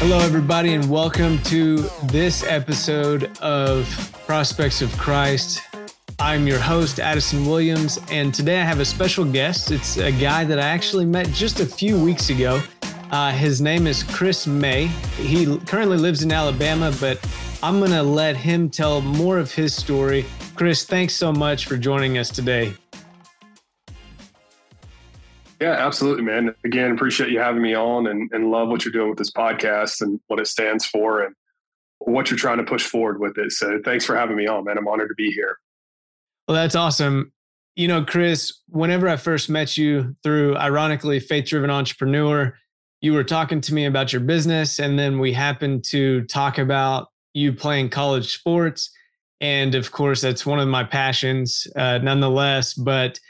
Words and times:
Hello, 0.00 0.20
everybody, 0.20 0.74
and 0.74 0.88
welcome 0.88 1.42
to 1.42 1.78
this 2.04 2.44
episode 2.44 3.36
of 3.38 3.84
Prospects 4.28 4.80
of 4.80 4.96
Christ. 4.96 5.60
I'm 6.20 6.46
your 6.46 6.60
host, 6.60 7.00
Addison 7.00 7.44
Williams, 7.44 7.98
and 8.08 8.32
today 8.32 8.60
I 8.60 8.64
have 8.64 8.78
a 8.78 8.84
special 8.84 9.24
guest. 9.24 9.72
It's 9.72 9.96
a 9.96 10.12
guy 10.12 10.44
that 10.44 10.60
I 10.60 10.68
actually 10.68 11.04
met 11.04 11.26
just 11.32 11.58
a 11.58 11.66
few 11.66 11.98
weeks 11.98 12.30
ago. 12.30 12.62
Uh, 13.10 13.32
his 13.32 13.60
name 13.60 13.88
is 13.88 14.04
Chris 14.04 14.46
May. 14.46 14.86
He 15.16 15.58
currently 15.66 15.96
lives 15.96 16.22
in 16.22 16.30
Alabama, 16.30 16.94
but 17.00 17.18
I'm 17.60 17.80
going 17.80 17.90
to 17.90 18.04
let 18.04 18.36
him 18.36 18.70
tell 18.70 19.00
more 19.00 19.36
of 19.36 19.52
his 19.52 19.74
story. 19.74 20.24
Chris, 20.54 20.84
thanks 20.84 21.14
so 21.14 21.32
much 21.32 21.66
for 21.66 21.76
joining 21.76 22.18
us 22.18 22.30
today. 22.30 22.72
Yeah, 25.60 25.72
absolutely, 25.72 26.22
man. 26.22 26.54
Again, 26.64 26.92
appreciate 26.92 27.30
you 27.30 27.40
having 27.40 27.62
me 27.62 27.74
on 27.74 28.06
and, 28.06 28.30
and 28.32 28.50
love 28.50 28.68
what 28.68 28.84
you're 28.84 28.92
doing 28.92 29.08
with 29.08 29.18
this 29.18 29.32
podcast 29.32 30.00
and 30.00 30.20
what 30.28 30.38
it 30.38 30.46
stands 30.46 30.86
for 30.86 31.22
and 31.22 31.34
what 31.98 32.30
you're 32.30 32.38
trying 32.38 32.58
to 32.58 32.64
push 32.64 32.86
forward 32.86 33.20
with 33.20 33.36
it. 33.38 33.50
So 33.52 33.80
thanks 33.84 34.04
for 34.04 34.16
having 34.16 34.36
me 34.36 34.46
on, 34.46 34.64
man. 34.64 34.78
I'm 34.78 34.86
honored 34.86 35.08
to 35.08 35.14
be 35.14 35.32
here. 35.32 35.58
Well, 36.46 36.54
that's 36.54 36.76
awesome. 36.76 37.32
You 37.74 37.88
know, 37.88 38.04
Chris, 38.04 38.60
whenever 38.68 39.08
I 39.08 39.16
first 39.16 39.50
met 39.50 39.76
you 39.76 40.16
through, 40.22 40.56
ironically, 40.56 41.20
Faith 41.20 41.46
Driven 41.46 41.70
Entrepreneur, 41.70 42.56
you 43.00 43.12
were 43.12 43.24
talking 43.24 43.60
to 43.60 43.74
me 43.74 43.86
about 43.86 44.12
your 44.12 44.20
business. 44.20 44.78
And 44.78 44.98
then 44.98 45.18
we 45.18 45.32
happened 45.32 45.84
to 45.86 46.24
talk 46.24 46.58
about 46.58 47.08
you 47.34 47.52
playing 47.52 47.90
college 47.90 48.32
sports. 48.32 48.90
And 49.40 49.74
of 49.74 49.92
course, 49.92 50.20
that's 50.20 50.46
one 50.46 50.58
of 50.58 50.68
my 50.68 50.84
passions, 50.84 51.66
uh, 51.76 51.98
nonetheless. 51.98 52.74
But 52.74 53.20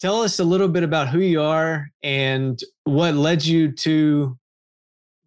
tell 0.00 0.22
us 0.22 0.38
a 0.38 0.44
little 0.44 0.68
bit 0.68 0.82
about 0.82 1.08
who 1.08 1.20
you 1.20 1.42
are 1.42 1.90
and 2.02 2.60
what 2.84 3.14
led 3.14 3.44
you 3.44 3.72
to 3.72 4.38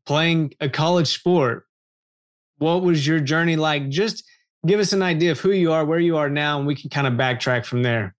playing 0.05 0.53
a 0.59 0.69
college 0.69 1.07
sport. 1.13 1.65
What 2.57 2.83
was 2.83 3.05
your 3.05 3.19
journey 3.19 3.55
like? 3.55 3.89
Just 3.89 4.23
give 4.65 4.79
us 4.79 4.93
an 4.93 5.01
idea 5.01 5.31
of 5.31 5.39
who 5.39 5.51
you 5.51 5.71
are, 5.71 5.83
where 5.85 5.99
you 5.99 6.17
are 6.17 6.29
now, 6.29 6.57
and 6.57 6.67
we 6.67 6.75
can 6.75 6.89
kind 6.89 7.07
of 7.07 7.13
backtrack 7.13 7.65
from 7.65 7.83
there. 7.83 8.15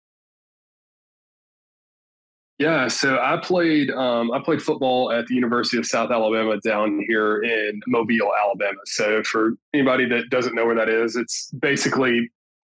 Yeah, 2.59 2.87
so 2.87 3.19
I 3.19 3.39
played 3.39 3.91
um, 3.91 4.31
I 4.31 4.39
played 4.39 4.63
football 4.63 5.11
at 5.11 5.27
the 5.27 5.35
University 5.35 5.79
of 5.79 5.87
South 5.87 6.13
Alabama 6.13 6.61
down 6.61 7.05
here 7.09 7.43
in 7.43 7.81
Mobile, 7.89 8.31
Alabama. 8.41 8.79
So 8.85 9.23
for 9.25 9.55
anybody 9.75 10.07
that 10.09 10.31
doesn't 10.31 10.55
know 10.55 10.65
where 10.65 10.77
that 10.77 10.89
is, 10.89 11.17
it's 11.17 11.51
basically 11.59 12.31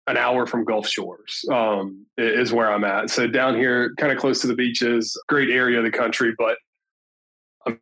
an 0.06 0.16
hour 0.16 0.46
from 0.46 0.64
Gulf 0.64 0.86
Shores 0.86 1.44
um, 1.52 2.06
is 2.16 2.52
where 2.52 2.70
I'm 2.70 2.84
at. 2.84 3.10
So 3.10 3.26
down 3.26 3.56
here, 3.56 3.92
kind 3.98 4.12
of 4.12 4.18
close 4.18 4.40
to 4.42 4.46
the 4.46 4.54
beaches, 4.54 5.20
great 5.28 5.50
area 5.50 5.78
of 5.78 5.84
the 5.84 5.90
country. 5.90 6.32
But 6.38 6.56
I'm 7.66 7.78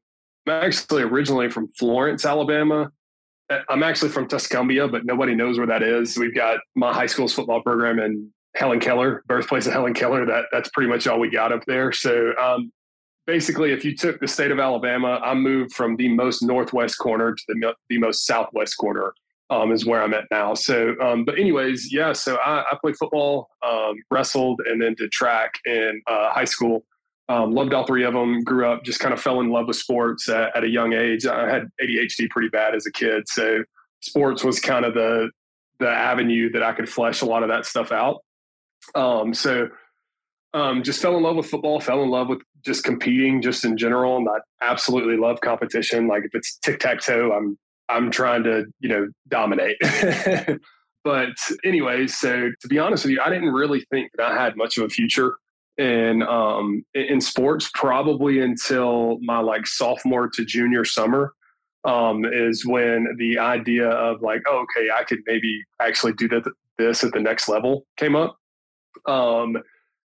actually 0.49 1.03
originally 1.03 1.51
from 1.51 1.69
Florence, 1.69 2.25
Alabama. 2.25 2.91
I'm 3.69 3.83
actually 3.83 4.09
from 4.09 4.27
Tuscumbia, 4.27 4.91
but 4.91 5.05
nobody 5.05 5.35
knows 5.35 5.59
where 5.59 5.67
that 5.67 5.83
is. 5.83 6.17
We've 6.17 6.35
got 6.35 6.61
my 6.75 6.95
high 6.95 7.07
school's 7.07 7.35
football 7.35 7.61
program 7.61 7.99
in 7.99 8.33
Helen 8.57 8.81
Keller, 8.81 9.23
birthplace 9.27 9.67
of 9.67 9.75
Helen 9.75 9.93
Keller. 9.93 10.25
That 10.25 10.47
that's 10.51 10.71
pretty 10.71 10.89
much 10.89 11.07
all 11.07 11.21
we 11.21 11.29
got 11.29 11.53
up 11.53 11.63
there. 11.67 11.93
So 11.93 12.33
um, 12.41 12.73
basically, 13.27 13.73
if 13.73 13.85
you 13.85 13.95
took 13.95 14.19
the 14.19 14.29
state 14.29 14.51
of 14.51 14.59
Alabama, 14.59 15.21
I 15.23 15.35
moved 15.35 15.75
from 15.75 15.97
the 15.97 16.09
most 16.09 16.43
northwest 16.43 16.97
corner 16.99 17.35
to 17.35 17.43
the, 17.49 17.75
the 17.91 17.99
most 17.99 18.25
southwest 18.25 18.77
corner 18.79 19.13
um, 19.51 19.73
is 19.73 19.85
where 19.85 20.03
I'm 20.03 20.15
at 20.15 20.25
now. 20.31 20.55
So, 20.55 20.95
um, 21.01 21.25
but 21.25 21.39
anyways, 21.39 21.93
yeah. 21.93 22.13
So 22.13 22.37
I, 22.37 22.61
I 22.63 22.79
played 22.81 22.97
football, 22.97 23.49
um, 23.67 23.97
wrestled, 24.11 24.61
and 24.67 24.81
then 24.81 24.95
did 24.95 25.13
track 25.13 25.53
in 25.67 26.01
uh, 26.07 26.31
high 26.31 26.45
school. 26.45 26.85
Um, 27.29 27.53
loved 27.53 27.73
all 27.73 27.87
three 27.87 28.05
of 28.05 28.13
them. 28.15 28.43
Grew 28.43 28.67
up, 28.67 28.85
just 28.85 29.01
kind 29.01 29.15
of 29.15 29.21
fell 29.21 29.41
in 29.41 29.51
love 29.51 29.67
with 29.67 29.77
sports 29.77 30.29
at, 30.29 30.57
at, 30.57 30.65
a 30.65 30.69
young 30.69 30.93
age. 30.93 31.27
I 31.27 31.49
had 31.49 31.71
ADHD 31.83 32.29
pretty 32.31 32.49
bad 32.49 32.75
as 32.75 32.87
a 32.87 32.93
kid, 32.93 33.25
so 33.29 33.63
sports 34.01 34.45
was 34.45 34.61
kind 34.61 34.85
of 34.85 34.95
the 34.95 35.31
the 35.81 35.89
avenue 35.89 36.51
that 36.53 36.63
I 36.63 36.73
could 36.73 36.89
flesh 36.89 37.23
a 37.23 37.27
lot 37.27 37.43
of 37.43 37.49
that 37.49 37.67
stuff 37.67 37.93
out. 37.93 38.21
Um, 38.95 39.35
so. 39.35 39.69
Um, 40.53 40.85
just 40.85 41.03
fell 41.03 41.17
in 41.17 41.25
love 41.25 41.35
with 41.35 41.47
football, 41.47 41.81
fell 41.81 42.05
in 42.05 42.11
love 42.11 42.29
with 42.29 42.39
just 42.65 42.85
competing 42.85 43.43
just 43.43 43.65
in 43.65 43.77
general. 43.77 44.19
And 44.19 44.29
I 44.29 44.39
absolutely 44.61 45.17
love 45.17 45.41
competition. 45.41 46.07
Like 46.07 46.25
if 46.25 46.33
it's 46.33 46.59
tic 46.59 46.79
tac 46.79 47.01
toe, 47.01 47.33
I'm 47.33 47.59
I'm 47.89 48.11
trying 48.11 48.45
to, 48.45 48.65
you 48.81 48.89
know, 48.89 49.09
dominate. 49.29 49.77
but 51.05 51.37
anyways, 51.65 52.19
so 52.19 52.51
to 52.61 52.69
be 52.69 52.79
honest 52.79 53.05
with 53.05 53.13
you, 53.13 53.21
I 53.25 53.31
didn't 53.31 53.53
really 53.53 53.85
think 53.91 54.11
that 54.17 54.33
I 54.33 54.43
had 54.43 54.57
much 54.57 54.79
of 54.79 54.85
a 54.85 54.89
future 54.89 55.37
in 55.77 56.23
um, 56.23 56.85
in 56.95 57.21
sports 57.21 57.71
probably 57.75 58.41
until 58.41 59.19
my 59.21 59.41
like 59.41 59.67
sophomore 59.67 60.29
to 60.29 60.45
junior 60.45 60.85
summer 60.85 61.33
um, 61.85 62.25
is 62.25 62.65
when 62.65 63.09
the 63.19 63.39
idea 63.39 63.89
of 63.89 64.23
like 64.23 64.43
oh, 64.47 64.65
okay 64.65 64.89
I 64.97 65.05
could 65.05 65.19
maybe 65.27 65.63
actually 65.81 66.13
do 66.13 66.29
that, 66.29 66.45
this 66.79 67.03
at 67.03 67.13
the 67.13 67.21
next 67.21 67.49
level 67.49 67.87
came 67.97 68.15
up 68.15 68.37
um, 69.07 69.57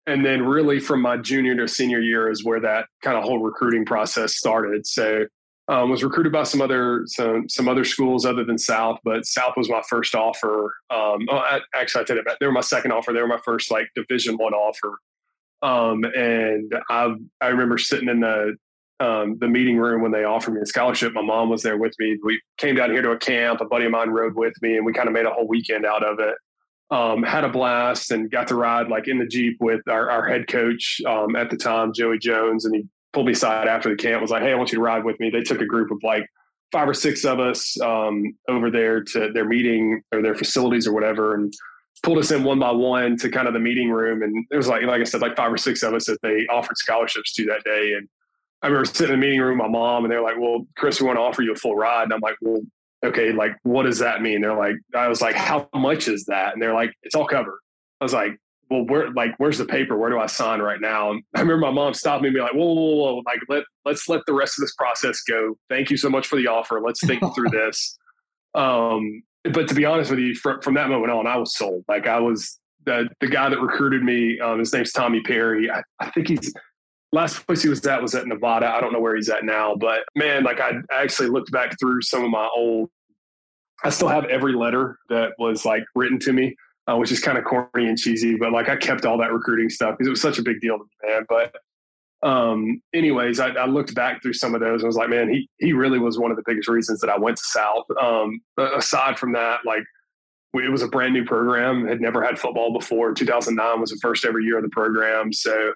and 0.06 0.24
then 0.24 0.42
really 0.42 0.78
from 0.78 1.02
my 1.02 1.16
junior 1.16 1.56
to 1.56 1.66
senior 1.66 2.00
year 2.00 2.30
is 2.30 2.44
where 2.44 2.60
that 2.60 2.86
kind 3.02 3.18
of 3.18 3.24
whole 3.24 3.40
recruiting 3.40 3.84
process 3.84 4.36
started 4.36 4.86
so 4.86 5.26
um, 5.68 5.90
was 5.90 6.04
recruited 6.04 6.32
by 6.32 6.44
some 6.44 6.60
other 6.60 7.02
some 7.06 7.48
some 7.48 7.68
other 7.68 7.84
schools 7.84 8.24
other 8.24 8.44
than 8.44 8.58
South, 8.58 8.98
but 9.04 9.26
South 9.26 9.54
was 9.56 9.68
my 9.68 9.82
first 9.88 10.14
offer. 10.14 10.76
Um, 10.90 11.26
oh, 11.28 11.38
I, 11.38 11.60
actually, 11.74 12.02
I 12.02 12.04
tell 12.04 12.16
you 12.16 12.24
that 12.24 12.36
they 12.38 12.46
were 12.46 12.52
my 12.52 12.60
second 12.60 12.92
offer. 12.92 13.12
They 13.12 13.20
were 13.20 13.26
my 13.26 13.40
first 13.44 13.70
like 13.70 13.88
Division 13.94 14.36
One 14.36 14.54
offer. 14.54 14.98
Um, 15.62 16.04
and 16.04 16.72
I 16.88 17.14
I 17.40 17.48
remember 17.48 17.78
sitting 17.78 18.08
in 18.08 18.20
the 18.20 18.56
um, 19.00 19.38
the 19.40 19.48
meeting 19.48 19.76
room 19.76 20.02
when 20.02 20.12
they 20.12 20.24
offered 20.24 20.54
me 20.54 20.60
a 20.60 20.66
scholarship. 20.66 21.12
My 21.12 21.22
mom 21.22 21.50
was 21.50 21.62
there 21.62 21.76
with 21.76 21.94
me. 21.98 22.16
We 22.22 22.40
came 22.58 22.76
down 22.76 22.90
here 22.90 23.02
to 23.02 23.10
a 23.10 23.18
camp. 23.18 23.60
A 23.60 23.64
buddy 23.64 23.86
of 23.86 23.90
mine 23.90 24.10
rode 24.10 24.36
with 24.36 24.54
me, 24.62 24.76
and 24.76 24.86
we 24.86 24.92
kind 24.92 25.08
of 25.08 25.14
made 25.14 25.26
a 25.26 25.30
whole 25.30 25.48
weekend 25.48 25.84
out 25.84 26.04
of 26.04 26.20
it. 26.20 26.34
Um, 26.88 27.24
had 27.24 27.42
a 27.42 27.48
blast 27.48 28.12
and 28.12 28.30
got 28.30 28.46
to 28.48 28.54
ride 28.54 28.86
like 28.86 29.08
in 29.08 29.18
the 29.18 29.26
jeep 29.26 29.56
with 29.58 29.80
our, 29.88 30.08
our 30.08 30.28
head 30.28 30.46
coach 30.46 31.00
um, 31.04 31.34
at 31.34 31.50
the 31.50 31.56
time, 31.56 31.92
Joey 31.92 32.20
Jones, 32.20 32.64
and 32.64 32.76
he 32.76 32.84
pulled 33.12 33.26
me 33.26 33.32
aside 33.32 33.68
after 33.68 33.88
the 33.88 33.96
camp 33.96 34.22
was 34.22 34.30
like, 34.30 34.42
Hey, 34.42 34.52
I 34.52 34.54
want 34.54 34.72
you 34.72 34.78
to 34.78 34.84
ride 34.84 35.04
with 35.04 35.18
me. 35.20 35.30
They 35.30 35.42
took 35.42 35.60
a 35.60 35.66
group 35.66 35.90
of 35.90 35.98
like 36.02 36.26
five 36.72 36.88
or 36.88 36.94
six 36.94 37.24
of 37.24 37.40
us 37.40 37.80
um, 37.80 38.36
over 38.48 38.70
there 38.70 39.02
to 39.02 39.32
their 39.32 39.44
meeting 39.44 40.02
or 40.12 40.22
their 40.22 40.34
facilities 40.34 40.86
or 40.86 40.92
whatever. 40.92 41.34
And 41.34 41.52
pulled 42.02 42.18
us 42.18 42.30
in 42.30 42.44
one 42.44 42.58
by 42.58 42.70
one 42.70 43.16
to 43.16 43.28
kind 43.28 43.48
of 43.48 43.54
the 43.54 43.60
meeting 43.60 43.90
room. 43.90 44.22
And 44.22 44.46
it 44.50 44.56
was 44.56 44.68
like, 44.68 44.82
like 44.82 45.00
I 45.00 45.04
said, 45.04 45.20
like 45.20 45.36
five 45.36 45.52
or 45.52 45.56
six 45.56 45.82
of 45.82 45.94
us 45.94 46.06
that 46.06 46.20
they 46.22 46.46
offered 46.50 46.76
scholarships 46.76 47.32
to 47.34 47.46
that 47.46 47.64
day. 47.64 47.94
And 47.94 48.08
I 48.62 48.68
remember 48.68 48.86
sitting 48.86 49.14
in 49.14 49.20
the 49.20 49.26
meeting 49.26 49.40
room 49.40 49.58
with 49.58 49.66
my 49.66 49.72
mom 49.72 50.04
and 50.04 50.12
they're 50.12 50.22
like, 50.22 50.38
well, 50.38 50.66
Chris, 50.76 51.00
we 51.00 51.06
want 51.06 51.16
to 51.16 51.22
offer 51.22 51.42
you 51.42 51.52
a 51.52 51.56
full 51.56 51.74
ride. 51.74 52.04
And 52.04 52.12
I'm 52.12 52.20
like, 52.20 52.36
well, 52.40 52.60
okay, 53.04 53.32
like, 53.32 53.52
what 53.62 53.84
does 53.84 53.98
that 53.98 54.22
mean? 54.22 54.40
They're 54.40 54.56
like, 54.56 54.76
I 54.94 55.08
was 55.08 55.20
like, 55.20 55.34
how 55.34 55.68
much 55.74 56.08
is 56.08 56.24
that? 56.26 56.52
And 56.52 56.62
they're 56.62 56.74
like, 56.74 56.92
it's 57.02 57.14
all 57.14 57.26
covered. 57.26 57.58
I 58.00 58.04
was 58.04 58.12
like, 58.12 58.38
well, 58.70 58.84
where 58.86 59.10
like 59.12 59.34
where's 59.38 59.58
the 59.58 59.64
paper? 59.64 59.96
Where 59.96 60.10
do 60.10 60.18
I 60.18 60.26
sign 60.26 60.60
right 60.60 60.80
now? 60.80 61.12
And 61.12 61.22
I 61.34 61.40
remember 61.40 61.66
my 61.66 61.72
mom 61.72 61.94
stopped 61.94 62.22
me 62.22 62.28
and 62.28 62.34
be 62.34 62.40
like, 62.40 62.54
whoa, 62.54 62.72
whoa, 62.72 62.96
whoa, 62.96 63.22
like 63.26 63.38
let 63.48 63.64
let's 63.84 64.08
let 64.08 64.22
the 64.26 64.34
rest 64.34 64.58
of 64.58 64.62
this 64.62 64.74
process 64.74 65.22
go. 65.22 65.56
Thank 65.68 65.90
you 65.90 65.96
so 65.96 66.10
much 66.10 66.26
for 66.26 66.36
the 66.36 66.48
offer. 66.48 66.80
Let's 66.84 67.04
think 67.06 67.22
through 67.34 67.50
this. 67.50 67.96
Um, 68.54 69.22
but 69.52 69.68
to 69.68 69.74
be 69.74 69.84
honest 69.84 70.10
with 70.10 70.18
you, 70.18 70.34
from, 70.34 70.60
from 70.60 70.74
that 70.74 70.88
moment 70.88 71.12
on, 71.12 71.26
I 71.26 71.36
was 71.36 71.54
sold. 71.54 71.84
Like 71.88 72.08
I 72.08 72.18
was 72.18 72.58
the 72.84 73.08
the 73.20 73.28
guy 73.28 73.48
that 73.48 73.60
recruited 73.60 74.02
me. 74.02 74.40
Um, 74.40 74.58
his 74.58 74.72
name's 74.72 74.92
Tommy 74.92 75.20
Perry. 75.20 75.70
I, 75.70 75.82
I 76.00 76.10
think 76.10 76.28
he's 76.28 76.52
last 77.12 77.46
place 77.46 77.62
he 77.62 77.68
was 77.68 77.86
at 77.86 78.02
was 78.02 78.16
at 78.16 78.26
Nevada. 78.26 78.66
I 78.66 78.80
don't 78.80 78.92
know 78.92 79.00
where 79.00 79.14
he's 79.14 79.28
at 79.28 79.44
now, 79.44 79.76
but 79.76 80.00
man, 80.16 80.42
like 80.42 80.60
I 80.60 80.72
actually 80.92 81.28
looked 81.28 81.52
back 81.52 81.78
through 81.78 82.02
some 82.02 82.24
of 82.24 82.30
my 82.30 82.48
old. 82.56 82.90
I 83.84 83.90
still 83.90 84.08
have 84.08 84.24
every 84.24 84.54
letter 84.54 84.98
that 85.10 85.34
was 85.38 85.64
like 85.64 85.84
written 85.94 86.18
to 86.20 86.32
me 86.32 86.56
uh, 86.88 86.96
which 86.96 87.12
is 87.12 87.20
kind 87.20 87.38
of 87.38 87.44
corny 87.44 87.88
and 87.88 87.98
cheesy, 87.98 88.36
but 88.36 88.52
like 88.52 88.68
I 88.68 88.76
kept 88.76 89.04
all 89.04 89.18
that 89.18 89.32
recruiting 89.32 89.68
stuff 89.68 89.96
because 89.96 90.06
it 90.06 90.10
was 90.10 90.20
such 90.20 90.38
a 90.38 90.42
big 90.42 90.60
deal 90.60 90.78
to 90.78 90.84
me, 90.84 91.10
man. 91.10 91.26
But 91.28 91.54
um, 92.26 92.80
anyways, 92.94 93.40
I, 93.40 93.48
I, 93.50 93.66
looked 93.66 93.94
back 93.94 94.22
through 94.22 94.32
some 94.32 94.54
of 94.54 94.60
those 94.60 94.80
and 94.80 94.86
was 94.86 94.96
like, 94.96 95.10
man, 95.10 95.28
he 95.28 95.48
he 95.58 95.72
really 95.72 95.98
was 95.98 96.18
one 96.18 96.30
of 96.30 96.36
the 96.36 96.42
biggest 96.46 96.68
reasons 96.68 97.00
that 97.00 97.10
I 97.10 97.18
went 97.18 97.36
to 97.36 97.42
South. 97.44 97.84
Um, 98.00 98.40
aside 98.56 99.18
from 99.18 99.32
that, 99.32 99.60
like 99.64 99.84
it 100.54 100.70
was 100.70 100.82
a 100.82 100.88
brand 100.88 101.12
new 101.12 101.24
program, 101.24 101.86
had 101.86 102.00
never 102.00 102.22
had 102.22 102.38
football 102.38 102.72
before. 102.72 103.12
2009 103.12 103.80
was 103.80 103.90
the 103.90 103.98
first 104.00 104.24
ever 104.24 104.40
year 104.40 104.56
of 104.56 104.62
the 104.62 104.70
program, 104.70 105.32
so 105.32 105.72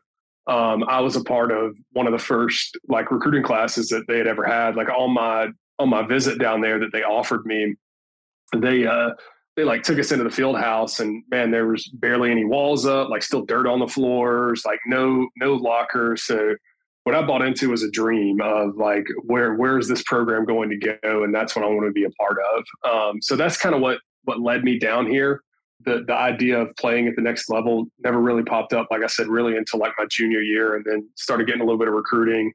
um, 0.46 0.84
I 0.88 1.00
was 1.00 1.16
a 1.16 1.22
part 1.22 1.52
of 1.52 1.76
one 1.92 2.06
of 2.06 2.12
the 2.12 2.18
first 2.18 2.78
like 2.88 3.10
recruiting 3.10 3.42
classes 3.42 3.88
that 3.88 4.06
they 4.08 4.18
had 4.18 4.26
ever 4.26 4.44
had. 4.44 4.76
Like 4.76 4.88
on 4.88 5.12
my 5.12 5.48
on 5.78 5.88
my 5.88 6.06
visit 6.06 6.38
down 6.38 6.60
there 6.60 6.78
that 6.78 6.92
they 6.92 7.02
offered 7.02 7.44
me, 7.44 7.74
they 8.56 8.86
uh, 8.86 9.10
they 9.60 9.64
like 9.64 9.82
took 9.82 9.98
us 9.98 10.10
into 10.10 10.24
the 10.24 10.30
field 10.30 10.58
house 10.58 11.00
and 11.00 11.22
man 11.30 11.50
there 11.50 11.66
was 11.66 11.86
barely 11.88 12.30
any 12.30 12.46
walls 12.46 12.86
up 12.86 13.10
like 13.10 13.22
still 13.22 13.44
dirt 13.44 13.66
on 13.66 13.78
the 13.78 13.86
floors 13.86 14.62
like 14.64 14.78
no 14.86 15.28
no 15.36 15.54
lockers 15.54 16.22
so 16.22 16.54
what 17.04 17.14
i 17.14 17.20
bought 17.20 17.42
into 17.42 17.68
was 17.68 17.82
a 17.82 17.90
dream 17.90 18.40
of 18.40 18.76
like 18.76 19.06
where 19.24 19.54
where 19.54 19.78
is 19.78 19.86
this 19.86 20.02
program 20.04 20.44
going 20.44 20.70
to 20.70 20.76
go? 20.76 21.24
And 21.24 21.34
that's 21.34 21.54
what 21.54 21.64
i 21.64 21.68
want 21.68 21.86
to 21.86 21.92
be 21.92 22.04
a 22.04 22.10
part 22.10 22.38
of. 22.54 22.90
Um, 22.90 23.22
so 23.22 23.36
that's 23.36 23.56
kind 23.56 23.74
of 23.74 23.80
what 23.80 23.98
what 24.24 24.40
led 24.40 24.64
me 24.64 24.78
down 24.78 25.06
here. 25.06 25.42
The 25.84 26.04
the 26.06 26.14
idea 26.14 26.58
of 26.58 26.74
playing 26.76 27.08
at 27.08 27.16
the 27.16 27.22
next 27.22 27.50
level 27.50 27.86
never 27.98 28.20
really 28.20 28.42
popped 28.42 28.72
up 28.74 28.88
like 28.90 29.02
i 29.02 29.06
said 29.06 29.28
really 29.28 29.56
until 29.56 29.80
like 29.80 29.92
my 29.98 30.04
junior 30.10 30.40
year 30.40 30.76
and 30.76 30.84
then 30.84 31.08
started 31.16 31.46
getting 31.46 31.62
a 31.62 31.64
little 31.64 31.78
bit 31.78 31.88
of 31.88 31.94
recruiting 31.94 32.52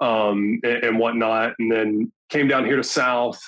um, 0.00 0.60
and, 0.62 0.84
and 0.84 0.98
whatnot. 0.98 1.54
And 1.58 1.70
then 1.70 2.12
came 2.28 2.48
down 2.48 2.64
here 2.64 2.76
to 2.76 2.84
South. 2.84 3.40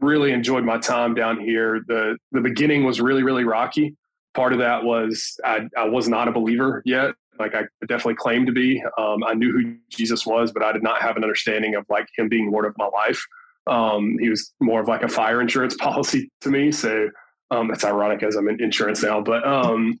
Really 0.00 0.32
enjoyed 0.32 0.64
my 0.64 0.78
time 0.78 1.14
down 1.14 1.40
here. 1.40 1.80
the 1.86 2.16
The 2.32 2.40
beginning 2.40 2.84
was 2.84 3.00
really 3.00 3.22
really 3.22 3.44
rocky. 3.44 3.96
Part 4.34 4.52
of 4.52 4.58
that 4.60 4.84
was 4.84 5.38
I, 5.44 5.68
I 5.76 5.88
was 5.88 6.08
not 6.08 6.28
a 6.28 6.32
believer 6.32 6.82
yet. 6.84 7.14
Like 7.38 7.54
I 7.54 7.62
definitely 7.86 8.16
claimed 8.16 8.46
to 8.46 8.52
be. 8.52 8.82
Um, 8.98 9.24
I 9.24 9.34
knew 9.34 9.52
who 9.52 9.76
Jesus 9.90 10.26
was, 10.26 10.52
but 10.52 10.62
I 10.62 10.72
did 10.72 10.82
not 10.82 11.02
have 11.02 11.16
an 11.16 11.22
understanding 11.22 11.74
of 11.74 11.84
like 11.88 12.06
him 12.16 12.28
being 12.28 12.50
Lord 12.50 12.66
of 12.66 12.74
my 12.78 12.86
life. 12.86 13.20
Um, 13.66 14.16
he 14.18 14.28
was 14.28 14.52
more 14.60 14.80
of 14.80 14.88
like 14.88 15.02
a 15.02 15.08
fire 15.08 15.40
insurance 15.40 15.76
policy 15.80 16.30
to 16.40 16.50
me. 16.50 16.72
So 16.72 17.08
um, 17.50 17.68
that's 17.68 17.84
ironic 17.84 18.22
as 18.22 18.36
I'm 18.36 18.48
in 18.48 18.62
insurance 18.62 19.02
now. 19.02 19.20
But 19.20 19.46
um, 19.46 20.00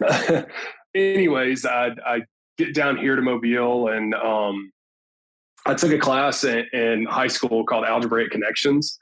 anyways, 0.94 1.64
I, 1.64 1.90
I 2.04 2.22
get 2.58 2.74
down 2.74 2.96
here 2.96 3.16
to 3.16 3.22
Mobile 3.22 3.88
and 3.88 4.14
um, 4.14 4.72
I 5.66 5.74
took 5.74 5.92
a 5.92 5.98
class 5.98 6.44
in, 6.44 6.66
in, 6.72 7.06
high 7.06 7.28
school 7.28 7.64
called 7.64 7.84
Algebraic 7.84 8.30
Connections. 8.30 8.98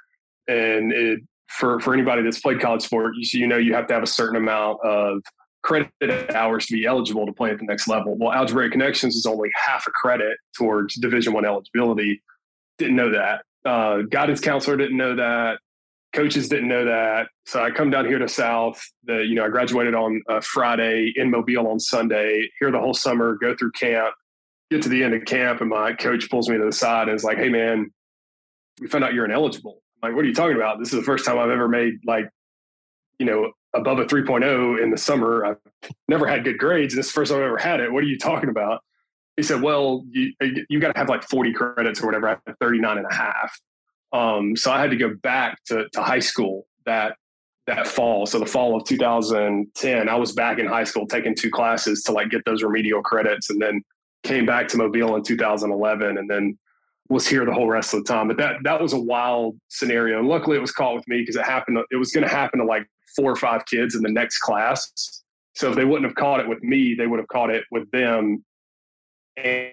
And 0.49 0.93
it, 0.93 1.21
for, 1.49 1.81
for 1.81 1.95
anybody 1.95 2.23
that's 2.23 2.41
played 2.41 2.61
college 2.61 2.83
sport, 2.83 3.15
you, 3.17 3.41
you 3.41 3.47
know 3.47 3.57
you 3.57 3.75
have 3.75 3.87
to 3.89 3.95
have 3.95 4.03
a 4.03 4.07
certain 4.09 4.37
amount 4.37 4.79
of 4.85 5.23
credit 5.63 6.35
hours 6.35 6.67
to 6.67 6.75
be 6.75 6.87
eligible 6.87 7.27
to 7.27 7.33
play 7.33 7.51
at 7.51 7.59
the 7.59 7.65
next 7.65 7.89
level. 7.89 8.17
Well, 8.19 8.33
Algebraic 8.33 8.73
Connections 8.73 9.17
is 9.17 9.27
only 9.27 9.51
half 9.55 9.87
a 9.87 9.91
credit 9.91 10.37
towards 10.57 10.95
Division 10.97 11.33
One 11.33 11.45
eligibility. 11.45 12.23
Didn't 12.79 12.97
know 12.97 13.11
that. 13.11 13.43
Uh, 13.65 14.03
guidance 14.03 14.41
counselor 14.41 14.77
didn't 14.77 14.97
know 14.97 15.17
that 15.17 15.59
coaches 16.13 16.49
didn't 16.49 16.69
know 16.69 16.85
that. 16.85 17.29
So 17.47 17.63
I 17.63 17.71
come 17.71 17.91
down 17.91 18.07
here 18.07 18.19
to 18.19 18.29
South. 18.29 18.83
The 19.05 19.19
you 19.19 19.35
know 19.35 19.45
I 19.45 19.49
graduated 19.49 19.95
on 19.95 20.23
a 20.29 20.41
Friday 20.41 21.13
in 21.17 21.31
Mobile 21.31 21.69
on 21.69 21.81
Sunday. 21.81 22.49
Here 22.59 22.71
the 22.71 22.81
whole 22.81 22.95
summer, 22.95 23.37
go 23.41 23.55
through 23.57 23.73
camp, 23.73 24.15
get 24.71 24.83
to 24.83 24.89
the 24.89 25.03
end 25.03 25.15
of 25.15 25.25
camp, 25.25 25.61
and 25.61 25.71
my 25.71 25.93
coach 25.93 26.31
pulls 26.31 26.49
me 26.49 26.59
to 26.59 26.65
the 26.65 26.73
side 26.73 27.09
and 27.09 27.17
is 27.17 27.25
like, 27.25 27.39
"Hey 27.39 27.49
man, 27.49 27.93
we 28.81 28.89
found 28.89 29.05
out 29.05 29.15
you're 29.15 29.25
ineligible." 29.25 29.83
I'm 30.03 30.11
like, 30.11 30.17
what 30.17 30.25
are 30.25 30.29
you 30.29 30.35
talking 30.35 30.57
about? 30.57 30.79
This 30.79 30.93
is 30.93 30.99
the 30.99 31.05
first 31.05 31.25
time 31.25 31.39
I've 31.39 31.51
ever 31.51 31.69
made 31.69 32.01
like 32.05 32.29
you 33.19 33.27
know 33.27 33.53
above 33.75 33.99
a 33.99 34.05
3.0 34.05 34.83
in 34.83 34.91
the 34.91 34.97
summer. 34.97 35.45
I've 35.45 35.59
never 36.09 36.27
had 36.27 36.45
good 36.45 36.59
grades. 36.59 36.95
This 36.95 37.07
is 37.07 37.13
the 37.13 37.15
first 37.15 37.31
time 37.31 37.39
I've 37.41 37.47
ever 37.47 37.59
had 37.59 37.81
it. 37.81 37.93
What 37.93 38.03
are 38.03 38.07
you 38.07 38.19
talking 38.19 38.49
about? 38.49 38.83
He 39.37 39.43
said, 39.43 39.63
well, 39.63 40.05
you, 40.11 40.33
you 40.69 40.81
got 40.81 40.93
to 40.93 40.99
have 40.99 41.09
like 41.09 41.23
40 41.23 41.53
credits 41.53 42.03
or 42.03 42.07
whatever. 42.07 42.29
I 42.29 42.37
had 42.47 42.59
39 42.59 42.99
and 42.99 43.07
a 43.09 43.15
half. 43.15 43.59
Um, 44.13 44.57
so 44.57 44.73
I 44.73 44.81
had 44.81 44.91
to 44.91 44.97
go 44.97 45.15
back 45.15 45.63
to, 45.67 45.89
to 45.93 46.03
high 46.03 46.19
school 46.19 46.67
that 46.85 47.17
that 47.67 47.87
fall. 47.87 48.27
So 48.27 48.39
the 48.39 48.47
fall 48.47 48.77
of 48.77 48.85
2010, 48.85 50.09
I 50.09 50.15
was 50.17 50.33
back 50.33 50.59
in 50.59 50.67
high 50.67 50.85
school 50.85 51.07
taking 51.07 51.37
two 51.37 51.51
classes 51.51 52.03
to 52.05 52.13
like 52.13 52.31
get 52.31 52.45
those 52.45 52.63
remedial 52.63 53.03
credits, 53.03 53.51
and 53.51 53.63
then 53.63 53.83
came 54.23 54.47
back 54.47 54.69
to 54.69 54.77
Mobile 54.77 55.17
in 55.17 55.23
2011, 55.23 56.19
and 56.19 56.31
then 56.31 56.59
was 57.09 57.27
here 57.27 57.45
the 57.45 57.53
whole 57.53 57.67
rest 57.67 57.93
of 57.93 58.05
the 58.05 58.13
time. 58.13 58.29
But 58.29 58.37
that 58.39 58.57
that 58.65 58.81
was 58.81 58.93
a 58.93 59.01
wild 59.01 59.59
scenario, 59.69 60.19
and 60.19 60.29
luckily 60.29 60.57
it 60.57 60.61
was 60.61 60.73
caught 60.73 60.95
with 60.95 61.07
me 61.09 61.21
because 61.21 61.37
it 61.37 61.45
happened. 61.45 61.79
It 61.91 61.97
was 61.97 62.13
going 62.13 62.27
to 62.27 62.35
happen 62.35 62.61
to 62.61 62.65
like 62.65 62.87
four 63.17 63.31
or 63.31 63.37
five 63.37 63.67
kids 63.67 63.95
in 63.95 64.03
the 64.03 64.11
next 64.11 64.39
class. 64.39 65.23
So 65.55 65.71
if 65.71 65.77
they 65.77 65.85
wouldn't 65.85 66.07
have 66.07 66.15
caught 66.15 66.41
it 66.41 66.49
with 66.49 66.63
me, 66.63 66.95
they 66.95 67.07
would 67.07 67.19
have 67.19 67.29
caught 67.29 67.51
it 67.51 67.65
with 67.71 67.91
them, 67.91 68.45
and, 69.37 69.73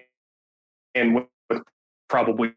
and 0.94 1.14
with 1.14 1.62
probably 2.08 2.52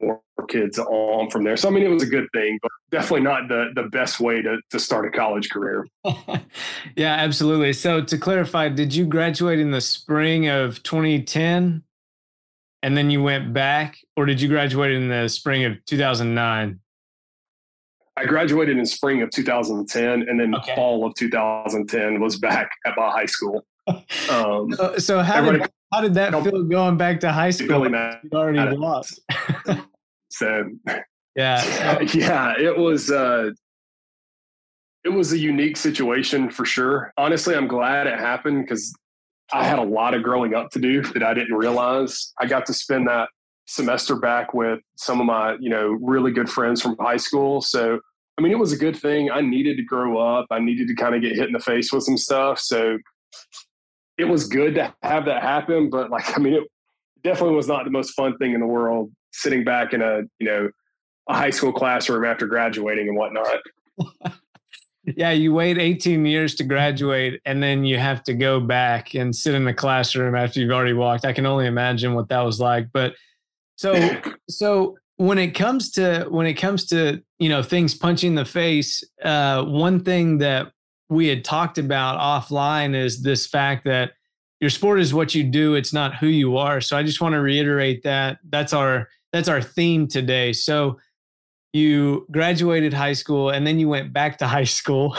more 0.00 0.22
kids 0.48 0.78
on 0.78 1.30
from 1.30 1.44
there. 1.44 1.56
So 1.56 1.68
I 1.68 1.72
mean, 1.72 1.84
it 1.84 1.88
was 1.88 2.02
a 2.02 2.06
good 2.06 2.26
thing, 2.34 2.58
but 2.62 2.70
definitely 2.90 3.22
not 3.22 3.48
the 3.48 3.70
the 3.74 3.84
best 3.84 4.20
way 4.20 4.42
to 4.42 4.58
to 4.70 4.78
start 4.78 5.06
a 5.06 5.10
college 5.10 5.50
career. 5.50 5.86
yeah, 6.96 7.14
absolutely. 7.14 7.72
So 7.72 8.02
to 8.02 8.18
clarify, 8.18 8.68
did 8.68 8.94
you 8.94 9.06
graduate 9.06 9.58
in 9.58 9.70
the 9.70 9.80
spring 9.80 10.48
of 10.48 10.82
2010, 10.82 11.82
and 12.82 12.96
then 12.96 13.10
you 13.10 13.22
went 13.22 13.52
back, 13.52 13.98
or 14.16 14.26
did 14.26 14.40
you 14.40 14.48
graduate 14.48 14.92
in 14.92 15.08
the 15.08 15.28
spring 15.28 15.64
of 15.64 15.84
2009? 15.86 16.80
I 18.16 18.26
graduated 18.26 18.76
in 18.76 18.84
spring 18.84 19.22
of 19.22 19.30
2010, 19.30 20.28
and 20.28 20.38
then 20.38 20.54
okay. 20.54 20.74
fall 20.74 21.06
of 21.06 21.14
2010 21.14 22.20
was 22.20 22.38
back 22.38 22.70
at 22.84 22.94
my 22.96 23.10
high 23.10 23.26
school. 23.26 23.64
Um, 24.30 24.72
so, 24.72 24.98
so 24.98 25.22
how 25.22 25.50
did 25.50 25.68
how 25.92 26.00
did 26.00 26.14
that 26.14 26.30
feel 26.44 26.62
going 26.62 26.96
back 26.96 27.18
to 27.20 27.32
high 27.32 27.50
school? 27.50 27.88
You 27.90 28.30
already 28.32 28.76
lost. 28.76 29.20
So 30.30 30.70
yeah, 31.36 32.00
yeah, 32.14 32.54
it 32.58 32.76
was 32.76 33.10
uh, 33.10 33.50
it 35.04 35.10
was 35.10 35.32
a 35.32 35.38
unique 35.38 35.76
situation 35.76 36.50
for 36.50 36.64
sure. 36.64 37.12
Honestly, 37.16 37.54
I'm 37.54 37.68
glad 37.68 38.06
it 38.06 38.18
happened 38.18 38.64
because 38.64 38.94
I 39.52 39.64
had 39.64 39.78
a 39.78 39.84
lot 39.84 40.14
of 40.14 40.22
growing 40.22 40.54
up 40.54 40.70
to 40.70 40.78
do 40.78 41.02
that 41.02 41.22
I 41.22 41.34
didn't 41.34 41.56
realize. 41.56 42.32
I 42.38 42.46
got 42.46 42.66
to 42.66 42.74
spend 42.74 43.08
that 43.08 43.28
semester 43.66 44.16
back 44.16 44.54
with 44.54 44.80
some 44.96 45.20
of 45.20 45.26
my, 45.26 45.56
you 45.60 45.70
know, 45.70 45.96
really 46.00 46.32
good 46.32 46.48
friends 46.48 46.82
from 46.82 46.96
high 46.98 47.16
school. 47.16 47.60
So, 47.60 47.98
I 48.38 48.42
mean, 48.42 48.52
it 48.52 48.58
was 48.58 48.72
a 48.72 48.76
good 48.76 48.96
thing. 48.96 49.30
I 49.30 49.40
needed 49.40 49.76
to 49.78 49.82
grow 49.82 50.18
up. 50.18 50.46
I 50.50 50.60
needed 50.60 50.88
to 50.88 50.94
kind 50.94 51.14
of 51.14 51.22
get 51.22 51.34
hit 51.34 51.46
in 51.46 51.52
the 51.52 51.60
face 51.60 51.92
with 51.92 52.04
some 52.04 52.16
stuff. 52.16 52.58
So, 52.58 52.98
it 54.18 54.24
was 54.24 54.46
good 54.46 54.74
to 54.74 54.94
have 55.02 55.24
that 55.24 55.42
happen. 55.42 55.88
But, 55.88 56.10
like, 56.10 56.36
I 56.36 56.40
mean, 56.40 56.54
it 56.54 56.64
definitely 57.24 57.56
was 57.56 57.68
not 57.68 57.84
the 57.84 57.90
most 57.90 58.10
fun 58.10 58.36
thing 58.36 58.52
in 58.52 58.60
the 58.60 58.66
world 58.66 59.10
sitting 59.32 59.64
back 59.64 59.92
in 59.92 60.02
a 60.02 60.22
you 60.38 60.46
know 60.46 60.70
a 61.28 61.34
high 61.34 61.50
school 61.50 61.72
classroom 61.72 62.24
after 62.24 62.46
graduating 62.46 63.08
and 63.08 63.16
whatnot. 63.16 63.60
yeah, 65.04 65.30
you 65.30 65.52
wait 65.52 65.78
18 65.78 66.24
years 66.26 66.54
to 66.56 66.64
graduate 66.64 67.40
and 67.44 67.62
then 67.62 67.84
you 67.84 67.98
have 67.98 68.22
to 68.24 68.34
go 68.34 68.60
back 68.60 69.14
and 69.14 69.34
sit 69.34 69.54
in 69.54 69.64
the 69.64 69.74
classroom 69.74 70.34
after 70.34 70.60
you've 70.60 70.72
already 70.72 70.92
walked. 70.92 71.24
I 71.24 71.32
can 71.32 71.46
only 71.46 71.66
imagine 71.66 72.14
what 72.14 72.28
that 72.28 72.40
was 72.40 72.60
like. 72.60 72.88
But 72.92 73.14
so 73.76 74.20
so 74.48 74.96
when 75.16 75.38
it 75.38 75.50
comes 75.50 75.90
to 75.92 76.26
when 76.30 76.46
it 76.46 76.54
comes 76.54 76.86
to 76.86 77.22
you 77.38 77.48
know 77.48 77.62
things 77.62 77.94
punching 77.94 78.34
the 78.34 78.44
face, 78.44 79.04
uh, 79.22 79.64
one 79.64 80.02
thing 80.02 80.38
that 80.38 80.72
we 81.08 81.26
had 81.26 81.44
talked 81.44 81.76
about 81.76 82.18
offline 82.18 82.94
is 82.94 83.22
this 83.22 83.46
fact 83.46 83.84
that 83.84 84.12
your 84.60 84.70
sport 84.70 85.00
is 85.00 85.12
what 85.12 85.34
you 85.34 85.42
do 85.42 85.74
it's 85.74 85.92
not 85.92 86.14
who 86.14 86.28
you 86.28 86.56
are 86.56 86.80
so 86.80 86.96
i 86.96 87.02
just 87.02 87.20
want 87.20 87.32
to 87.32 87.40
reiterate 87.40 88.02
that 88.04 88.38
that's 88.50 88.72
our 88.72 89.08
that's 89.32 89.48
our 89.48 89.62
theme 89.62 90.06
today. 90.06 90.52
So 90.52 90.98
you 91.72 92.26
graduated 92.30 92.92
high 92.92 93.12
school 93.12 93.50
and 93.50 93.66
then 93.66 93.78
you 93.78 93.88
went 93.88 94.12
back 94.12 94.38
to 94.38 94.46
high 94.48 94.64
school. 94.64 95.16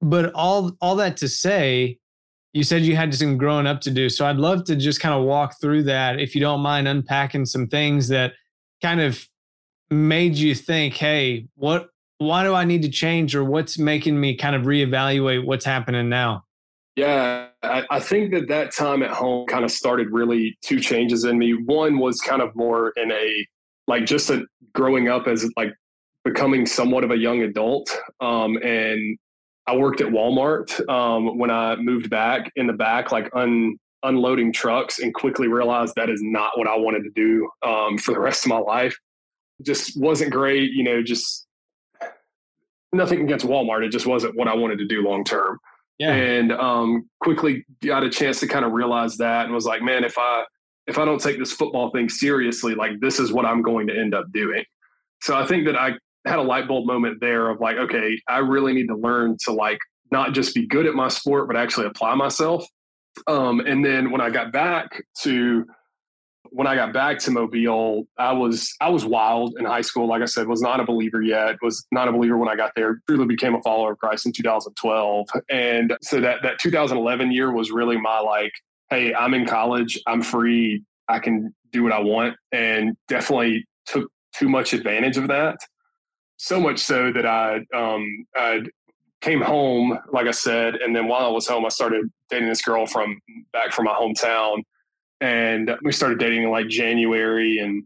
but 0.00 0.32
all 0.34 0.72
all 0.80 0.96
that 0.96 1.16
to 1.18 1.28
say, 1.28 1.98
you 2.52 2.64
said 2.64 2.82
you 2.82 2.96
had 2.96 3.14
some 3.14 3.38
growing 3.38 3.66
up 3.66 3.80
to 3.82 3.90
do. 3.90 4.08
So 4.08 4.26
I'd 4.26 4.36
love 4.36 4.64
to 4.64 4.76
just 4.76 5.00
kind 5.00 5.14
of 5.14 5.24
walk 5.24 5.60
through 5.60 5.84
that 5.84 6.18
if 6.18 6.34
you 6.34 6.40
don't 6.40 6.60
mind 6.60 6.88
unpacking 6.88 7.46
some 7.46 7.66
things 7.68 8.08
that 8.08 8.32
kind 8.82 9.00
of 9.00 9.26
made 9.90 10.34
you 10.34 10.54
think, 10.54 10.94
"Hey, 10.94 11.46
what 11.54 11.88
why 12.18 12.42
do 12.42 12.54
I 12.54 12.64
need 12.64 12.82
to 12.82 12.88
change 12.88 13.34
or 13.34 13.44
what's 13.44 13.78
making 13.78 14.20
me 14.20 14.34
kind 14.34 14.56
of 14.56 14.62
reevaluate 14.62 15.44
what's 15.44 15.64
happening 15.64 16.08
now?" 16.08 16.44
Yeah, 16.96 17.47
I, 17.62 17.84
I, 17.90 18.00
think 18.00 18.32
that 18.32 18.48
that 18.48 18.72
time 18.72 19.02
at 19.02 19.10
home 19.10 19.46
kind 19.46 19.64
of 19.64 19.70
started 19.70 20.08
really 20.12 20.56
two 20.62 20.78
changes 20.78 21.24
in 21.24 21.38
me. 21.38 21.52
One 21.52 21.98
was 21.98 22.20
kind 22.20 22.40
of 22.40 22.54
more 22.54 22.92
in 22.96 23.10
a 23.10 23.46
like 23.88 24.06
just 24.06 24.30
a 24.30 24.44
growing 24.74 25.08
up 25.08 25.26
as 25.26 25.50
like 25.56 25.72
becoming 26.24 26.66
somewhat 26.66 27.04
of 27.04 27.10
a 27.10 27.16
young 27.16 27.42
adult. 27.42 27.90
Um, 28.20 28.56
and 28.58 29.18
I 29.66 29.76
worked 29.76 30.00
at 30.00 30.08
Walmart 30.08 30.88
um, 30.88 31.38
when 31.38 31.50
I 31.50 31.76
moved 31.76 32.10
back 32.10 32.52
in 32.56 32.66
the 32.66 32.72
back, 32.72 33.12
like 33.12 33.28
un, 33.34 33.76
unloading 34.02 34.52
trucks, 34.52 34.98
and 34.98 35.12
quickly 35.12 35.48
realized 35.48 35.94
that 35.96 36.10
is 36.10 36.20
not 36.22 36.56
what 36.56 36.68
I 36.68 36.76
wanted 36.76 37.04
to 37.04 37.10
do 37.10 37.50
um, 37.66 37.98
for 37.98 38.12
the 38.12 38.20
rest 38.20 38.44
of 38.44 38.50
my 38.50 38.58
life. 38.58 38.96
Just 39.62 40.00
wasn't 40.00 40.30
great, 40.30 40.72
you 40.72 40.84
know. 40.84 41.02
Just 41.02 41.46
nothing 42.92 43.22
against 43.22 43.44
Walmart. 43.44 43.84
It 43.84 43.90
just 43.90 44.06
wasn't 44.06 44.36
what 44.36 44.48
I 44.48 44.54
wanted 44.54 44.78
to 44.78 44.86
do 44.86 45.02
long 45.02 45.24
term. 45.24 45.58
Yeah. 45.98 46.12
And 46.12 46.52
um, 46.52 47.08
quickly 47.20 47.64
got 47.82 48.04
a 48.04 48.10
chance 48.10 48.40
to 48.40 48.46
kind 48.46 48.64
of 48.64 48.72
realize 48.72 49.16
that 49.18 49.46
and 49.46 49.54
was 49.54 49.66
like, 49.66 49.82
man, 49.82 50.04
if 50.04 50.16
I 50.16 50.44
if 50.86 50.96
I 50.96 51.04
don't 51.04 51.20
take 51.20 51.38
this 51.38 51.52
football 51.52 51.90
thing 51.90 52.08
seriously, 52.08 52.74
like 52.74 53.00
this 53.00 53.20
is 53.20 53.32
what 53.32 53.44
I'm 53.44 53.62
going 53.62 53.86
to 53.88 53.98
end 53.98 54.14
up 54.14 54.26
doing. 54.32 54.64
So 55.20 55.36
I 55.36 55.44
think 55.44 55.66
that 55.66 55.76
I 55.76 55.92
had 56.24 56.38
a 56.38 56.42
light 56.42 56.66
bulb 56.66 56.86
moment 56.86 57.20
there 57.20 57.50
of 57.50 57.60
like, 57.60 57.76
okay, 57.76 58.18
I 58.28 58.38
really 58.38 58.72
need 58.72 58.86
to 58.86 58.96
learn 58.96 59.36
to 59.44 59.52
like 59.52 59.78
not 60.10 60.32
just 60.32 60.54
be 60.54 60.66
good 60.66 60.86
at 60.86 60.94
my 60.94 61.08
sport, 61.08 61.46
but 61.46 61.56
actually 61.56 61.86
apply 61.86 62.14
myself. 62.14 62.64
Um, 63.26 63.60
and 63.60 63.84
then 63.84 64.10
when 64.10 64.20
I 64.20 64.30
got 64.30 64.52
back 64.52 65.02
to 65.22 65.66
when 66.50 66.66
I 66.66 66.74
got 66.74 66.92
back 66.92 67.18
to 67.20 67.30
Mobile, 67.30 68.06
I 68.18 68.32
was 68.32 68.74
I 68.80 68.88
was 68.88 69.04
wild 69.04 69.56
in 69.58 69.64
high 69.64 69.80
school. 69.80 70.06
Like 70.06 70.22
I 70.22 70.26
said, 70.26 70.46
was 70.46 70.60
not 70.60 70.80
a 70.80 70.84
believer 70.84 71.22
yet. 71.22 71.56
Was 71.62 71.86
not 71.92 72.08
a 72.08 72.12
believer 72.12 72.36
when 72.36 72.48
I 72.48 72.56
got 72.56 72.72
there. 72.74 73.00
Truly 73.08 73.26
became 73.26 73.54
a 73.54 73.62
follower 73.62 73.92
of 73.92 73.98
Christ 73.98 74.26
in 74.26 74.32
2012, 74.32 75.28
and 75.50 75.96
so 76.02 76.20
that 76.20 76.42
that 76.42 76.58
2011 76.58 77.32
year 77.32 77.52
was 77.52 77.70
really 77.70 77.98
my 77.98 78.20
like, 78.20 78.52
hey, 78.90 79.14
I'm 79.14 79.34
in 79.34 79.46
college. 79.46 80.00
I'm 80.06 80.22
free. 80.22 80.82
I 81.08 81.18
can 81.18 81.54
do 81.72 81.82
what 81.82 81.92
I 81.92 82.00
want, 82.00 82.36
and 82.52 82.96
definitely 83.08 83.66
took 83.86 84.10
too 84.34 84.48
much 84.48 84.72
advantage 84.72 85.16
of 85.16 85.28
that. 85.28 85.56
So 86.36 86.60
much 86.60 86.78
so 86.78 87.12
that 87.12 87.26
I 87.26 87.64
um 87.74 88.26
I 88.36 88.62
came 89.20 89.40
home, 89.40 89.98
like 90.12 90.26
I 90.26 90.32
said, 90.32 90.76
and 90.76 90.94
then 90.94 91.08
while 91.08 91.26
I 91.26 91.30
was 91.30 91.46
home, 91.46 91.64
I 91.66 91.70
started 91.70 92.08
dating 92.30 92.48
this 92.48 92.62
girl 92.62 92.86
from 92.86 93.18
back 93.52 93.72
from 93.72 93.86
my 93.86 93.92
hometown 93.92 94.62
and 95.20 95.70
we 95.82 95.92
started 95.92 96.18
dating 96.18 96.44
in 96.44 96.50
like 96.50 96.68
January 96.68 97.58
and 97.58 97.84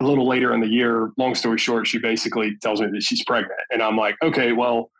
a 0.00 0.04
little 0.04 0.26
later 0.26 0.54
in 0.54 0.60
the 0.60 0.68
year, 0.68 1.10
long 1.18 1.34
story 1.34 1.58
short, 1.58 1.86
she 1.86 1.98
basically 1.98 2.56
tells 2.62 2.80
me 2.80 2.88
that 2.90 3.02
she's 3.02 3.22
pregnant. 3.24 3.60
And 3.70 3.82
I'm 3.82 3.96
like, 3.96 4.16
okay, 4.22 4.52
well, 4.52 4.90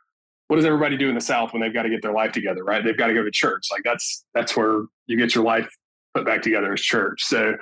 what 0.49 0.57
does 0.57 0.67
everybody 0.67 0.97
do 0.97 1.09
in 1.09 1.15
the 1.15 1.21
South 1.21 1.53
when 1.53 1.63
they've 1.63 1.73
got 1.73 1.85
to 1.85 1.91
get 1.91 2.03
their 2.03 2.13
life 2.13 2.33
together, 2.33 2.65
right? 2.65 2.85
They've 2.85 2.97
got 2.97 3.07
to 3.07 3.15
go 3.15 3.23
to 3.23 3.31
church. 3.31 3.69
Like 3.71 3.83
that's 3.85 4.25
that's 4.35 4.57
where 4.57 4.83
you 5.07 5.17
get 5.17 5.35
your 5.35 5.45
life 5.45 5.69
put 6.15 6.27
back 6.27 6.43
together 6.43 6.73
as 6.73 6.81
church. 6.81 7.23
So 7.25 7.55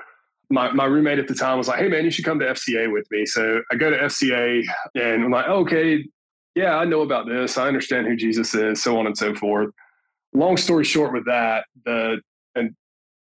my, 0.50 0.72
my 0.72 0.86
roommate 0.86 1.18
at 1.18 1.28
the 1.28 1.34
time 1.34 1.58
was 1.58 1.68
like, 1.68 1.78
hey 1.78 1.88
man, 1.88 2.04
you 2.04 2.10
should 2.10 2.24
come 2.24 2.38
to 2.38 2.46
FCA 2.46 2.90
with 2.90 3.06
me. 3.10 3.26
So 3.26 3.60
I 3.70 3.76
go 3.76 3.90
to 3.90 3.98
FCA 3.98 4.64
and 4.94 5.24
I'm 5.24 5.30
like, 5.30 5.46
okay, 5.46 6.04
yeah, 6.54 6.76
I 6.76 6.86
know 6.86 7.02
about 7.02 7.28
this. 7.28 7.58
I 7.58 7.68
understand 7.68 8.06
who 8.06 8.16
Jesus 8.16 8.54
is, 8.54 8.82
so 8.82 8.98
on 8.98 9.06
and 9.06 9.16
so 9.16 9.34
forth. 9.34 9.70
Long 10.32 10.56
story 10.56 10.84
short 10.84 11.12
with 11.12 11.26
that, 11.26 11.66
the 11.84 12.20
and 12.54 12.74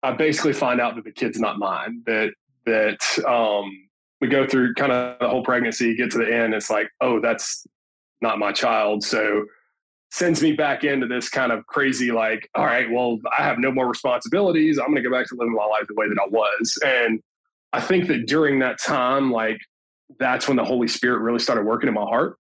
I 0.03 0.13
basically 0.13 0.53
find 0.53 0.81
out 0.81 0.95
that 0.97 1.05
the 1.05 1.13
kid's 1.13 1.39
not 1.39 1.59
mine. 1.59 2.03
That 2.07 2.33
that 2.67 3.25
um 3.27 3.71
we 4.21 4.29
go 4.29 4.47
through 4.47 4.75
kind 4.75 4.93
of 4.93 5.19
the 5.21 5.29
whole 5.29 5.45
pregnancy, 5.45 5.95
get 5.95 6.11
to 6.13 6.19
the 6.19 6.35
end, 6.35 6.55
it's 6.55 6.71
like, 6.71 6.89
oh, 7.01 7.21
that's 7.21 7.67
not 8.21 8.39
my 8.39 8.53
child. 8.53 9.05
So 9.05 9.45
sends 10.11 10.43
me 10.43 10.53
back 10.53 10.85
into 10.85 11.07
this 11.07 11.29
kind 11.29 11.53
of 11.53 11.67
crazy, 11.67 12.11
like, 12.11 12.49
all 12.55 12.65
right, 12.65 12.91
well, 12.91 13.19
I 13.37 13.43
have 13.43 13.59
no 13.59 13.71
more 13.71 13.87
responsibilities. 13.87 14.79
I'm 14.79 14.87
going 14.87 15.03
to 15.03 15.09
go 15.09 15.15
back 15.15 15.29
to 15.29 15.37
living 15.37 15.55
my 15.55 15.65
life 15.65 15.85
the 15.87 15.95
way 15.95 16.09
that 16.09 16.19
I 16.21 16.29
was. 16.29 16.79
And 16.85 17.21
I 17.73 17.81
think 17.81 18.09
that 18.09 18.27
during 18.27 18.59
that 18.61 18.81
time, 18.81 19.31
like, 19.31 19.59
that's 20.19 20.49
when 20.49 20.57
the 20.57 20.65
Holy 20.65 20.89
Spirit 20.89 21.21
really 21.21 21.39
started 21.39 21.67
working 21.67 21.89
in 21.89 21.95
my 21.95 22.03
heart. 22.03 22.37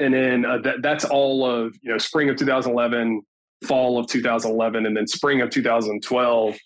And 0.00 0.12
then 0.12 0.44
uh, 0.44 0.58
that, 0.58 0.82
that's 0.82 1.04
all 1.04 1.46
of, 1.48 1.76
you 1.80 1.92
know, 1.92 1.98
spring 1.98 2.28
of 2.28 2.36
2011, 2.36 3.22
fall 3.64 3.98
of 3.98 4.06
2011, 4.06 4.86
and 4.86 4.96
then 4.96 5.06
spring 5.06 5.40
of 5.40 5.50
2012 5.50 6.56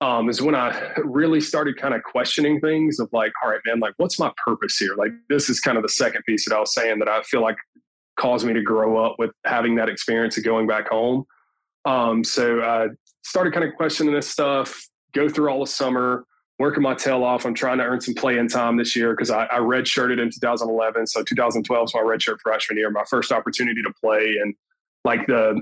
um, 0.00 0.28
is 0.28 0.40
when 0.40 0.54
I 0.54 0.92
really 1.04 1.40
started 1.40 1.76
kind 1.76 1.94
of 1.94 2.02
questioning 2.04 2.60
things 2.60 3.00
of 3.00 3.08
like, 3.12 3.32
all 3.42 3.50
right, 3.50 3.60
man, 3.66 3.80
like 3.80 3.94
what's 3.96 4.18
my 4.18 4.30
purpose 4.44 4.76
here? 4.76 4.94
Like 4.94 5.12
this 5.28 5.50
is 5.50 5.60
kind 5.60 5.76
of 5.76 5.82
the 5.82 5.88
second 5.88 6.22
piece 6.24 6.48
that 6.48 6.54
I 6.54 6.60
was 6.60 6.72
saying 6.72 7.00
that 7.00 7.08
I 7.08 7.22
feel 7.22 7.42
like 7.42 7.56
caused 8.18 8.46
me 8.46 8.52
to 8.52 8.62
grow 8.62 9.04
up 9.04 9.16
with 9.18 9.30
having 9.44 9.74
that 9.76 9.88
experience 9.88 10.36
of 10.38 10.44
going 10.44 10.66
back 10.66 10.88
home. 10.88 11.24
Um, 11.84 12.22
so 12.22 12.62
I 12.62 12.88
started 13.22 13.52
kind 13.52 13.64
of 13.64 13.74
questioning 13.74 14.14
this 14.14 14.28
stuff, 14.28 14.80
go 15.14 15.28
through 15.28 15.50
all 15.50 15.60
the 15.60 15.70
summer, 15.70 16.24
working 16.58 16.82
my 16.82 16.94
tail 16.94 17.24
off. 17.24 17.44
I'm 17.46 17.54
trying 17.54 17.78
to 17.78 17.84
earn 17.84 18.00
some 18.00 18.14
playing 18.14 18.48
time 18.48 18.76
this 18.76 18.94
year 18.94 19.14
because 19.14 19.30
I, 19.30 19.46
I 19.46 19.58
redshirted 19.58 20.20
in 20.20 20.30
2011. 20.30 21.06
So 21.06 21.22
2012 21.22 21.82
was 21.82 21.94
my 21.94 22.00
redshirt 22.00 22.40
freshman 22.40 22.78
year, 22.78 22.90
my 22.90 23.04
first 23.08 23.32
opportunity 23.32 23.82
to 23.82 23.92
play. 24.00 24.36
And 24.42 24.54
like 25.04 25.26
the 25.26 25.60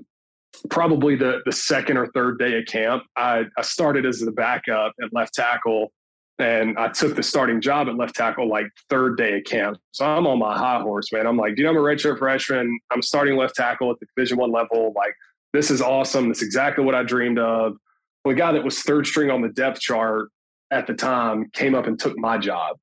probably 0.71 1.17
the 1.17 1.41
the 1.45 1.53
second 1.53 1.97
or 1.97 2.07
third 2.09 2.39
day 2.39 2.59
of 2.59 2.67
camp, 2.67 3.05
I, 3.17 3.45
I 3.57 3.63
started 3.63 4.07
as 4.07 4.21
the 4.21 4.33
backup 4.33 4.93
at 5.03 5.13
left 5.13 5.35
tackle, 5.35 5.93
and 6.39 6.79
I 6.79 6.89
took 6.89 7.17
the 7.17 7.23
starting 7.23 7.61
job 7.61 7.89
at 7.89 7.97
left 7.97 8.15
tackle 8.15 8.49
like 8.49 8.67
third 8.91 9.17
day 9.17 9.39
of 9.39 9.45
camp. 9.45 9.79
So 9.93 10.05
I'm 10.05 10.27
on 10.27 10.39
my 10.39 10.57
high 10.57 10.81
horse, 10.81 11.13
man. 11.13 11.27
I'm 11.27 11.37
like, 11.37 11.57
dude, 11.57 11.67
I'm 11.67 11.77
a 11.77 11.81
redshirt 11.81 12.19
freshman. 12.19 12.79
I'm 12.91 13.03
starting 13.03 13.37
left 13.37 13.55
tackle 13.55 13.91
at 13.91 14.01
the 14.01 14.07
Division 14.17 14.39
One 14.39 14.53
level. 14.53 14.93
Like, 14.97 15.15
this 15.53 15.71
is 15.71 15.81
awesome. 15.81 16.29
That's 16.29 16.43
exactly 16.43 16.85
what 16.85 16.95
I 16.95 17.03
dreamed 17.03 17.39
of. 17.39 17.77
Well, 18.25 18.35
the 18.35 18.41
guy 18.41 18.53
that 18.53 18.65
was 18.65 18.81
third 18.81 19.07
string 19.07 19.31
on 19.31 19.43
the 19.43 19.49
depth 19.49 19.81
chart 19.81 20.29
at 20.71 20.87
the 20.87 20.95
time 20.95 21.49
came 21.53 21.75
up 21.75 21.87
and 21.87 21.99
took 21.99 22.19
my 22.19 22.39
job. 22.39 22.77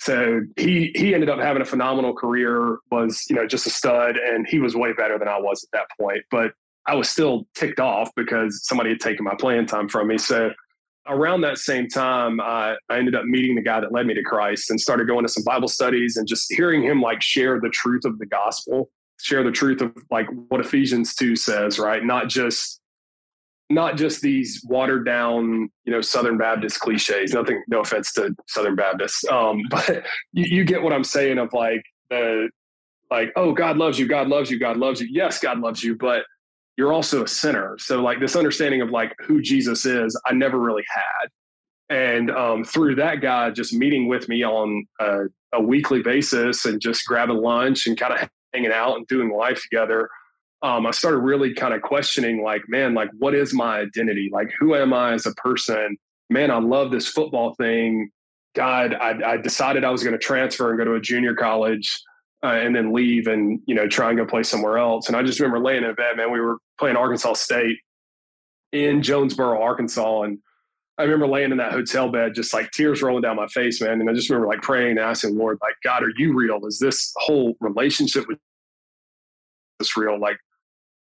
So 0.00 0.40
he 0.56 0.92
he 0.94 1.14
ended 1.14 1.28
up 1.28 1.38
having 1.40 1.60
a 1.60 1.66
phenomenal 1.66 2.14
career, 2.14 2.78
was 2.90 3.24
you 3.28 3.36
know 3.36 3.46
just 3.46 3.66
a 3.66 3.70
stud, 3.70 4.16
and 4.16 4.46
he 4.46 4.58
was 4.58 4.74
way 4.74 4.94
better 4.94 5.18
than 5.18 5.28
I 5.28 5.38
was 5.38 5.62
at 5.62 5.78
that 5.78 5.86
point. 6.00 6.22
But 6.30 6.52
I 6.86 6.94
was 6.94 7.08
still 7.08 7.46
ticked 7.54 7.80
off 7.80 8.10
because 8.16 8.66
somebody 8.66 8.90
had 8.90 9.00
taken 9.00 9.24
my 9.24 9.34
playing 9.38 9.66
time 9.66 9.88
from 9.88 10.08
me. 10.08 10.18
So 10.18 10.50
around 11.06 11.42
that 11.42 11.58
same 11.58 11.88
time, 11.88 12.40
uh, 12.40 12.74
I 12.88 12.98
ended 12.98 13.14
up 13.14 13.24
meeting 13.24 13.54
the 13.54 13.62
guy 13.62 13.80
that 13.80 13.92
led 13.92 14.06
me 14.06 14.14
to 14.14 14.22
Christ 14.22 14.70
and 14.70 14.80
started 14.80 15.06
going 15.06 15.24
to 15.24 15.32
some 15.32 15.44
Bible 15.44 15.68
studies 15.68 16.16
and 16.16 16.26
just 16.26 16.52
hearing 16.52 16.82
him 16.82 17.00
like 17.00 17.22
share 17.22 17.60
the 17.60 17.68
truth 17.68 18.04
of 18.04 18.18
the 18.18 18.26
gospel, 18.26 18.90
share 19.20 19.42
the 19.42 19.50
truth 19.50 19.80
of 19.80 19.92
like 20.10 20.26
what 20.48 20.60
Ephesians 20.60 21.14
2 21.14 21.36
says, 21.36 21.78
right? 21.78 22.04
Not 22.04 22.28
just 22.28 22.80
not 23.72 23.96
just 23.96 24.20
these 24.20 24.64
watered 24.68 25.06
down, 25.06 25.70
you 25.84 25.92
know, 25.92 26.00
Southern 26.00 26.36
Baptist 26.36 26.80
cliches. 26.80 27.32
Nothing, 27.32 27.62
no 27.68 27.80
offense 27.80 28.12
to 28.14 28.34
Southern 28.48 28.74
Baptists, 28.74 29.24
um, 29.30 29.62
but 29.70 30.04
you, 30.32 30.56
you 30.56 30.64
get 30.64 30.82
what 30.82 30.92
I'm 30.92 31.04
saying 31.04 31.38
of 31.38 31.52
like 31.52 31.82
the 32.10 32.48
like, 33.10 33.32
oh, 33.36 33.52
God 33.52 33.76
loves 33.76 33.98
you, 33.98 34.06
God 34.06 34.28
loves 34.28 34.50
you, 34.50 34.58
God 34.58 34.76
loves 34.76 35.00
you. 35.00 35.08
Yes, 35.10 35.40
God 35.40 35.58
loves 35.58 35.82
you, 35.82 35.96
but 35.96 36.22
you're 36.80 36.94
also 36.94 37.22
a 37.22 37.28
sinner. 37.28 37.76
So 37.78 38.00
like 38.00 38.20
this 38.20 38.34
understanding 38.34 38.80
of 38.80 38.88
like 38.88 39.14
who 39.18 39.42
Jesus 39.42 39.84
is, 39.84 40.18
I 40.24 40.32
never 40.32 40.58
really 40.58 40.84
had. 40.88 41.28
And 41.94 42.30
um, 42.30 42.64
through 42.64 42.94
that 42.94 43.20
guy 43.20 43.50
just 43.50 43.74
meeting 43.74 44.08
with 44.08 44.30
me 44.30 44.42
on 44.42 44.86
a, 44.98 45.24
a 45.52 45.60
weekly 45.60 46.00
basis 46.00 46.64
and 46.64 46.80
just 46.80 47.04
grabbing 47.04 47.36
lunch 47.36 47.86
and 47.86 47.98
kind 48.00 48.14
of 48.14 48.30
hanging 48.54 48.72
out 48.72 48.96
and 48.96 49.06
doing 49.08 49.30
life 49.30 49.60
together, 49.60 50.08
um, 50.62 50.86
I 50.86 50.92
started 50.92 51.18
really 51.18 51.52
kind 51.52 51.74
of 51.74 51.82
questioning 51.82 52.42
like, 52.42 52.62
man, 52.66 52.94
like 52.94 53.10
what 53.18 53.34
is 53.34 53.52
my 53.52 53.80
identity? 53.80 54.30
Like 54.32 54.50
who 54.58 54.74
am 54.74 54.94
I 54.94 55.12
as 55.12 55.26
a 55.26 55.34
person? 55.34 55.98
Man, 56.30 56.50
I 56.50 56.60
love 56.60 56.90
this 56.90 57.08
football 57.08 57.54
thing. 57.56 58.08
God, 58.54 58.94
I, 58.94 59.32
I 59.32 59.36
decided 59.36 59.84
I 59.84 59.90
was 59.90 60.02
going 60.02 60.18
to 60.18 60.18
transfer 60.18 60.70
and 60.70 60.78
go 60.78 60.86
to 60.86 60.94
a 60.94 61.00
junior 61.00 61.34
college 61.34 62.02
uh, 62.42 62.48
and 62.48 62.74
then 62.74 62.92
leave 62.92 63.26
and 63.26 63.60
you 63.66 63.74
know 63.74 63.86
try 63.86 64.08
and 64.08 64.18
go 64.18 64.24
play 64.24 64.42
somewhere 64.42 64.78
else. 64.78 65.08
And 65.08 65.16
I 65.16 65.22
just 65.22 65.40
remember 65.40 65.64
laying 65.64 65.84
in 65.84 65.94
bed, 65.94 66.16
man. 66.16 66.32
We 66.32 66.40
were 66.40 66.58
playing 66.78 66.96
Arkansas 66.96 67.34
State 67.34 67.78
in 68.72 69.02
Jonesboro, 69.02 69.60
Arkansas, 69.60 70.22
and 70.22 70.38
I 70.98 71.04
remember 71.04 71.26
laying 71.26 71.50
in 71.50 71.58
that 71.58 71.72
hotel 71.72 72.10
bed, 72.10 72.34
just 72.34 72.52
like 72.52 72.70
tears 72.72 73.02
rolling 73.02 73.22
down 73.22 73.36
my 73.36 73.46
face, 73.48 73.80
man. 73.80 74.00
And 74.00 74.08
I 74.08 74.12
just 74.12 74.28
remember 74.28 74.46
like 74.46 74.62
praying 74.62 74.92
and 74.92 75.00
asking 75.00 75.36
Lord, 75.36 75.58
like, 75.62 75.74
God, 75.82 76.02
are 76.02 76.12
you 76.16 76.34
real? 76.34 76.60
Is 76.66 76.78
this 76.78 77.12
whole 77.16 77.54
relationship 77.60 78.28
with 78.28 78.38
this 79.78 79.96
real? 79.96 80.20
Like, 80.20 80.36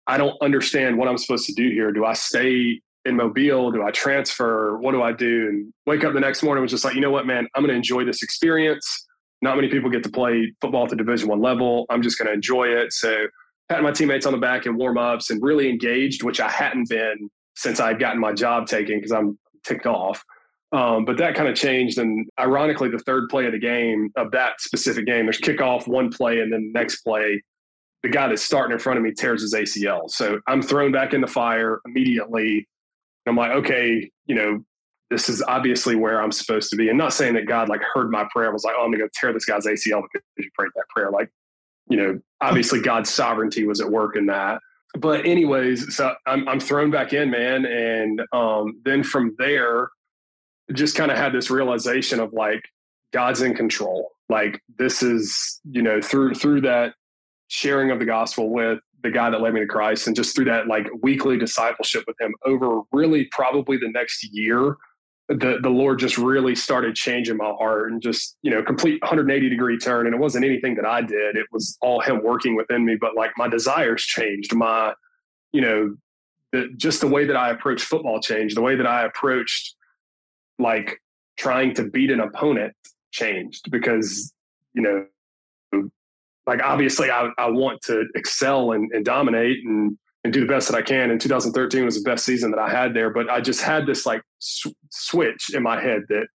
I 0.07 0.17
don't 0.17 0.41
understand 0.41 0.97
what 0.97 1.09
I'm 1.09 1.19
supposed 1.19 1.47
to 1.47 1.55
do 1.55 1.69
here. 1.71 1.93
Do 1.93 2.05
I 2.05 2.13
stay 2.13 2.81
in 3.05 3.17
Mobile? 3.17 3.73
Do 3.73 3.83
I 3.83 3.91
transfer? 3.91 4.79
What 4.79 4.93
do 4.93 5.03
I 5.03 5.13
do? 5.13 5.49
And 5.49 5.73
wake 5.87 6.05
up 6.05 6.15
the 6.15 6.21
next 6.21 6.43
morning 6.43 6.63
was 6.63 6.71
just 6.71 6.85
like, 6.85 6.95
you 6.95 7.01
know 7.01 7.11
what, 7.11 7.27
man, 7.27 7.49
I'm 7.55 7.63
going 7.63 7.71
to 7.71 7.77
enjoy 7.77 8.05
this 8.05 8.23
experience 8.23 9.07
not 9.43 9.57
many 9.57 9.69
people 9.69 9.91
get 9.91 10.03
to 10.03 10.11
play 10.11 10.53
football 10.61 10.85
at 10.85 10.91
the 10.91 10.97
division 10.97 11.29
one 11.29 11.41
level. 11.41 11.87
I'm 11.89 12.03
just 12.03 12.19
going 12.19 12.29
to 12.29 12.35
enjoy 12.35 12.69
it. 12.69 12.93
So 12.93 13.27
patting 13.71 13.85
my 13.85 13.93
teammates 13.93 14.27
on 14.27 14.33
the 14.33 14.39
back 14.39 14.67
and 14.67 14.77
warm 14.77 14.99
ups 14.99 15.31
and 15.31 15.41
really 15.43 15.71
engaged 15.71 16.25
which 16.25 16.41
i 16.41 16.49
hadn't 16.49 16.89
been 16.89 17.31
since 17.57 17.81
i'd 17.81 18.01
gotten 18.01 18.21
my 18.21 18.33
job 18.33 18.67
taken 18.67 18.99
because 18.99 19.13
i'm 19.13 19.39
ticked 19.65 19.87
off. 19.87 20.25
Um, 20.73 21.05
but 21.05 21.19
that 21.19 21.35
kind 21.35 21.49
of 21.49 21.55
changed 21.55 21.99
and 21.99 22.29
ironically 22.39 22.89
the 22.89 22.99
third 23.01 23.29
play 23.29 23.47
of 23.47 23.53
the 23.53 23.59
game 23.59 24.11
of 24.17 24.31
that 24.33 24.61
specific 24.61 25.07
game 25.07 25.27
there's 25.27 25.41
kickoff 25.41 25.87
one 25.89 26.11
play 26.11 26.41
and 26.41 26.53
then 26.53 26.73
the 26.73 26.79
next 26.79 27.03
play 27.03 27.43
the 28.03 28.09
guy 28.09 28.29
that's 28.29 28.43
starting 28.43 28.73
in 28.73 28.79
front 28.79 28.97
of 28.97 29.03
me 29.05 29.13
tears 29.13 29.43
his 29.43 29.55
acl 29.55 30.09
so 30.09 30.41
i'm 30.47 30.63
thrown 30.63 30.93
back 30.93 31.13
in 31.13 31.21
the 31.21 31.27
fire 31.27 31.81
immediately. 31.87 32.67
I'm 33.27 33.37
like 33.37 33.51
okay 33.53 34.11
you 34.27 34.35
know 34.35 34.65
this 35.11 35.29
is 35.29 35.43
obviously 35.43 35.97
where 35.97 36.23
I'm 36.23 36.33
supposed 36.33 36.71
to 36.71 36.77
be. 36.77 36.89
And 36.89 36.97
not 36.97 37.13
saying 37.13 37.35
that 37.35 37.47
God 37.47 37.69
like 37.69 37.83
heard 37.95 38.11
my 38.11 38.27
prayer 38.31 38.53
was 38.53 38.65
like, 38.65 38.75
oh, 38.79 38.85
I'm 38.85 38.93
gonna 38.93 39.05
go 39.05 39.09
tear 39.13 39.33
this 39.33 39.45
guy's 39.45 39.67
ACL 39.67 40.03
because 40.03 40.25
you 40.39 40.51
prayed 40.55 40.71
that 40.77 40.89
prayer. 40.89 41.11
Like, 41.11 41.31
you 41.89 41.97
know, 41.97 42.21
obviously 42.41 42.81
God's 42.81 43.11
sovereignty 43.11 43.67
was 43.67 43.81
at 43.81 43.91
work 43.91 44.17
in 44.17 44.27
that. 44.27 44.61
But 44.99 45.27
anyways, 45.27 45.97
so 45.97 46.15
I'm 46.27 46.49
I'm 46.49 46.61
thrown 46.61 46.91
back 46.91 47.13
in, 47.13 47.31
man. 47.31 47.67
And 47.67 48.23
um, 48.33 48.81
then 48.85 49.03
from 49.03 49.35
there, 49.39 49.91
just 50.73 50.97
kind 50.97 51.11
of 51.11 51.19
had 51.19 51.33
this 51.33 51.51
realization 51.51 52.21
of 52.21 52.33
like 52.33 52.63
God's 53.13 53.43
in 53.43 53.55
control. 53.55 54.11
Like 54.29 54.61
this 54.79 55.03
is, 55.03 55.61
you 55.69 55.83
know, 55.83 56.01
through 56.01 56.35
through 56.35 56.63
that 56.63 56.95
sharing 57.49 57.91
of 57.91 57.99
the 57.99 58.05
gospel 58.05 58.51
with 58.51 58.79
the 59.03 59.11
guy 59.11 59.31
that 59.31 59.41
led 59.41 59.55
me 59.55 59.61
to 59.61 59.67
Christ 59.67 60.07
and 60.07 60.15
just 60.15 60.37
through 60.37 60.45
that 60.45 60.69
like 60.69 60.87
weekly 61.03 61.37
discipleship 61.37 62.05
with 62.07 62.21
him 62.21 62.33
over 62.45 62.83
really 62.93 63.25
probably 63.33 63.77
the 63.77 63.91
next 63.91 64.29
year 64.33 64.77
the 65.31 65.59
the 65.63 65.71
Lord 65.71 66.01
just 66.01 66.19
really 66.19 66.57
started 66.57 66.97
changing 66.97 67.37
my 67.37 67.53
heart 67.59 67.93
and 67.93 68.03
just 68.03 68.37
you 68.43 68.51
know 68.51 68.63
complete 68.63 69.01
180 69.01 69.49
degree 69.49 69.79
turn. 69.79 70.07
And 70.07 70.15
it 70.15 70.19
wasn't 70.19 70.45
anything 70.45 70.75
that 70.75 70.85
I 70.85 71.01
did; 71.03 71.37
it 71.37 71.47
was 71.53 71.79
all 71.81 72.01
Him 72.01 72.23
working 72.23 72.57
within 72.57 72.85
me. 72.85 72.97
But 73.01 73.15
like 73.15 73.31
my 73.37 73.49
desires 73.49 74.03
changed, 74.03 74.55
my 74.55 74.93
you 75.53 75.61
know 75.61 75.97
the, 76.53 76.69
just 76.77 77.01
the 77.01 77.07
way 77.07 77.25
that 77.27 77.37
I 77.37 77.51
approached 77.51 77.85
football 77.85 78.21
changed, 78.21 78.57
the 78.57 78.61
way 78.61 78.75
that 78.75 78.87
I 78.87 79.05
approached 79.05 79.77
like 80.59 80.99
trying 81.39 81.75
to 81.75 81.85
beat 81.85 82.11
an 82.11 82.21
opponent 82.21 82.75
changed 83.13 83.71
because 83.71 84.33
you 84.75 84.83
know 84.83 85.07
like 86.47 86.61
obviously 86.63 87.11
I, 87.11 87.31
I 87.39 87.49
want 87.51 87.83
to 87.83 88.05
excel 88.17 88.73
and, 88.73 88.91
and 88.93 89.05
dominate 89.05 89.59
and 89.65 89.97
and 90.25 90.33
do 90.33 90.41
the 90.41 90.47
best 90.47 90.71
that 90.71 90.77
I 90.77 90.83
can. 90.83 91.11
And 91.11 91.21
2013 91.21 91.85
was 91.85 92.03
the 92.03 92.09
best 92.09 92.25
season 92.25 92.51
that 92.51 92.61
I 92.61 92.69
had 92.69 92.95
there. 92.95 93.11
But 93.11 93.31
I 93.31 93.41
just 93.41 93.63
had 93.63 93.87
this 93.87 94.05
like 94.05 94.23
sw- 94.39 94.69
switch 94.91 95.55
in 95.55 95.63
my 95.63 95.81
head 95.81 96.03
that 96.09 96.27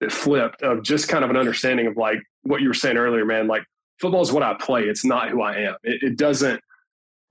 that 0.00 0.12
flipped 0.12 0.62
of 0.62 0.82
just 0.82 1.08
kind 1.08 1.24
of 1.24 1.30
an 1.30 1.36
understanding 1.36 1.86
of 1.86 1.96
like 1.96 2.20
what 2.42 2.60
you 2.60 2.68
were 2.68 2.74
saying 2.74 2.96
earlier, 2.96 3.24
man. 3.24 3.48
Like 3.48 3.64
football 4.00 4.22
is 4.22 4.32
what 4.32 4.42
I 4.42 4.54
play. 4.54 4.84
It's 4.84 5.04
not 5.04 5.30
who 5.30 5.42
I 5.42 5.56
am. 5.56 5.74
It, 5.82 6.02
it 6.02 6.18
doesn't 6.18 6.60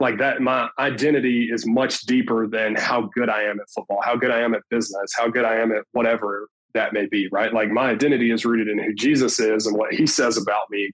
like 0.00 0.18
that. 0.18 0.40
My 0.40 0.68
identity 0.78 1.50
is 1.50 1.66
much 1.66 2.02
deeper 2.02 2.46
than 2.46 2.74
how 2.74 3.08
good 3.14 3.30
I 3.30 3.42
am 3.44 3.58
at 3.60 3.68
football, 3.74 4.00
how 4.02 4.16
good 4.16 4.30
I 4.30 4.40
am 4.40 4.54
at 4.54 4.62
business, 4.70 5.12
how 5.16 5.28
good 5.28 5.44
I 5.44 5.56
am 5.56 5.72
at 5.72 5.84
whatever. 5.92 6.48
that 6.74 6.92
may 6.92 7.06
be, 7.06 7.28
right? 7.32 7.52
Like 7.52 7.70
my 7.70 7.90
identity 7.90 8.30
is 8.30 8.44
rooted 8.44 8.68
in 8.68 8.78
who 8.78 8.94
Jesus 8.94 9.40
is 9.40 9.66
and 9.66 9.76
what 9.76 9.94
he 9.94 10.06
says 10.06 10.36
about 10.36 10.70
me, 10.70 10.90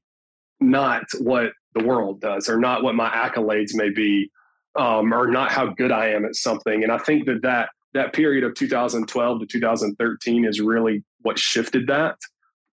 not 0.61 1.03
what 1.19 1.53
the 1.75 1.85
world 1.85 2.21
does 2.21 2.49
or 2.49 2.57
not 2.57 2.85
what 2.85 2.95
my 2.95 3.11
accolades 3.11 3.75
may 3.75 3.91
be 3.91 4.31
um, 4.77 5.13
or 5.13 5.27
not 5.27 5.51
how 5.51 5.67
good 5.67 5.93
I 5.93 6.09
am 6.09 6.25
at 6.25 6.37
something. 6.37 6.83
And 6.83 6.93
I 6.93 6.99
think 6.99 7.27
that 7.27 7.43
that 7.43 7.71
that 7.95 8.13
period 8.13 8.43
of 8.43 8.55
2012 8.55 9.41
to 9.41 9.47
2013 9.47 10.45
is 10.45 10.61
really 10.61 11.05
what 11.23 11.39
shifted 11.39 11.87
that. 11.87 12.17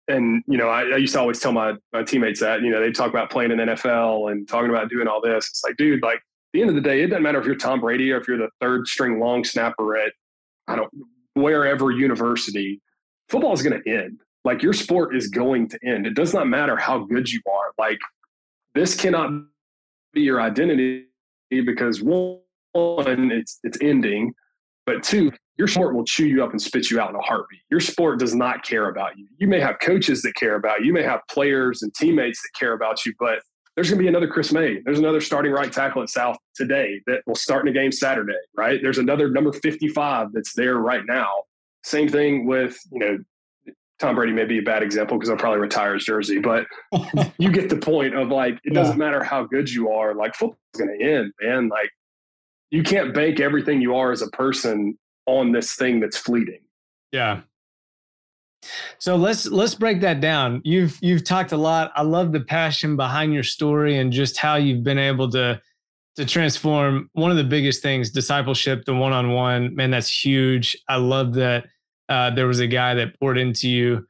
And 0.09 0.43
you 0.47 0.57
know, 0.57 0.69
I, 0.69 0.83
I, 0.83 0.97
used 0.97 1.13
to 1.13 1.21
always 1.21 1.39
tell 1.39 1.53
my 1.53 1.75
my 1.93 2.03
teammates 2.03 2.41
that 2.41 2.63
you 2.63 2.71
know 2.71 2.81
they 2.81 2.91
talk 2.91 3.11
about 3.11 3.31
playing 3.31 3.53
in 3.53 3.59
NFL 3.59 4.33
and 4.33 4.49
talking 4.49 4.71
about 4.71 4.89
doing 4.89 5.07
all 5.07 5.21
this. 5.21 5.49
It's 5.49 5.63
like, 5.63 5.77
dude, 5.77 6.03
like 6.03 6.17
at 6.17 6.23
the 6.53 6.63
end 6.63 6.71
of 6.71 6.77
the 6.77 6.83
day, 6.83 7.03
it 7.03 7.09
doesn't 7.09 7.23
matter 7.23 7.39
if 7.39 7.47
you're 7.47 7.55
Tom 7.55 7.81
Brady 7.81 8.11
or 8.11 8.17
if 8.19 8.27
you're 8.27 8.39
the 8.39 8.49
third 8.61 8.89
string 8.89 9.21
long 9.21 9.45
snapper 9.45 9.97
at 9.97 10.13
I 10.67 10.77
don't 10.77 10.91
wherever 11.35 11.91
university. 11.91 12.81
Football 13.29 13.53
is 13.53 13.63
going 13.63 13.81
to 13.81 13.89
end. 13.89 14.21
Like 14.45 14.63
your 14.63 14.73
sport 14.73 15.15
is 15.15 15.29
going 15.29 15.69
to 15.69 15.79
end. 15.87 16.07
It 16.07 16.15
does 16.15 16.35
not 16.35 16.49
matter 16.49 16.77
how 16.77 17.05
good 17.05 17.31
you 17.31 17.41
are. 17.49 17.73
Like 17.79 17.99
this 18.75 18.97
cannot 18.97 19.31
be 20.13 20.23
your 20.23 20.41
identity 20.41 21.10
because 21.51 22.01
one, 22.03 22.41
it's 22.75 23.59
it's 23.65 23.79
ending, 23.81 24.33
but 24.87 25.03
two, 25.03 25.33
your 25.59 25.69
sport 25.69 25.95
will 25.95 26.05
chew 26.05 26.27
you 26.27 26.43
up 26.43 26.51
and 26.51 26.61
spit 26.61 26.91
you 26.91 27.01
out 27.01 27.11
in 27.11 27.17
a 27.17 27.21
heartbeat. 27.21 27.61
Your 27.71 27.81
sport 27.81 28.19
does 28.19 28.35
not 28.35 28.65
care 28.65 28.89
about 28.89 29.19
you. 29.19 29.27
You 29.39 29.47
may 29.47 29.61
have 29.61 29.77
coaches 29.81 30.23
that 30.23 30.35
care 30.35 30.55
about 30.55 30.81
you. 30.81 30.87
You 30.87 30.93
may 30.93 31.03
have 31.03 31.21
players 31.31 31.83
and 31.83 31.93
teammates 31.95 32.41
that 32.41 32.59
care 32.59 32.73
about 32.73 33.05
you, 33.05 33.13
but 33.19 33.41
there's 33.75 33.89
going 33.89 33.99
to 33.99 34.03
be 34.03 34.09
another 34.09 34.27
Chris 34.27 34.53
May. 34.53 34.81
There's 34.85 34.99
another 34.99 35.21
starting 35.21 35.53
right 35.53 35.73
tackle 35.73 36.03
at 36.03 36.09
South 36.09 36.37
today 36.55 37.01
that 37.07 37.23
will 37.27 37.35
start 37.35 37.67
in 37.67 37.75
a 37.75 37.79
game 37.79 37.93
Saturday, 37.93 38.33
right? 38.57 38.81
There's 38.83 38.99
another 38.99 39.31
number 39.31 39.53
55 39.53 40.29
that's 40.33 40.55
there 40.55 40.77
right 40.77 41.03
now. 41.07 41.29
Same 41.85 42.09
thing 42.09 42.47
with, 42.47 42.77
you 42.91 42.99
know, 42.99 43.19
Tom 44.01 44.15
Brady 44.15 44.33
may 44.33 44.45
be 44.45 44.59
a 44.59 44.63
bad 44.63 44.83
example 44.83 45.19
because 45.19 45.29
I'll 45.31 45.37
probably 45.37 45.61
retire 45.61 45.95
his 45.95 46.05
jersey, 46.05 46.39
but 46.39 46.67
you 47.39 47.53
get 47.53 47.69
the 47.69 47.77
point 47.77 48.15
of 48.15 48.29
like, 48.29 48.59
it 48.65 48.73
doesn't 48.73 48.97
matter 48.97 49.23
how 49.23 49.45
good 49.45 49.71
you 49.71 49.91
are, 49.91 50.15
like 50.15 50.35
football's 50.35 50.59
going 50.77 50.99
to 50.99 51.05
end, 51.05 51.33
man. 51.43 51.69
Like, 51.69 51.91
you 52.71 52.83
can't 52.83 53.13
bank 53.13 53.41
everything 53.41 53.83
you 53.83 53.95
are 53.97 54.13
as 54.13 54.23
a 54.23 54.29
person 54.29 54.97
on 55.27 55.53
this 55.53 55.75
thing 55.75 56.01
that's 56.01 56.17
fleeting. 56.17 56.61
Yeah. 57.13 57.41
So 58.99 59.17
let's 59.17 59.47
let's 59.47 59.75
break 59.75 60.01
that 60.03 60.21
down. 60.21 60.61
You've 60.65 60.99
you've 61.01 61.25
talked 61.25 61.53
a 61.53 61.57
lot. 61.57 61.93
I 61.97 62.03
love 62.03 62.33
the 62.33 62.41
passion 62.41 62.97
behind 62.97 63.35
your 63.35 63.43
story 63.43 63.99
and 63.99 64.13
just 64.13 64.37
how 64.37 64.57
you've 64.57 64.85
been 64.85 64.99
able 64.99 65.31
to 65.31 65.61
to 66.17 66.25
transform 66.25 67.09
one 67.15 67.31
of 67.31 67.37
the 67.37 67.45
biggest 67.45 67.83
things, 67.83 68.11
discipleship, 68.11 68.85
the 68.85 68.95
one-on-one. 68.95 69.75
Man, 69.75 69.91
that's 69.91 70.25
huge. 70.25 70.77
I 70.89 70.97
love 70.97 71.35
that 71.35 71.67
uh, 72.11 72.31
there 72.31 72.47
was 72.47 72.59
a 72.59 72.67
guy 72.67 72.93
that 72.95 73.19
poured 73.19 73.39
into 73.39 73.69
you. 73.69 74.07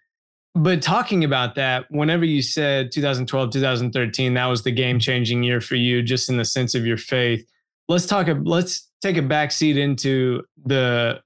But 0.55 0.83
talking 0.83 1.23
about 1.23 1.55
that, 1.55 1.85
whenever 1.91 2.25
you 2.25 2.43
said 2.43 2.91
2012, 2.91 3.51
2013, 3.51 4.35
that 4.35 4.47
was 4.47 4.65
the 4.65 4.73
game-changing 4.73 5.45
year 5.45 5.61
for 5.61 5.77
you, 5.77 6.03
just 6.03 6.29
in 6.29 6.37
the 6.37 6.45
sense 6.45 6.75
of 6.75 6.85
your 6.85 6.97
faith. 6.97 7.47
Let's 7.89 8.07
talk. 8.07 8.27
Let's 8.43 8.89
take 9.01 9.17
a 9.17 9.23
backseat 9.23 9.77
into 9.77 10.43
the 10.65 11.21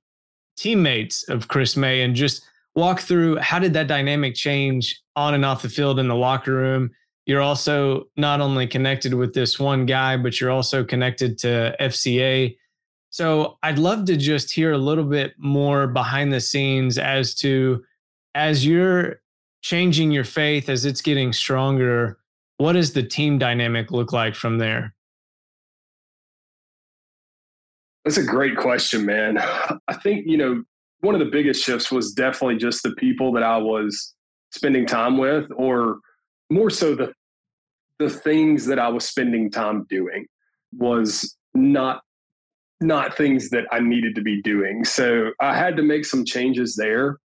teammates 0.57 1.26
of 1.28 1.49
Chris 1.49 1.76
May 1.76 2.02
and 2.02 2.14
just 2.14 2.45
walk 2.75 3.00
through 3.00 3.37
how 3.38 3.59
did 3.59 3.73
that 3.75 3.87
dynamic 3.87 4.35
change 4.35 5.00
on 5.16 5.35
and 5.35 5.45
off 5.45 5.62
the 5.62 5.69
field 5.69 5.99
in 5.99 6.09
the 6.09 6.14
locker 6.14 6.52
room. 6.52 6.90
You're 7.26 7.40
also 7.40 8.04
not 8.16 8.40
only 8.40 8.66
connected 8.66 9.14
with 9.14 9.33
this 9.33 9.59
one 9.59 9.87
guy, 9.87 10.16
but 10.16 10.40
you're 10.40 10.50
also 10.50 10.85
connected 10.85 11.38
to 11.38 11.75
FCA 11.81 12.57
so 13.14 13.59
I'd 13.62 13.78
love 13.78 14.06
to 14.06 14.16
just 14.16 14.50
hear 14.50 14.73
a 14.73 14.76
little 14.76 15.04
bit 15.04 15.35
more 15.38 15.87
behind 15.87 16.33
the 16.33 16.40
scenes 16.40 16.99
as 16.99 17.33
to 17.37 17.85
as 18.35 18.66
you're 18.66 19.21
changing 19.62 20.10
your 20.10 20.25
faith, 20.25 20.69
as 20.69 20.84
it's 20.84 21.00
getting 21.00 21.32
stronger, 21.32 22.19
what 22.56 22.73
does 22.73 22.93
the 22.93 23.04
team 23.04 23.38
dynamic 23.38 23.93
look 23.93 24.12
like 24.12 24.34
from 24.34 24.58
there? 24.58 24.97
That's 28.04 28.17
a 28.17 28.25
great 28.25 28.56
question, 28.56 29.06
man. 29.06 29.38
I 29.38 29.95
think, 30.02 30.25
you 30.26 30.36
know, 30.36 30.65
one 30.99 31.15
of 31.15 31.21
the 31.21 31.30
biggest 31.30 31.65
shifts 31.65 31.93
was 31.93 32.15
definitely 32.15 32.56
just 32.56 32.82
the 32.82 32.97
people 32.97 33.30
that 33.34 33.45
I 33.45 33.58
was 33.58 34.12
spending 34.50 34.86
time 34.86 35.19
with, 35.19 35.49
or 35.54 36.00
more 36.50 36.69
so 36.69 36.97
the 36.97 37.12
the 38.00 38.10
things 38.10 38.67
that 38.67 38.80
I 38.80 38.88
was 38.88 39.04
spending 39.04 39.52
time 39.52 39.86
doing 39.88 40.26
was 40.73 41.36
not 41.54 42.00
not 42.84 43.16
things 43.16 43.50
that 43.50 43.64
I 43.73 43.80
needed 43.80 44.14
to 44.16 44.23
be 44.23 44.40
doing. 44.42 44.84
So 44.84 45.30
I 45.40 45.56
had 45.56 45.76
to 45.76 45.82
make 45.82 46.04
some 46.04 46.25
changes 46.25 46.76
there. 46.76 47.18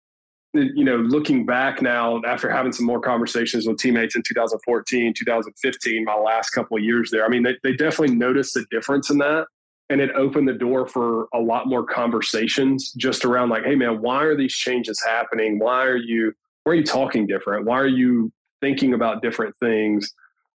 You 0.54 0.84
know, 0.84 0.98
looking 0.98 1.46
back 1.46 1.82
now 1.82 2.22
after 2.26 2.50
having 2.50 2.72
some 2.72 2.88
more 2.88 3.00
conversations 3.00 3.68
with 3.68 3.78
teammates 3.78 4.16
in 4.16 4.24
2014, 4.24 5.14
2015, 5.16 6.04
my 6.04 6.16
last 6.16 6.50
couple 6.52 6.78
of 6.78 6.84
years 6.84 7.12
there, 7.12 7.24
I 7.24 7.30
mean, 7.30 7.44
they, 7.44 7.56
they 7.62 7.74
definitely 7.74 8.16
noticed 8.16 8.58
a 8.58 8.66
difference 8.72 9.12
in 9.12 9.20
that. 9.20 9.46
And 9.92 10.02
it 10.02 10.12
opened 10.16 10.48
the 10.48 10.54
door 10.54 10.88
for 10.88 11.28
a 11.34 11.40
lot 11.40 11.68
more 11.68 11.84
conversations 11.84 12.94
just 12.94 13.26
around 13.26 13.50
like, 13.50 13.64
hey 13.64 13.76
man, 13.76 14.02
why 14.02 14.24
are 14.24 14.36
these 14.36 14.54
changes 14.54 15.04
happening? 15.04 15.60
Why 15.60 15.86
are 15.86 15.98
you 15.98 16.34
why 16.64 16.74
are 16.74 16.76
you 16.76 16.84
talking 16.84 17.26
different? 17.26 17.66
Why 17.66 17.80
are 17.80 17.88
you 17.88 18.32
thinking 18.62 18.94
about 18.94 19.22
different 19.22 19.56
things? 19.60 20.12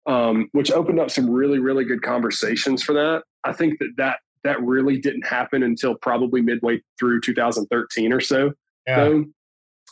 Um, 0.05 0.49
which 0.51 0.71
opened 0.71 0.99
up 0.99 1.11
some 1.11 1.29
really, 1.29 1.59
really 1.59 1.85
good 1.85 2.01
conversations 2.01 2.81
for 2.81 2.93
that. 2.93 3.23
I 3.43 3.53
think 3.53 3.79
that 3.79 3.91
that 3.97 4.17
that 4.43 4.62
really 4.62 4.99
didn't 4.99 5.25
happen 5.25 5.63
until 5.63 5.95
probably 5.95 6.41
midway 6.41 6.82
through 6.99 7.21
2013 7.21 8.13
or 8.13 8.19
so. 8.19 8.51
Yeah. 8.88 9.21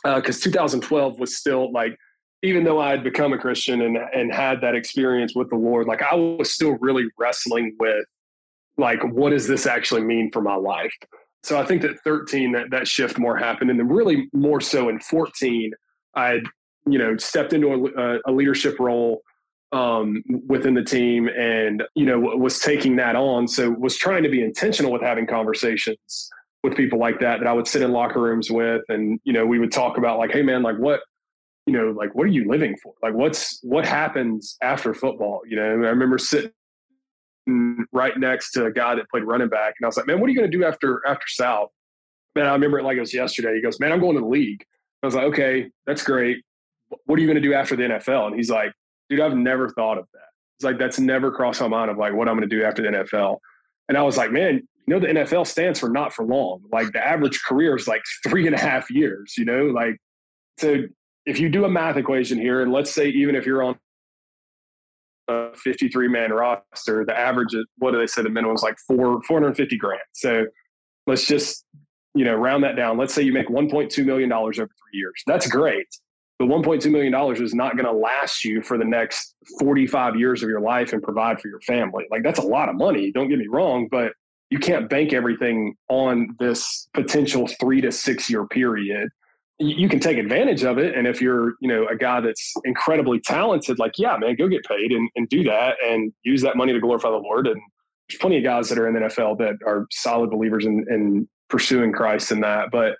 Because 0.04 0.38
uh, 0.38 0.44
2012 0.44 1.18
was 1.18 1.36
still 1.36 1.70
like, 1.72 1.96
even 2.42 2.64
though 2.64 2.80
I 2.80 2.90
had 2.90 3.04
become 3.04 3.32
a 3.32 3.38
Christian 3.38 3.82
and 3.82 3.98
and 3.98 4.32
had 4.32 4.62
that 4.62 4.74
experience 4.74 5.34
with 5.34 5.50
the 5.50 5.56
Lord, 5.56 5.86
like 5.86 6.02
I 6.02 6.14
was 6.14 6.50
still 6.50 6.78
really 6.80 7.06
wrestling 7.18 7.76
with, 7.78 8.04
like, 8.78 9.02
what 9.04 9.30
does 9.30 9.46
this 9.46 9.66
actually 9.66 10.02
mean 10.02 10.30
for 10.30 10.40
my 10.40 10.54
life? 10.54 10.94
So 11.42 11.60
I 11.60 11.66
think 11.66 11.82
that 11.82 12.00
13 12.00 12.52
that 12.52 12.70
that 12.70 12.88
shift 12.88 13.18
more 13.18 13.36
happened, 13.36 13.70
and 13.70 13.78
then 13.78 13.88
really 13.88 14.28
more 14.32 14.60
so 14.60 14.88
in 14.88 15.00
14, 15.00 15.72
I 16.14 16.28
had 16.28 16.42
you 16.86 16.98
know 16.98 17.16
stepped 17.18 17.52
into 17.52 17.92
a, 17.94 18.18
a 18.26 18.32
leadership 18.32 18.80
role 18.80 19.22
um, 19.72 20.22
within 20.48 20.74
the 20.74 20.82
team 20.82 21.28
and 21.28 21.82
you 21.94 22.04
know 22.04 22.18
was 22.18 22.58
taking 22.58 22.96
that 22.96 23.16
on. 23.16 23.46
So 23.46 23.70
was 23.70 23.96
trying 23.96 24.22
to 24.22 24.28
be 24.28 24.42
intentional 24.42 24.92
with 24.92 25.02
having 25.02 25.26
conversations 25.26 26.30
with 26.62 26.76
people 26.76 26.98
like 26.98 27.20
that 27.20 27.40
that 27.40 27.46
i 27.46 27.52
would 27.52 27.66
sit 27.66 27.82
in 27.82 27.92
locker 27.92 28.20
rooms 28.20 28.50
with. 28.50 28.82
And 28.88 29.20
you 29.24 29.32
know 29.32 29.46
we 29.46 29.58
would 29.58 29.72
talk 29.72 29.98
about 29.98 30.18
like 30.18 30.32
hey 30.32 30.42
man 30.42 30.62
like 30.62 30.76
what 30.76 31.00
you 31.66 31.72
know 31.72 31.90
like 31.90 32.14
what 32.14 32.24
are 32.24 32.30
you 32.30 32.48
living 32.48 32.76
for? 32.82 32.94
Like 33.02 33.14
what's 33.14 33.60
what 33.62 33.86
happens 33.86 34.56
after 34.62 34.92
football? 34.94 35.42
You 35.46 35.56
know 35.56 35.62
i 35.62 35.66
remember 35.66 36.18
sitting 36.18 36.50
right 37.92 38.18
next 38.18 38.52
to 38.52 38.66
a 38.66 38.72
guy 38.72 38.94
that 38.94 39.08
played 39.10 39.24
running 39.24 39.48
back 39.48 39.74
and 39.78 39.84
i 39.84 39.88
was 39.88 39.96
like 39.96 40.06
man 40.06 40.20
what 40.20 40.26
are 40.26 40.30
you 40.30 40.38
going 40.38 40.48
to 40.48 40.56
do 40.56 40.64
after 40.64 41.00
after 41.04 41.24
south 41.26 41.70
man 42.36 42.46
i 42.46 42.52
remember 42.52 42.78
it 42.78 42.84
like 42.84 42.96
it 42.96 43.00
was 43.00 43.14
yesterday. 43.14 43.56
He 43.56 43.62
goes 43.62 43.80
man 43.80 43.92
i'm 43.92 43.98
going 43.98 44.14
to 44.14 44.20
the 44.20 44.26
league. 44.26 44.64
I 45.02 45.06
was 45.06 45.14
like 45.14 45.24
okay 45.24 45.70
that's 45.86 46.04
great. 46.04 46.44
What 47.06 47.18
are 47.18 47.22
you 47.22 47.26
going 47.26 47.42
to 47.42 47.48
do 47.48 47.54
after 47.54 47.76
the 47.76 47.84
nfl 47.84 48.26
and 48.26 48.36
he's 48.36 48.50
like 48.50 48.72
dude, 49.10 49.20
I've 49.20 49.36
never 49.36 49.68
thought 49.68 49.98
of 49.98 50.06
that. 50.14 50.28
It's 50.56 50.64
like 50.64 50.78
that's 50.78 50.98
never 50.98 51.30
crossed 51.30 51.60
my 51.60 51.68
mind 51.68 51.90
of 51.90 51.98
like 51.98 52.14
what 52.14 52.28
I'm 52.28 52.36
going 52.36 52.48
to 52.48 52.56
do 52.56 52.64
after 52.64 52.82
the 52.82 52.88
NFL. 52.88 53.38
And 53.88 53.98
I 53.98 54.02
was 54.02 54.16
like, 54.16 54.30
man, 54.30 54.66
you 54.86 54.94
know, 54.94 55.00
the 55.00 55.08
NFL 55.08 55.46
stands 55.46 55.80
for 55.80 55.90
not 55.90 56.12
for 56.12 56.24
long. 56.24 56.62
Like 56.72 56.92
the 56.92 57.04
average 57.04 57.42
career 57.44 57.76
is 57.76 57.88
like 57.88 58.02
three 58.26 58.46
and 58.46 58.54
a 58.54 58.58
half 58.58 58.90
years. 58.90 59.34
You 59.36 59.44
know, 59.44 59.64
like 59.66 59.96
so 60.58 60.82
if 61.26 61.40
you 61.40 61.48
do 61.48 61.64
a 61.64 61.68
math 61.68 61.96
equation 61.96 62.38
here, 62.38 62.62
and 62.62 62.72
let's 62.72 62.92
say 62.92 63.08
even 63.08 63.34
if 63.34 63.46
you're 63.46 63.62
on 63.62 63.78
a 65.28 65.48
53 65.56 66.08
man 66.08 66.32
roster, 66.32 67.04
the 67.04 67.18
average, 67.18 67.54
what 67.78 67.92
do 67.92 67.98
they 67.98 68.06
say? 68.06 68.22
The 68.22 68.30
minimum 68.30 68.54
is 68.54 68.62
like 68.62 68.76
four 68.86 69.22
450 69.22 69.76
grand. 69.76 70.00
So 70.12 70.46
let's 71.06 71.26
just 71.26 71.64
you 72.14 72.24
know 72.24 72.34
round 72.34 72.64
that 72.64 72.76
down. 72.76 72.96
Let's 72.96 73.14
say 73.14 73.22
you 73.22 73.32
make 73.32 73.48
1.2 73.48 74.04
million 74.04 74.28
dollars 74.28 74.58
over 74.58 74.68
three 74.68 74.98
years. 74.98 75.22
That's 75.26 75.48
great 75.48 75.86
the 76.40 76.46
$1.2 76.46 76.90
million 76.90 77.14
is 77.42 77.54
not 77.54 77.76
going 77.76 77.84
to 77.84 77.92
last 77.92 78.46
you 78.46 78.62
for 78.62 78.78
the 78.78 78.84
next 78.84 79.34
45 79.58 80.16
years 80.16 80.42
of 80.42 80.48
your 80.48 80.62
life 80.62 80.94
and 80.94 81.02
provide 81.02 81.38
for 81.38 81.48
your 81.48 81.60
family. 81.60 82.06
Like 82.10 82.22
that's 82.22 82.38
a 82.38 82.42
lot 82.42 82.70
of 82.70 82.76
money. 82.76 83.12
Don't 83.12 83.28
get 83.28 83.38
me 83.38 83.46
wrong, 83.46 83.88
but 83.90 84.12
you 84.48 84.58
can't 84.58 84.88
bank 84.88 85.12
everything 85.12 85.74
on 85.90 86.34
this 86.40 86.88
potential 86.94 87.46
three 87.60 87.82
to 87.82 87.92
six 87.92 88.30
year 88.30 88.46
period. 88.46 89.10
You 89.58 89.86
can 89.90 90.00
take 90.00 90.16
advantage 90.16 90.64
of 90.64 90.78
it. 90.78 90.96
And 90.96 91.06
if 91.06 91.20
you're, 91.20 91.56
you 91.60 91.68
know, 91.68 91.86
a 91.88 91.94
guy 91.94 92.22
that's 92.22 92.54
incredibly 92.64 93.20
talented, 93.20 93.78
like, 93.78 93.98
yeah, 93.98 94.16
man, 94.16 94.34
go 94.36 94.48
get 94.48 94.64
paid 94.64 94.92
and, 94.92 95.10
and 95.16 95.28
do 95.28 95.44
that 95.44 95.76
and 95.86 96.10
use 96.22 96.40
that 96.40 96.56
money 96.56 96.72
to 96.72 96.80
glorify 96.80 97.10
the 97.10 97.16
Lord. 97.16 97.48
And 97.48 97.60
there's 98.08 98.18
plenty 98.18 98.38
of 98.38 98.44
guys 98.44 98.70
that 98.70 98.78
are 98.78 98.88
in 98.88 98.94
the 98.94 99.00
NFL 99.00 99.36
that 99.40 99.56
are 99.66 99.86
solid 99.90 100.30
believers 100.30 100.64
in, 100.64 100.86
in 100.88 101.28
pursuing 101.50 101.92
Christ 101.92 102.32
in 102.32 102.40
that. 102.40 102.70
But 102.72 102.96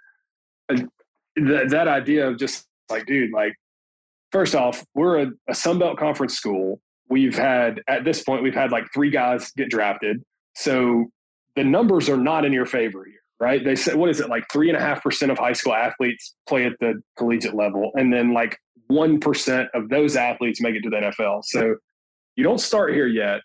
uh, 0.69 0.83
th- 1.39 1.71
that 1.71 1.89
idea 1.89 2.29
of 2.29 2.39
just 2.39 2.67
like, 2.91 3.07
dude, 3.07 3.33
like, 3.33 3.55
first 4.33 4.55
off, 4.55 4.85
we're 4.95 5.21
a, 5.21 5.27
a 5.49 5.53
Sunbelt 5.53 5.99
conference 5.99 6.35
school. 6.35 6.81
We've 7.09 7.37
had, 7.37 7.83
at 7.89 8.05
this 8.05 8.23
point, 8.23 8.43
we've 8.43 8.55
had 8.55 8.71
like 8.71 8.85
three 8.95 9.11
guys 9.11 9.51
get 9.57 9.69
drafted. 9.69 10.23
So 10.55 11.07
the 11.57 11.65
numbers 11.65 12.09
are 12.09 12.17
not 12.17 12.45
in 12.45 12.53
your 12.53 12.67
favor 12.67 13.05
here, 13.05 13.21
right? 13.39 13.65
They 13.65 13.77
said, 13.77 13.97
what 13.97 14.11
is 14.11 14.21
it, 14.21 14.29
like 14.29 14.45
three 14.53 14.69
and 14.69 14.77
a 14.77 14.81
half 14.81 15.03
percent 15.03 15.33
of 15.33 15.39
high 15.39 15.53
school 15.53 15.75
athletes 15.75 16.35
play 16.49 16.67
at 16.67 16.73
the 16.81 17.03
collegiate 17.17 17.55
level, 17.55 17.91
and 17.95 18.13
then 18.13 18.33
like 18.33 18.57
one 18.87 19.21
percent 19.21 19.69
of 19.75 19.89
those 19.89 20.17
athletes 20.17 20.61
make 20.61 20.75
it 20.75 20.83
to 20.83 20.91
the 20.91 20.97
NFL. 20.97 21.45
So 21.45 21.77
you 22.37 22.45
don't 22.45 22.61
start 22.61 22.95
here 22.95 23.07
yet, 23.07 23.41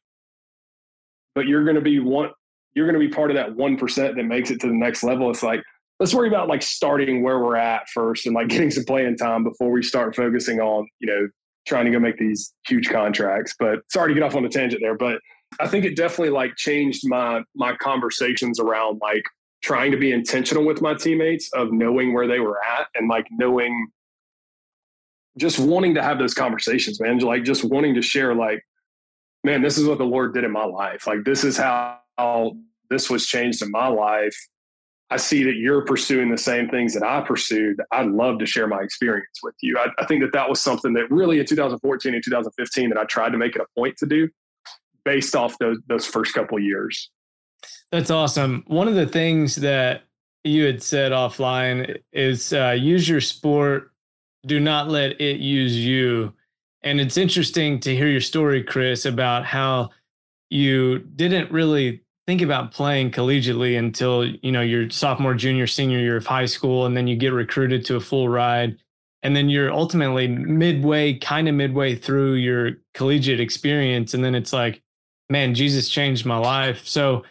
but 1.33 1.47
you're 1.47 1.63
going 1.63 1.75
to 1.75 1.81
be 1.81 1.99
one. 1.99 2.29
You're 2.73 2.85
going 2.85 2.99
to 2.99 3.07
be 3.07 3.13
part 3.13 3.31
of 3.31 3.35
that 3.35 3.55
one 3.55 3.77
percent 3.77 4.15
that 4.15 4.23
makes 4.23 4.51
it 4.51 4.59
to 4.61 4.67
the 4.67 4.73
next 4.73 5.03
level. 5.03 5.29
It's 5.29 5.43
like 5.43 5.61
let's 5.99 6.13
worry 6.13 6.27
about 6.27 6.47
like 6.47 6.61
starting 6.61 7.23
where 7.23 7.39
we're 7.39 7.55
at 7.55 7.87
first 7.89 8.25
and 8.25 8.35
like 8.35 8.47
getting 8.49 8.71
some 8.71 8.85
playing 8.85 9.17
time 9.17 9.43
before 9.43 9.71
we 9.71 9.83
start 9.83 10.15
focusing 10.15 10.59
on 10.59 10.87
you 10.99 11.07
know 11.07 11.27
trying 11.67 11.85
to 11.85 11.91
go 11.91 11.99
make 11.99 12.17
these 12.17 12.53
huge 12.67 12.89
contracts. 12.89 13.55
But 13.57 13.79
sorry 13.91 14.09
to 14.09 14.13
get 14.13 14.23
off 14.23 14.35
on 14.35 14.45
a 14.45 14.49
tangent 14.49 14.81
there, 14.83 14.95
but 14.95 15.19
I 15.59 15.67
think 15.67 15.83
it 15.83 15.95
definitely 15.95 16.29
like 16.29 16.55
changed 16.55 17.07
my 17.07 17.43
my 17.55 17.75
conversations 17.77 18.59
around 18.59 18.99
like 19.01 19.23
trying 19.63 19.91
to 19.91 19.97
be 19.97 20.11
intentional 20.11 20.63
with 20.63 20.81
my 20.81 20.93
teammates 20.93 21.49
of 21.53 21.71
knowing 21.71 22.13
where 22.13 22.27
they 22.27 22.39
were 22.39 22.63
at 22.63 22.87
and 22.93 23.09
like 23.09 23.25
knowing 23.31 23.87
just 25.37 25.59
wanting 25.59 25.95
to 25.95 26.03
have 26.03 26.19
those 26.19 26.33
conversations, 26.33 26.99
man. 27.01 27.17
Like 27.19 27.43
just 27.43 27.63
wanting 27.63 27.95
to 27.95 28.01
share 28.01 28.35
like, 28.35 28.63
man, 29.43 29.61
this 29.61 29.77
is 29.77 29.87
what 29.87 29.97
the 29.97 30.05
Lord 30.05 30.33
did 30.33 30.43
in 30.43 30.51
my 30.51 30.65
life. 30.65 31.07
Like 31.07 31.23
this 31.25 31.43
is 31.43 31.57
how, 31.57 31.99
how 32.17 32.55
this 32.89 33.09
was 33.09 33.25
changed 33.25 33.61
in 33.61 33.71
my 33.71 33.87
life. 33.87 34.37
I 35.11 35.17
see 35.17 35.43
that 35.43 35.55
you're 35.55 35.85
pursuing 35.85 36.31
the 36.31 36.37
same 36.37 36.67
things 36.67 36.93
that 36.95 37.03
I 37.03 37.21
pursued. 37.21 37.79
I'd 37.91 38.07
love 38.07 38.39
to 38.39 38.45
share 38.45 38.67
my 38.67 38.81
experience 38.81 39.39
with 39.43 39.53
you. 39.61 39.77
I, 39.77 39.87
I, 39.99 40.05
think 40.05 40.23
that 40.23 40.33
that 40.33 40.49
was 40.49 40.59
something 40.61 40.93
that 40.93 41.11
really 41.11 41.39
in 41.39 41.45
2014 41.45 42.13
and 42.13 42.23
2015 42.23 42.89
that 42.89 42.97
I 42.97 43.03
tried 43.05 43.29
to 43.29 43.37
make 43.37 43.55
it 43.55 43.61
a 43.61 43.79
point 43.79 43.97
to 43.97 44.07
do 44.07 44.27
based 45.03 45.35
off 45.35 45.57
those, 45.59 45.77
those 45.87 46.07
first 46.07 46.33
couple 46.33 46.57
years. 46.57 47.11
That's 47.91 48.09
awesome. 48.09 48.63
One 48.65 48.87
of 48.87 48.95
the 48.95 49.05
things 49.05 49.57
that 49.57 50.03
you 50.43 50.65
had 50.65 50.81
said 50.81 51.11
offline 51.11 51.99
is 52.11 52.51
uh, 52.51 52.71
use 52.71 53.07
your 53.07 53.21
sport, 53.21 53.91
do 54.45 54.59
not 54.59 54.89
let 54.89 55.21
it 55.21 55.37
use 55.37 55.75
you. 55.77 56.33
And 56.81 56.99
it's 56.99 57.17
interesting 57.17 57.79
to 57.81 57.95
hear 57.95 58.07
your 58.07 58.21
story, 58.21 58.63
Chris, 58.63 59.05
about 59.05 59.45
how 59.45 59.89
you 60.49 60.99
didn't 60.99 61.51
really 61.51 62.04
think 62.27 62.41
about 62.41 62.71
playing 62.71 63.11
collegiately 63.11 63.77
until 63.77 64.25
you 64.25 64.51
know 64.51 64.61
your 64.61 64.89
sophomore 64.89 65.35
junior 65.35 65.67
senior 65.67 65.99
year 65.99 66.17
of 66.17 66.25
high 66.25 66.45
school 66.45 66.85
and 66.85 66.95
then 66.97 67.07
you 67.07 67.15
get 67.15 67.33
recruited 67.33 67.85
to 67.85 67.95
a 67.95 68.01
full 68.01 68.29
ride. 68.29 68.77
And 69.23 69.35
then 69.35 69.49
you're 69.49 69.71
ultimately 69.71 70.27
midway 70.27 71.15
kind 71.15 71.47
of 71.49 71.55
midway 71.55 71.95
through 71.95 72.33
your 72.33 72.73
collegiate 72.93 73.39
experience 73.39 74.13
and 74.13 74.23
then 74.23 74.35
it's 74.35 74.53
like 74.53 74.81
man 75.29 75.55
jesus 75.55 75.89
changed 75.89 76.25
my 76.25 76.37
life. 76.37 76.85
So 76.87 77.23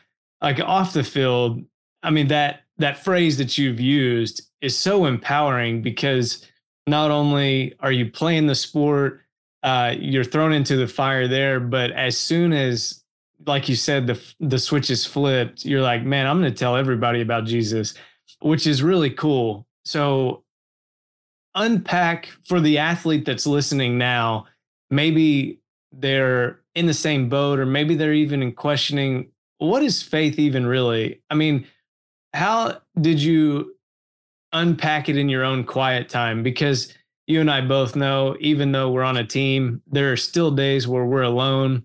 like 0.45 0.61
off 0.61 0.93
the 0.93 1.03
field 1.03 1.65
i 2.03 2.11
mean 2.11 2.29
that 2.29 2.61
that 2.77 3.03
phrase 3.03 3.39
that 3.39 3.57
you've 3.59 3.81
used 3.81 4.43
is 4.61 4.77
so 4.77 5.07
empowering 5.07 5.83
because 5.83 6.47
not 6.87 7.11
only 7.11 7.75
are 7.81 7.93
you 7.93 8.11
playing 8.11 8.47
the 8.47 8.55
sport 8.55 9.21
uh, 9.63 9.95
you're 9.99 10.25
thrown 10.25 10.53
into 10.53 10.77
the 10.77 10.87
fire 10.87 11.27
there 11.27 11.59
but 11.59 11.91
as 11.93 12.19
soon 12.19 12.53
as 12.53 13.03
like 13.47 13.69
you 13.69 13.77
said, 13.77 14.07
the 14.07 14.21
the 14.41 14.59
switch 14.59 14.91
is 14.91 15.07
flipped. 15.07 15.65
You're 15.65 15.83
like, 15.83 16.03
man, 16.03 16.27
I'm 16.27 16.41
going 16.41 16.53
to 16.53 16.59
tell 16.59 16.77
everybody 16.77 17.21
about 17.21 17.45
Jesus, 17.45 17.95
which 18.41 18.67
is 18.67 18.83
really 18.83 19.11
cool. 19.11 19.67
So 19.85 20.45
unpack 21.55 22.31
for 22.47 22.61
the 22.61 22.79
athlete 22.79 23.25
that's 23.25 23.47
listening 23.47 23.99
now. 23.99 24.47
Maybe 24.91 25.61
they're 25.93 26.61
in 26.75 26.87
the 26.87 26.95
same 26.95 27.29
boat, 27.29 27.59
or 27.59 27.67
maybe 27.67 27.95
they're 27.95 28.13
even 28.13 28.43
in 28.43 28.53
questioning 28.53 29.31
what 29.59 29.83
is 29.83 30.03
faith 30.03 30.39
even 30.39 30.67
really. 30.67 31.23
I 31.31 31.35
mean, 31.35 31.67
how 32.33 32.81
did 33.01 33.23
you 33.23 33.77
unpack 34.53 35.09
it 35.09 35.17
in 35.17 35.29
your 35.29 35.45
own 35.45 35.65
quiet 35.65 36.09
time? 36.09 36.43
Because 36.43 36.93
you 37.27 37.41
and 37.41 37.51
I 37.51 37.61
both 37.61 37.97
know, 37.97 38.37
even 38.41 38.73
though 38.73 38.91
we're 38.91 39.05
on 39.05 39.17
a 39.17 39.27
team, 39.27 39.83
there 39.87 40.13
are 40.13 40.17
still 40.17 40.51
days 40.51 40.87
where 40.87 41.05
we're 41.05 41.23
alone 41.23 41.85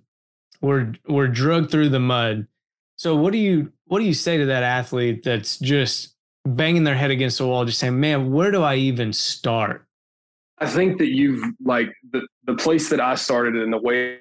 we're 0.62 0.93
we're 1.08 1.28
drugged 1.28 1.72
through 1.72 1.89
the 1.89 2.00
mud. 2.00 2.48
So 2.95 3.15
what 3.15 3.32
do 3.32 3.39
you 3.39 3.72
what 3.86 4.00
do 4.00 4.06
you 4.06 4.13
say 4.13 4.38
to 4.38 4.45
that 4.48 4.63
athlete 4.63 5.24
that's 5.24 5.58
just 5.58 6.15
banging 6.45 6.84
their 6.84 6.95
head 6.95 7.12
against 7.12 7.38
the 7.38 7.48
wall, 7.48 7.65
just 7.65 7.80
saying, 7.80 8.00
"Man, 8.00 8.32
where 8.32 8.52
do 8.52 8.62
I 8.62 8.76
even 8.76 9.13
start?" 9.13 9.86
I 10.60 10.67
think 10.67 10.98
that 10.98 11.08
you've 11.08 11.43
like 11.63 11.93
the 12.12 12.28
the 12.45 12.56
place 12.56 12.89
that 12.89 13.00
I 13.00 13.15
started 13.15 13.56
and 13.56 13.72
the 13.72 13.78
way 13.78 14.19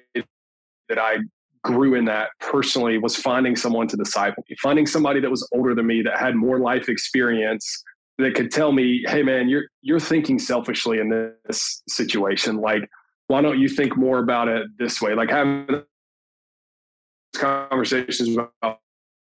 that 0.87 0.97
I 0.97 1.17
grew 1.63 1.95
in 1.95 2.05
that 2.05 2.29
personally 2.39 2.97
was 2.97 3.15
finding 3.15 3.55
someone 3.55 3.87
to 3.89 3.97
disciple 3.97 4.43
me, 4.49 4.55
finding 4.61 4.85
somebody 4.85 5.19
that 5.19 5.29
was 5.29 5.47
older 5.53 5.75
than 5.75 5.87
me 5.87 6.01
that 6.03 6.17
had 6.17 6.35
more 6.35 6.59
life 6.59 6.87
experience 6.87 7.83
that 8.17 8.33
could 8.35 8.51
tell 8.51 8.71
me, 8.71 9.03
"Hey, 9.07 9.23
man, 9.23 9.49
you're 9.49 9.65
you're 9.81 9.99
thinking 9.99 10.39
selfishly 10.39 10.99
in 10.99 11.09
this 11.45 11.83
situation. 11.89 12.57
Like, 12.57 12.89
why 13.27 13.41
don't 13.41 13.59
you 13.59 13.67
think 13.67 13.97
more 13.97 14.19
about 14.19 14.47
it 14.47 14.67
this 14.77 15.01
way? 15.01 15.13
Like 15.15 15.29
having 15.29 15.83
conversations 17.39 18.37
about 18.37 18.79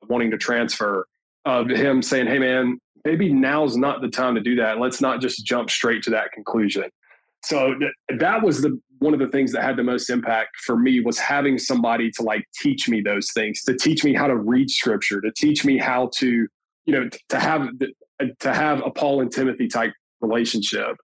wanting 0.09 0.31
to 0.31 0.39
transfer 0.39 1.07
of 1.45 1.69
him 1.69 2.03
saying, 2.03 2.27
Hey 2.27 2.39
man, 2.39 2.79
maybe 3.05 3.33
now's 3.33 3.77
not 3.77 4.01
the 4.01 4.09
time 4.09 4.35
to 4.35 4.41
do 4.41 4.57
that. 4.57 4.79
Let's 4.79 5.01
not 5.01 5.21
just 5.21 5.45
jump 5.45 5.71
straight 5.71 6.03
to 6.05 6.11
that 6.11 6.33
conclusion. 6.33 6.85
So 7.45 7.75
th- 7.75 8.21
that 8.21 8.43
was 8.43 8.63
the 8.63 8.81
one 9.01 9.13
of 9.13 9.21
the 9.21 9.29
things 9.29 9.53
that 9.53 9.63
had 9.63 9.77
the 9.77 9.83
most 9.83 10.09
impact 10.09 10.57
for 10.65 10.79
me 10.79 11.01
was 11.01 11.19
having 11.19 11.59
somebody 11.59 12.11
to 12.13 12.23
like 12.23 12.47
teach 12.63 12.89
me 12.89 13.03
those 13.03 13.31
things, 13.33 13.63
to 13.65 13.77
teach 13.77 14.03
me 14.03 14.15
how 14.15 14.27
to 14.27 14.37
read 14.37 14.71
scripture, 14.71 15.21
to 15.21 15.31
teach 15.31 15.65
me 15.65 15.77
how 15.77 16.09
to, 16.15 16.49
you 16.87 16.95
know, 16.95 17.09
to 17.29 17.39
have 17.39 17.69
uh, 18.21 18.27
to 18.41 18.55
have 18.55 18.81
a 18.85 18.91
Paul 18.91 19.21
and 19.21 19.31
Timothy 19.31 19.69
type 19.69 19.93
relationship. 20.23 20.97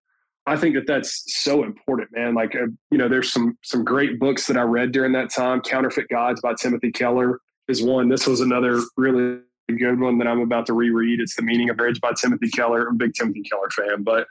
I 0.46 0.56
think 0.56 0.74
that 0.74 0.86
that's 0.86 1.24
so 1.42 1.62
important, 1.64 2.08
man. 2.12 2.34
Like, 2.34 2.54
uh, 2.56 2.66
you 2.90 2.98
know, 2.98 3.08
there's 3.08 3.32
some 3.32 3.58
some 3.62 3.84
great 3.84 4.18
books 4.18 4.46
that 4.46 4.56
I 4.56 4.62
read 4.62 4.92
during 4.92 5.12
that 5.12 5.30
time. 5.30 5.60
Counterfeit 5.60 6.08
Gods 6.08 6.40
by 6.40 6.54
Timothy 6.54 6.90
Keller 6.90 7.40
is 7.68 7.82
one. 7.82 8.08
This 8.08 8.26
was 8.26 8.40
another 8.40 8.80
really 8.96 9.40
good 9.78 10.00
one 10.00 10.18
that 10.18 10.26
I'm 10.26 10.40
about 10.40 10.66
to 10.66 10.72
reread. 10.72 11.20
It's 11.20 11.36
The 11.36 11.42
Meaning 11.42 11.70
of 11.70 11.76
Marriage 11.76 12.00
by 12.00 12.12
Timothy 12.12 12.48
Keller. 12.50 12.88
I'm 12.88 12.94
a 12.94 12.98
big 12.98 13.14
Timothy 13.14 13.42
Keller 13.42 13.70
fan, 13.70 14.02
but 14.02 14.26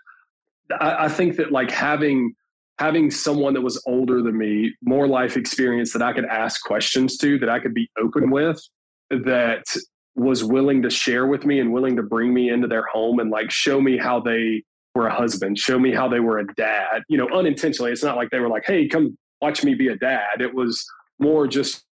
I, 0.79 1.05
I 1.05 1.09
think 1.09 1.37
that 1.37 1.51
like 1.51 1.71
having 1.71 2.33
having 2.79 3.11
someone 3.11 3.53
that 3.53 3.61
was 3.61 3.81
older 3.85 4.21
than 4.21 4.37
me, 4.37 4.73
more 4.81 5.07
life 5.07 5.35
experience 5.35 5.91
that 5.93 6.01
I 6.01 6.13
could 6.13 6.25
ask 6.25 6.63
questions 6.63 7.17
to, 7.17 7.37
that 7.39 7.49
I 7.49 7.59
could 7.59 7.73
be 7.73 7.89
open 8.01 8.31
with, 8.31 8.61
that 9.09 9.65
was 10.15 10.43
willing 10.43 10.81
to 10.81 10.89
share 10.89 11.27
with 11.27 11.45
me 11.45 11.59
and 11.59 11.73
willing 11.73 11.95
to 11.97 12.03
bring 12.03 12.33
me 12.33 12.49
into 12.49 12.67
their 12.67 12.85
home 12.85 13.19
and 13.19 13.29
like 13.29 13.51
show 13.51 13.81
me 13.81 13.97
how 13.97 14.19
they 14.19 14.63
were 14.95 15.07
a 15.07 15.13
husband, 15.13 15.57
show 15.57 15.79
me 15.79 15.93
how 15.93 16.07
they 16.07 16.19
were 16.19 16.39
a 16.39 16.47
dad, 16.55 17.03
you 17.09 17.17
know, 17.17 17.29
unintentionally. 17.29 17.91
It's 17.91 18.03
not 18.03 18.15
like 18.15 18.29
they 18.29 18.39
were 18.39 18.49
like, 18.49 18.63
hey, 18.65 18.87
come 18.87 19.17
watch 19.41 19.63
me 19.63 19.73
be 19.73 19.87
a 19.87 19.95
dad. 19.95 20.41
It 20.41 20.53
was 20.53 20.85
more 21.19 21.47
just 21.47 21.85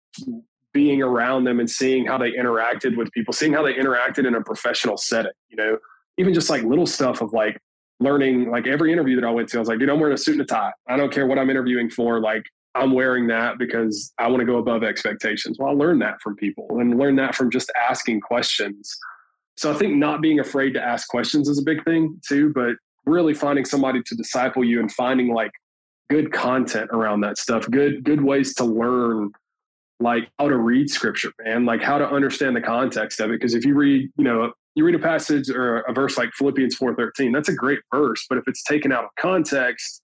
being 0.74 1.02
around 1.02 1.44
them 1.44 1.60
and 1.60 1.70
seeing 1.70 2.06
how 2.06 2.18
they 2.18 2.32
interacted 2.32 2.98
with 2.98 3.12
people, 3.12 3.34
seeing 3.34 3.54
how 3.54 3.64
they 3.64 3.74
interacted 3.74 4.28
in 4.28 4.36
a 4.36 4.42
professional 4.42 4.98
setting, 4.98 5.32
you 5.50 5.58
know, 5.58 5.78
even 6.18 6.34
just 6.34 6.50
like 6.50 6.64
little 6.64 6.86
stuff 6.86 7.22
of 7.22 7.34
like 7.34 7.58
learning, 8.00 8.50
like 8.50 8.68
every 8.68 8.92
interview 8.92 9.20
that 9.20 9.26
I 9.26 9.32
went 9.32 9.50
to, 9.50 9.58
I 9.58 9.60
was 9.60 9.70
like, 9.70 9.80
dude, 9.80 9.90
I'm 9.90 10.00
wearing 10.00 10.14
a 10.14 10.18
suit 10.18 10.34
and 10.34 10.42
a 10.42 10.46
tie. 10.46 10.72
I 10.88 10.98
don't 10.98 11.12
care 11.12 11.26
what 11.26 11.40
I'm 11.40 11.50
interviewing 11.50 11.90
for. 11.90 12.20
Like, 12.20 12.44
I'm 12.76 12.92
wearing 12.92 13.28
that 13.28 13.58
because 13.58 14.14
I 14.20 14.28
want 14.28 14.42
to 14.42 14.46
go 14.46 14.58
above 14.58 14.84
expectations. 14.84 15.58
Well, 15.58 15.70
I 15.70 15.74
learned 15.74 16.02
that 16.04 16.22
from 16.22 16.36
people 16.36 16.68
and 16.80 16.98
learn 16.98 17.16
that 17.16 17.34
from 17.34 17.50
just 17.50 17.72
asking 17.90 18.22
questions. 18.22 18.96
So 19.56 19.72
I 19.72 19.74
think 19.74 19.96
not 19.96 20.22
being 20.22 20.40
afraid 20.40 20.76
to 20.76 20.82
ask 20.82 21.08
questions 21.08 21.50
is 21.50 21.58
a 21.58 21.64
big 21.64 21.84
thing 21.86 22.22
too, 22.28 22.52
but 22.54 22.76
really 23.08 23.34
finding 23.34 23.66
somebody 23.66 24.04
to 24.04 24.16
disciple 24.16 24.64
you 24.64 24.80
and 24.80 24.92
finding 24.92 25.34
like 25.34 25.52
good 26.10 26.32
content 26.32 26.90
around 26.92 27.22
that 27.22 27.38
stuff, 27.38 27.70
good 27.72 28.04
good 28.04 28.22
ways 28.22 28.54
to 28.56 28.66
learn 28.66 29.32
like 30.00 30.30
how 30.38 30.48
to 30.48 30.58
read 30.58 30.90
scripture, 30.90 31.32
man, 31.44 31.66
like 31.66 31.82
how 31.82 31.98
to 31.98 32.08
understand 32.08 32.56
the 32.56 32.62
context 32.62 33.20
of 33.20 33.32
it. 33.32 33.40
Because 33.40 33.56
if 33.56 33.66
you 33.66 33.74
read, 33.74 34.12
you 34.16 34.24
know, 34.24 34.52
you 34.76 34.86
read 34.86 34.94
a 34.94 35.00
passage 35.00 35.50
or 35.50 35.80
a 35.80 35.94
verse 35.94 36.18
like 36.18 36.30
Philippians 36.34 36.78
4:13, 36.78 37.34
that's 37.34 37.50
a 37.50 37.56
great 37.56 37.80
verse, 37.92 38.26
but 38.30 38.38
if 38.38 38.44
it's 38.48 38.64
taken 38.64 38.92
out 38.92 39.06
of 39.06 39.10
context, 39.20 40.04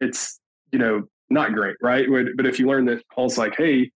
it's, 0.00 0.40
you 0.72 0.78
know, 0.78 1.04
not 1.30 1.54
great, 1.54 1.76
right? 1.80 2.06
But 2.36 2.44
if 2.44 2.58
you 2.58 2.66
learn 2.66 2.84
that 2.86 3.02
Paul's 3.08 3.38
like, 3.38 3.54
hey, 3.56 3.90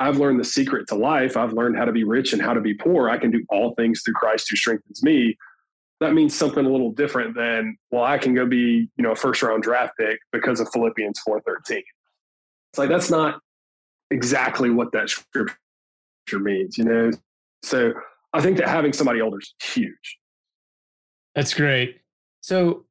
I've 0.00 0.18
learned 0.18 0.38
the 0.38 0.44
secret 0.44 0.86
to 0.88 0.96
life, 0.96 1.36
I've 1.36 1.54
learned 1.54 1.78
how 1.78 1.86
to 1.86 1.92
be 1.92 2.04
rich 2.04 2.34
and 2.34 2.42
how 2.42 2.52
to 2.52 2.60
be 2.60 2.74
poor, 2.74 3.08
I 3.08 3.16
can 3.16 3.30
do 3.30 3.42
all 3.48 3.74
things 3.74 4.02
through 4.02 4.14
Christ 4.14 4.48
who 4.50 4.56
strengthens 4.56 5.02
me 5.02 5.36
that 6.04 6.14
means 6.14 6.34
something 6.34 6.64
a 6.64 6.68
little 6.68 6.92
different 6.92 7.34
than 7.34 7.76
well 7.90 8.04
i 8.04 8.18
can 8.18 8.34
go 8.34 8.46
be 8.46 8.88
you 8.96 9.02
know 9.02 9.12
a 9.12 9.16
first 9.16 9.42
round 9.42 9.62
draft 9.62 9.94
pick 9.98 10.18
because 10.32 10.60
of 10.60 10.68
philippians 10.72 11.18
413 11.20 11.82
it's 12.72 12.78
like 12.78 12.88
that's 12.88 13.10
not 13.10 13.40
exactly 14.10 14.70
what 14.70 14.92
that 14.92 15.08
scripture 15.08 15.56
means 16.32 16.78
you 16.78 16.84
know? 16.84 17.10
So 17.62 17.94
i 18.32 18.40
think 18.40 18.58
that 18.58 18.68
having 18.68 18.92
somebody 18.92 19.20
older 19.20 19.38
is 19.38 19.54
huge. 19.62 20.18
That's 21.34 21.52
great. 21.52 22.00
So 22.40 22.84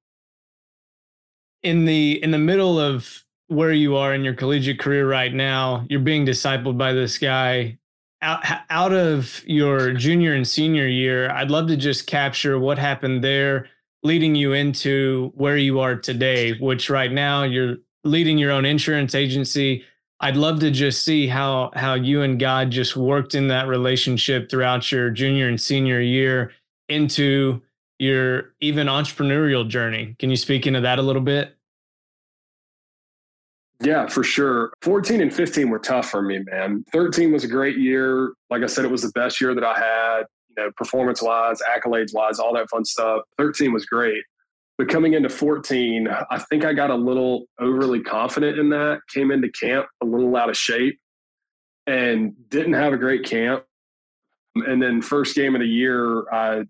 in 1.61 1.85
the 1.85 2.21
in 2.21 2.31
the 2.31 2.37
middle 2.37 2.79
of 2.79 3.23
where 3.47 3.71
you 3.71 3.95
are 3.95 4.13
in 4.13 4.23
your 4.23 4.33
collegiate 4.33 4.79
career 4.79 5.07
right 5.07 5.33
now 5.33 5.85
you're 5.89 5.99
being 5.99 6.25
discipled 6.25 6.77
by 6.77 6.91
this 6.91 7.17
guy 7.17 7.77
out, 8.23 8.93
of 8.93 9.43
your 9.45 9.93
junior 9.93 10.33
and 10.33 10.47
senior 10.47 10.87
year, 10.87 11.29
I'd 11.29 11.51
love 11.51 11.67
to 11.67 11.77
just 11.77 12.07
capture 12.07 12.57
what 12.57 12.77
happened 12.77 13.23
there, 13.23 13.67
leading 14.01 14.35
you 14.35 14.53
into 14.53 15.31
where 15.35 15.57
you 15.57 15.79
are 15.79 15.95
today, 15.95 16.53
which 16.53 16.89
right 16.89 17.11
now 17.11 17.43
you're 17.43 17.77
leading 18.03 18.37
your 18.37 18.51
own 18.51 18.65
insurance 18.65 19.13
agency. 19.13 19.83
I'd 20.19 20.37
love 20.37 20.59
to 20.61 20.71
just 20.71 21.03
see 21.03 21.27
how 21.27 21.71
how 21.75 21.95
you 21.95 22.21
and 22.21 22.39
God 22.39 22.71
just 22.71 22.95
worked 22.95 23.35
in 23.35 23.49
that 23.49 23.67
relationship 23.67 24.49
throughout 24.49 24.91
your 24.91 25.09
junior 25.09 25.49
and 25.49 25.59
senior 25.59 25.99
year 25.99 26.51
into 26.87 27.61
your 27.99 28.53
even 28.61 28.87
entrepreneurial 28.87 29.67
journey. 29.67 30.15
Can 30.19 30.29
you 30.29 30.37
speak 30.37 30.65
into 30.65 30.81
that 30.81 30.99
a 30.99 31.01
little 31.01 31.21
bit? 31.21 31.57
Yeah, 33.81 34.07
for 34.07 34.23
sure. 34.23 34.71
14 34.81 35.21
and 35.21 35.33
15 35.33 35.69
were 35.69 35.79
tough 35.79 36.09
for 36.09 36.21
me, 36.21 36.39
man. 36.39 36.85
13 36.93 37.31
was 37.31 37.43
a 37.43 37.47
great 37.47 37.77
year. 37.77 38.33
Like 38.49 38.63
I 38.63 38.67
said, 38.67 38.85
it 38.85 38.91
was 38.91 39.01
the 39.01 39.11
best 39.13 39.41
year 39.41 39.53
that 39.53 39.63
I 39.63 39.77
had, 39.77 40.25
you 40.49 40.63
know, 40.63 40.71
performance 40.77 41.21
wise, 41.21 41.59
accolades 41.69 42.13
wise, 42.13 42.39
all 42.39 42.53
that 42.53 42.69
fun 42.69 42.85
stuff. 42.85 43.23
13 43.37 43.73
was 43.73 43.85
great. 43.85 44.23
But 44.77 44.89
coming 44.89 45.13
into 45.13 45.29
14, 45.29 46.07
I 46.07 46.39
think 46.49 46.65
I 46.65 46.73
got 46.73 46.89
a 46.89 46.95
little 46.95 47.45
overly 47.59 48.01
confident 48.01 48.57
in 48.57 48.69
that, 48.69 49.01
came 49.07 49.31
into 49.31 49.49
camp 49.49 49.87
a 50.01 50.05
little 50.05 50.35
out 50.35 50.49
of 50.49 50.57
shape 50.57 50.99
and 51.85 52.33
didn't 52.49 52.73
have 52.73 52.93
a 52.93 52.97
great 52.97 53.25
camp. 53.25 53.65
And 54.55 54.81
then 54.81 55.01
first 55.01 55.35
game 55.35 55.55
of 55.55 55.61
the 55.61 55.67
year, 55.67 56.25
I 56.31 56.63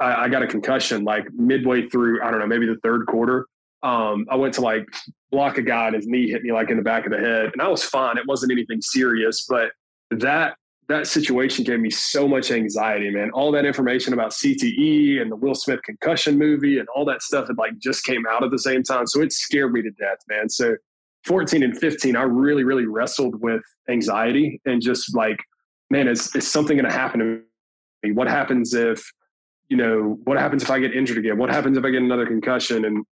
I, 0.00 0.28
got 0.28 0.42
a 0.42 0.46
concussion 0.46 1.04
like 1.04 1.32
midway 1.32 1.88
through, 1.88 2.22
I 2.22 2.30
don't 2.30 2.40
know, 2.40 2.46
maybe 2.46 2.66
the 2.66 2.78
third 2.82 3.06
quarter. 3.06 3.46
Um, 3.84 4.26
I 4.30 4.36
went 4.36 4.54
to 4.54 4.62
like 4.62 4.86
block 5.30 5.58
a 5.58 5.62
guy 5.62 5.86
and 5.86 5.96
his 5.96 6.06
knee 6.06 6.30
hit 6.30 6.42
me 6.42 6.52
like 6.52 6.70
in 6.70 6.76
the 6.76 6.82
back 6.82 7.06
of 7.06 7.12
the 7.12 7.18
head. 7.18 7.50
And 7.52 7.60
I 7.60 7.68
was 7.68 7.84
fine. 7.84 8.18
It 8.18 8.26
wasn't 8.26 8.50
anything 8.50 8.80
serious, 8.80 9.46
but 9.48 9.70
that 10.10 10.56
that 10.88 11.06
situation 11.06 11.64
gave 11.64 11.80
me 11.80 11.90
so 11.90 12.28
much 12.28 12.50
anxiety, 12.50 13.10
man. 13.10 13.30
All 13.30 13.50
that 13.52 13.64
information 13.64 14.12
about 14.12 14.32
CTE 14.32 15.20
and 15.20 15.30
the 15.30 15.36
Will 15.36 15.54
Smith 15.54 15.82
concussion 15.82 16.38
movie 16.38 16.78
and 16.78 16.86
all 16.94 17.04
that 17.06 17.22
stuff 17.22 17.48
had 17.48 17.56
like 17.56 17.78
just 17.78 18.04
came 18.04 18.24
out 18.30 18.44
at 18.44 18.50
the 18.50 18.58
same 18.58 18.82
time. 18.82 19.06
So 19.06 19.22
it 19.22 19.32
scared 19.32 19.72
me 19.72 19.80
to 19.82 19.90
death, 19.92 20.18
man. 20.28 20.50
So 20.50 20.76
14 21.24 21.62
and 21.62 21.78
15, 21.78 22.16
I 22.16 22.22
really, 22.22 22.64
really 22.64 22.86
wrestled 22.86 23.40
with 23.40 23.62
anxiety 23.88 24.60
and 24.66 24.82
just 24.82 25.14
like, 25.16 25.38
man, 25.90 26.06
is, 26.06 26.34
is 26.36 26.50
something 26.50 26.76
going 26.76 26.90
to 26.90 26.96
happen 26.96 27.20
to 27.20 27.40
me? 28.02 28.12
What 28.12 28.28
happens 28.28 28.74
if, 28.74 29.02
you 29.68 29.78
know, 29.78 30.18
what 30.24 30.38
happens 30.38 30.62
if 30.62 30.70
I 30.70 30.78
get 30.80 30.94
injured 30.94 31.16
again? 31.16 31.38
What 31.38 31.50
happens 31.50 31.78
if 31.78 31.84
I 31.84 31.90
get 31.90 32.02
another 32.02 32.26
concussion? 32.26 32.84
And 32.84 33.06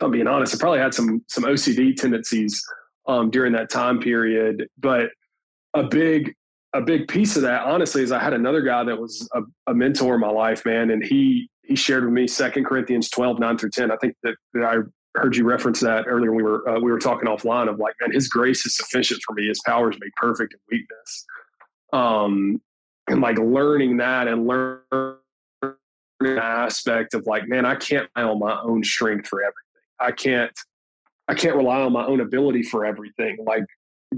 I'm 0.00 0.10
being 0.10 0.26
honest, 0.26 0.54
I 0.54 0.58
probably 0.58 0.80
had 0.80 0.94
some 0.94 1.24
some 1.28 1.44
OCD 1.44 1.94
tendencies 1.94 2.62
um, 3.06 3.30
during 3.30 3.52
that 3.52 3.70
time 3.70 4.00
period. 4.00 4.68
But 4.78 5.10
a 5.74 5.82
big 5.84 6.34
a 6.74 6.80
big 6.80 7.08
piece 7.08 7.36
of 7.36 7.42
that, 7.42 7.64
honestly, 7.64 8.02
is 8.02 8.12
I 8.12 8.18
had 8.18 8.32
another 8.32 8.62
guy 8.62 8.82
that 8.84 8.98
was 8.98 9.28
a, 9.34 9.42
a 9.70 9.74
mentor 9.74 10.14
in 10.14 10.20
my 10.20 10.30
life, 10.30 10.64
man, 10.64 10.90
and 10.90 11.04
he 11.04 11.48
he 11.64 11.76
shared 11.76 12.04
with 12.04 12.12
me 12.12 12.26
Second 12.26 12.64
Corinthians 12.64 13.08
12, 13.10 13.38
9 13.38 13.58
through 13.58 13.70
10. 13.70 13.92
I 13.92 13.96
think 13.96 14.14
that, 14.24 14.34
that 14.54 14.64
I 14.64 14.76
heard 15.14 15.36
you 15.36 15.44
reference 15.44 15.80
that 15.80 16.06
earlier. 16.08 16.32
We 16.32 16.42
were 16.42 16.68
uh, 16.68 16.80
we 16.80 16.90
were 16.90 16.98
talking 16.98 17.28
offline 17.28 17.68
of 17.68 17.78
like, 17.78 17.94
man, 18.00 18.12
His 18.12 18.28
grace 18.28 18.66
is 18.66 18.76
sufficient 18.76 19.20
for 19.24 19.34
me. 19.34 19.46
His 19.46 19.60
power 19.64 19.90
is 19.90 19.98
made 20.00 20.12
perfect 20.16 20.54
in 20.54 20.60
weakness. 20.70 21.26
Um, 21.92 22.60
and 23.08 23.20
like 23.20 23.38
learning 23.38 23.98
that 23.98 24.28
and 24.28 24.46
learn 24.46 25.18
aspect 26.24 27.14
of 27.14 27.26
like, 27.26 27.48
man, 27.48 27.66
I 27.66 27.74
can't 27.74 28.08
rely 28.16 28.30
on 28.30 28.38
my 28.38 28.60
own 28.62 28.84
strength 28.84 29.28
for 29.28 29.42
everything. 29.42 29.71
I 30.02 30.12
can't 30.12 30.52
I 31.28 31.34
can't 31.34 31.56
rely 31.56 31.80
on 31.80 31.92
my 31.92 32.04
own 32.04 32.20
ability 32.20 32.62
for 32.64 32.84
everything. 32.84 33.38
Like 33.46 33.64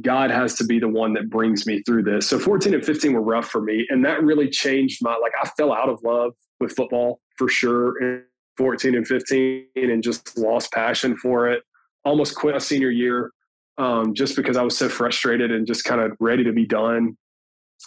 God 0.01 0.31
has 0.31 0.55
to 0.57 0.65
be 0.65 0.79
the 0.79 0.89
one 0.89 1.13
that 1.15 1.31
brings 1.31 1.67
me 1.67 1.83
through 1.83 2.03
this. 2.05 2.29
So 2.29 2.39
14 2.39 2.75
and 2.75 2.85
15 2.85 3.13
were 3.13 3.23
rough 3.23 3.49
for 3.49 3.61
me. 3.61 3.87
And 3.91 4.05
that 4.05 4.23
really 4.23 4.49
changed 4.49 5.03
my 5.03 5.17
like 5.17 5.33
I 5.41 5.49
fell 5.57 5.73
out 5.73 5.89
of 5.89 6.03
love 6.03 6.33
with 6.61 6.75
football 6.75 7.21
for 7.37 7.49
sure 7.49 8.01
in 8.03 8.25
14 8.57 8.95
and 8.95 9.07
15 9.07 9.67
and 9.77 10.03
just 10.03 10.37
lost 10.39 10.73
passion 10.73 11.17
for 11.17 11.49
it. 11.49 11.63
Almost 12.05 12.35
quit 12.35 12.57
a 12.57 12.61
senior 12.61 12.91
year 12.91 13.31
um, 13.79 14.15
just 14.15 14.37
because 14.37 14.57
I 14.57 14.63
was 14.63 14.77
so 14.77 14.89
frustrated 14.89 15.51
and 15.51 15.67
just 15.67 15.85
kind 15.85 16.01
of 16.01 16.17
ready 16.21 16.45
to 16.45 16.53
be 16.53 16.67
done. 16.67 17.17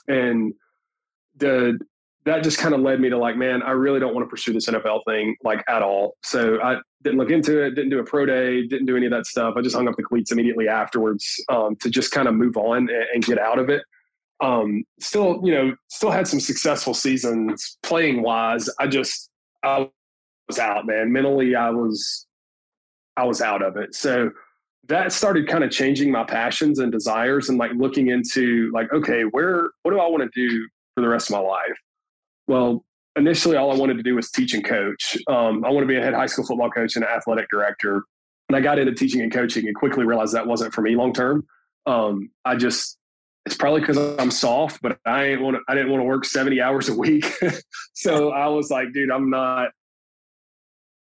And 0.08 0.54
the 1.38 1.80
that 2.26 2.44
just 2.44 2.58
kind 2.58 2.76
of 2.76 2.82
led 2.82 3.00
me 3.00 3.10
to 3.10 3.18
like, 3.18 3.38
man, 3.38 3.64
I 3.64 3.72
really 3.72 4.02
don't 4.02 4.14
want 4.14 4.26
to 4.26 4.30
pursue 4.30 4.52
this 4.52 4.68
NFL 4.68 5.02
thing 5.08 5.36
like 5.44 5.64
at 5.70 5.82
all. 5.82 6.18
So 6.24 6.60
I 6.62 6.78
didn't 7.08 7.20
look 7.20 7.32
into 7.32 7.64
it, 7.64 7.72
didn't 7.72 7.90
do 7.90 8.00
a 8.00 8.04
pro 8.04 8.26
day, 8.26 8.68
didn't 8.68 8.86
do 8.86 8.98
any 8.98 9.06
of 9.06 9.12
that 9.14 9.26
stuff. 9.26 9.56
I 9.58 9.62
just 9.62 9.76
hung 9.76 9.88
up 9.88 9.96
the 9.96 10.04
cleats 10.04 10.32
immediately 10.32 10.68
afterwards 10.68 11.42
um, 11.50 11.78
to 11.78 11.90
just 11.90 12.12
kind 12.12 12.28
of 12.28 12.36
move 12.36 12.58
on 12.58 12.90
and, 12.90 13.06
and 13.14 13.24
get 13.24 13.40
out 13.40 13.60
of 13.60 13.70
it. 13.70 13.84
Um, 14.42 14.84
still, 15.00 15.40
you 15.44 15.54
know, 15.54 15.76
still 15.88 16.12
had 16.12 16.28
some 16.28 16.42
successful 16.42 16.94
seasons 16.94 17.78
playing 17.82 18.22
wise. 18.22 18.70
I 18.80 18.88
just, 18.88 19.30
I 19.64 19.90
was 20.48 20.60
out, 20.60 20.86
man. 20.86 21.14
Mentally, 21.14 21.56
I 21.56 21.70
was, 21.70 22.28
I 23.16 23.24
was 23.24 23.42
out 23.42 23.64
of 23.64 23.78
it. 23.78 23.96
So 23.96 24.32
that 24.90 25.12
started 25.14 25.48
kind 25.48 25.64
of 25.64 25.72
changing 25.72 26.12
my 26.12 26.26
passions 26.26 26.80
and 26.80 26.92
desires 26.92 27.50
and 27.50 27.58
like 27.58 27.72
looking 27.76 28.10
into 28.10 28.70
like, 28.74 28.92
okay, 28.94 29.24
where, 29.24 29.70
what 29.84 29.92
do 29.92 30.00
I 30.00 30.08
want 30.08 30.24
to 30.24 30.48
do 30.50 30.68
for 30.94 31.02
the 31.02 31.08
rest 31.08 31.30
of 31.30 31.36
my 31.38 31.42
life? 31.42 31.78
Well, 32.48 32.84
initially, 33.18 33.58
all 33.58 33.72
I 33.72 33.76
wanted 33.76 33.98
to 33.98 34.04
do 34.04 34.16
was 34.16 34.32
teach 34.32 34.54
and 34.54 34.64
coach. 34.64 35.18
Um, 35.28 35.66
I 35.66 35.70
want 35.70 35.84
to 35.84 35.88
be 35.88 35.98
a 35.98 36.02
head 36.02 36.14
high 36.14 36.26
school 36.28 36.46
football 36.46 36.70
coach 36.70 36.96
and 36.96 37.04
an 37.04 37.12
athletic 37.12 37.48
director. 37.50 38.04
And 38.50 38.56
I 38.56 38.62
got 38.62 38.80
into 38.80 38.94
teaching 38.94 39.22
and 39.22 39.32
coaching 39.32 39.68
and 39.68 39.76
quickly 39.76 40.06
realized 40.06 40.34
that 40.34 40.48
wasn't 40.48 40.74
for 40.74 40.82
me 40.82 40.96
long 40.96 41.14
term. 41.14 41.46
Um, 41.86 42.30
I 42.46 42.56
just, 42.56 42.98
it's 43.46 43.56
probably 43.56 43.82
because 43.82 43.98
I'm 44.20 44.32
soft, 44.32 44.82
but 44.82 45.00
I 45.06 45.26
ain't 45.26 45.42
want 45.42 45.58
to, 45.58 45.62
I 45.68 45.76
didn't 45.76 45.92
want 45.92 46.02
to 46.02 46.06
work 46.06 46.26
70 46.26 46.62
hours 46.62 46.90
a 46.90 46.94
week. 46.94 47.26
so 47.94 48.32
I 48.32 48.48
was 48.48 48.70
like, 48.70 48.94
dude, 48.94 49.12
I'm 49.12 49.30
not, 49.30 49.70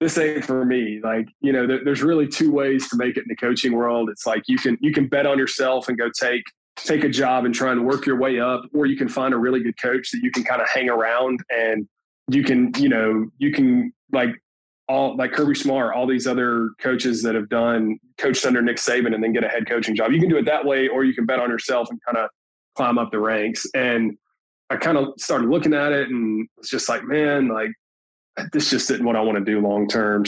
this 0.01 0.19
ain't 0.19 0.45
for 0.45 0.65
me. 0.65 1.01
Like, 1.03 1.27
you 1.41 1.53
know, 1.53 1.67
there, 1.67 1.83
there's 1.83 2.03
really 2.03 2.29
two 2.29 2.53
ways 2.53 2.89
to 2.91 2.97
make 2.97 3.17
it 3.17 3.21
in 3.21 3.29
the 3.29 3.37
coaching 3.37 3.73
world. 3.73 4.11
It's 4.11 4.27
like 4.27 4.43
you 4.47 4.59
can, 4.59 4.77
you 4.81 4.93
can 4.93 5.09
bet 5.09 5.27
on 5.27 5.39
yourself 5.39 5.89
and 5.89 5.99
go 5.99 6.11
take 6.19 6.43
take 6.77 7.05
a 7.05 7.09
job 7.09 7.45
and 7.45 7.55
try 7.55 7.73
and 7.73 7.87
work 7.87 8.07
your 8.07 8.19
way 8.19 8.39
up, 8.39 8.65
or 8.75 8.87
you 8.87 8.97
can 8.97 9.09
find 9.09 9.35
a 9.35 9.37
really 9.37 9.63
good 9.63 9.81
coach 9.81 10.11
that 10.11 10.21
you 10.23 10.31
can 10.31 10.45
kind 10.45 10.61
of 10.61 10.69
hang 10.69 10.89
around 10.89 11.41
and 11.51 11.89
you 12.29 12.43
can, 12.43 12.73
you 12.77 12.89
know, 12.89 13.29
you 13.39 13.53
can 13.53 13.93
like 14.13 14.31
all 14.89 15.17
like 15.17 15.33
Kirby 15.33 15.55
Smart, 15.55 15.95
all 15.95 16.07
these 16.07 16.27
other 16.27 16.71
coaches 16.81 17.23
that 17.23 17.35
have 17.35 17.49
done 17.49 17.99
coached 18.19 18.47
under 18.47 18.63
Nick 18.63 18.77
Saban 18.77 19.15
and 19.15 19.23
then 19.23 19.33
get 19.33 19.45
a 19.45 19.49
head 19.49 19.69
coaching 19.69 19.95
job. 19.97 20.13
You 20.13 20.21
can 20.21 20.29
do 20.29 20.37
it 20.37 20.45
that 20.45 20.65
way, 20.65 20.89
or 20.89 21.05
you 21.05 21.15
can 21.15 21.27
bet 21.27 21.41
on 21.41 21.51
yourself 21.51 21.89
and 21.91 22.01
kind 22.05 22.17
of 22.17 22.31
climb 22.77 22.99
up 22.99 23.11
the 23.11 23.19
ranks. 23.19 23.67
And 23.75 24.17
I 24.71 24.77
kind 24.77 24.97
of 24.99 25.15
started 25.19 25.49
looking 25.49 25.75
at 25.75 25.93
it 25.93 26.09
and 26.09 26.49
was 26.57 26.69
just 26.69 26.89
like, 26.89 27.05
man, 27.05 27.49
like 27.49 27.71
this 28.53 28.71
just 28.71 28.91
isn't 28.91 29.05
what 29.05 29.17
I 29.17 29.21
want 29.21 29.39
to 29.39 29.45
do 29.45 29.61
long 29.61 29.89
term. 29.89 30.25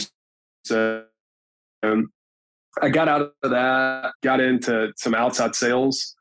So 0.65 1.03
um, 1.83 2.11
I 2.81 2.89
got 2.89 3.07
out 3.07 3.33
of 3.43 3.51
that, 3.51 4.13
got 4.23 4.39
into 4.39 4.91
some 4.97 5.13
outside 5.13 5.55
sales 5.55 6.15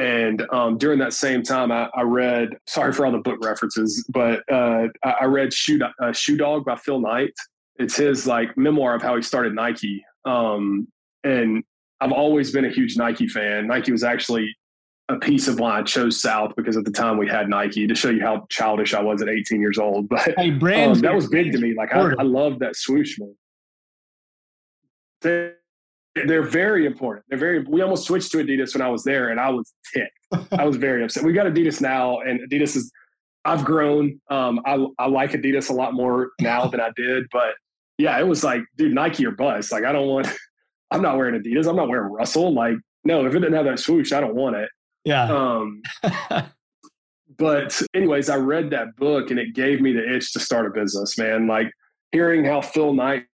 and 0.00 0.46
um, 0.50 0.78
during 0.78 0.98
that 1.00 1.12
same 1.12 1.42
time, 1.42 1.70
I, 1.70 1.90
I, 1.94 2.00
read, 2.02 2.56
sorry 2.66 2.90
for 2.90 3.04
all 3.04 3.12
the 3.12 3.18
book 3.18 3.44
references, 3.44 4.02
but 4.08 4.40
uh, 4.50 4.86
I 5.04 5.26
read 5.26 5.52
Shoe, 5.52 5.78
uh, 6.02 6.12
Shoe 6.12 6.38
Dog 6.38 6.64
by 6.64 6.76
Phil 6.76 7.00
Knight. 7.00 7.34
It's 7.76 7.96
his 7.96 8.26
like 8.26 8.56
memoir 8.56 8.94
of 8.94 9.02
how 9.02 9.14
he 9.14 9.20
started 9.20 9.54
Nike. 9.54 10.02
Um, 10.24 10.88
and 11.22 11.62
I've 12.00 12.12
always 12.12 12.50
been 12.50 12.64
a 12.64 12.70
huge 12.70 12.96
Nike 12.96 13.28
fan. 13.28 13.66
Nike 13.66 13.92
was 13.92 14.02
actually 14.02 14.56
a 15.10 15.18
piece 15.18 15.48
of 15.48 15.60
why 15.60 15.80
I 15.80 15.82
chose 15.82 16.22
South 16.22 16.54
because 16.56 16.78
at 16.78 16.86
the 16.86 16.92
time 16.92 17.18
we 17.18 17.28
had 17.28 17.50
Nike 17.50 17.86
to 17.86 17.94
show 17.94 18.08
you 18.08 18.22
how 18.22 18.46
childish 18.48 18.94
I 18.94 19.02
was 19.02 19.20
at 19.20 19.28
18 19.28 19.60
years 19.60 19.76
old. 19.76 20.08
But 20.08 20.32
hey, 20.38 20.50
um, 20.86 21.00
that 21.00 21.14
was 21.14 21.28
big 21.28 21.52
to 21.52 21.58
me. 21.58 21.74
Like 21.74 21.94
I, 21.94 22.00
I 22.18 22.22
love 22.22 22.60
that 22.60 22.74
swoosh 22.74 23.18
man 23.18 23.34
they're 26.14 26.42
very 26.42 26.86
important. 26.86 27.26
They're 27.28 27.38
very. 27.38 27.64
We 27.64 27.82
almost 27.82 28.06
switched 28.06 28.32
to 28.32 28.38
Adidas 28.38 28.74
when 28.74 28.82
I 28.82 28.88
was 28.88 29.04
there, 29.04 29.28
and 29.28 29.38
I 29.38 29.50
was 29.50 29.72
ticked. 29.94 30.52
I 30.52 30.64
was 30.64 30.76
very 30.76 31.04
upset. 31.04 31.24
We 31.24 31.32
got 31.32 31.46
Adidas 31.46 31.80
now, 31.80 32.20
and 32.20 32.40
Adidas 32.40 32.76
is. 32.76 32.90
I've 33.44 33.64
grown. 33.64 34.20
Um, 34.28 34.60
I 34.66 34.86
I 34.98 35.06
like 35.06 35.32
Adidas 35.32 35.70
a 35.70 35.72
lot 35.72 35.94
more 35.94 36.30
now 36.40 36.66
than 36.66 36.80
I 36.80 36.90
did, 36.96 37.24
but 37.32 37.54
yeah, 37.96 38.18
it 38.18 38.26
was 38.26 38.42
like, 38.42 38.62
dude, 38.76 38.94
Nike 38.94 39.24
or 39.24 39.30
bust. 39.30 39.72
Like, 39.72 39.84
I 39.84 39.92
don't 39.92 40.08
want. 40.08 40.26
I'm 40.90 41.02
not 41.02 41.16
wearing 41.16 41.40
Adidas. 41.40 41.68
I'm 41.68 41.76
not 41.76 41.88
wearing 41.88 42.10
Russell. 42.12 42.52
Like, 42.52 42.74
no, 43.04 43.24
if 43.24 43.34
it 43.34 43.38
didn't 43.38 43.54
have 43.54 43.66
that 43.66 43.78
swoosh, 43.78 44.12
I 44.12 44.20
don't 44.20 44.34
want 44.34 44.56
it. 44.56 44.68
Yeah. 45.04 45.30
Um. 45.30 45.82
but 47.38 47.80
anyways, 47.94 48.28
I 48.28 48.36
read 48.36 48.70
that 48.70 48.96
book, 48.96 49.30
and 49.30 49.38
it 49.38 49.54
gave 49.54 49.80
me 49.80 49.92
the 49.92 50.16
itch 50.16 50.32
to 50.32 50.40
start 50.40 50.66
a 50.66 50.70
business. 50.70 51.16
Man, 51.16 51.46
like 51.46 51.70
hearing 52.10 52.44
how 52.44 52.60
Phil 52.60 52.92
Knight 52.92 53.26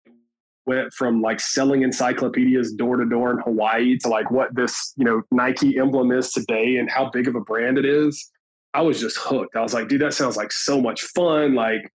went 0.65 0.93
from 0.93 1.21
like 1.21 1.39
selling 1.39 1.83
encyclopedias 1.83 2.73
door 2.73 2.97
to 2.97 3.05
door 3.05 3.31
in 3.31 3.39
Hawaii 3.39 3.97
to 3.99 4.07
like 4.07 4.31
what 4.31 4.53
this, 4.55 4.93
you 4.97 5.05
know, 5.05 5.21
Nike 5.31 5.77
emblem 5.77 6.11
is 6.11 6.31
today 6.31 6.77
and 6.77 6.89
how 6.89 7.09
big 7.09 7.27
of 7.27 7.35
a 7.35 7.41
brand 7.41 7.77
it 7.77 7.85
is. 7.85 8.31
I 8.73 8.81
was 8.81 8.99
just 8.99 9.17
hooked. 9.17 9.55
I 9.55 9.61
was 9.61 9.73
like, 9.73 9.87
dude, 9.87 10.01
that 10.01 10.13
sounds 10.13 10.35
like 10.35 10.51
so 10.51 10.81
much 10.81 11.03
fun. 11.03 11.55
Like, 11.55 11.89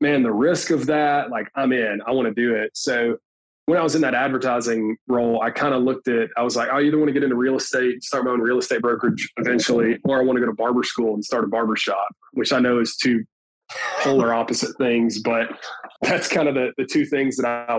man, 0.00 0.22
the 0.22 0.32
risk 0.32 0.70
of 0.70 0.86
that, 0.86 1.30
like, 1.30 1.48
I'm 1.54 1.72
in. 1.72 2.00
I 2.06 2.12
want 2.12 2.28
to 2.28 2.34
do 2.34 2.54
it. 2.54 2.72
So 2.74 3.16
when 3.64 3.78
I 3.78 3.82
was 3.82 3.94
in 3.94 4.02
that 4.02 4.14
advertising 4.14 4.96
role, 5.08 5.40
I 5.42 5.50
kind 5.50 5.74
of 5.74 5.82
looked 5.82 6.08
at, 6.08 6.28
I 6.36 6.42
was 6.42 6.54
like, 6.54 6.68
I 6.68 6.82
either 6.82 6.98
want 6.98 7.08
to 7.08 7.12
get 7.12 7.24
into 7.24 7.36
real 7.36 7.56
estate, 7.56 8.04
start 8.04 8.24
my 8.24 8.30
own 8.30 8.40
real 8.40 8.58
estate 8.58 8.82
brokerage 8.82 9.32
eventually, 9.38 9.98
or 10.04 10.20
I 10.20 10.24
want 10.24 10.36
to 10.36 10.40
go 10.40 10.46
to 10.46 10.54
barber 10.54 10.82
school 10.82 11.14
and 11.14 11.24
start 11.24 11.44
a 11.44 11.48
barber 11.48 11.74
shop, 11.74 12.08
which 12.32 12.52
I 12.52 12.60
know 12.60 12.80
is 12.80 12.96
two 12.96 13.24
polar 14.02 14.32
opposite 14.32 14.76
things, 14.78 15.20
but 15.20 15.48
that's 16.02 16.28
kind 16.28 16.48
of 16.48 16.54
the, 16.54 16.72
the 16.76 16.84
two 16.84 17.04
things 17.04 17.36
that 17.36 17.46
I 17.46 17.76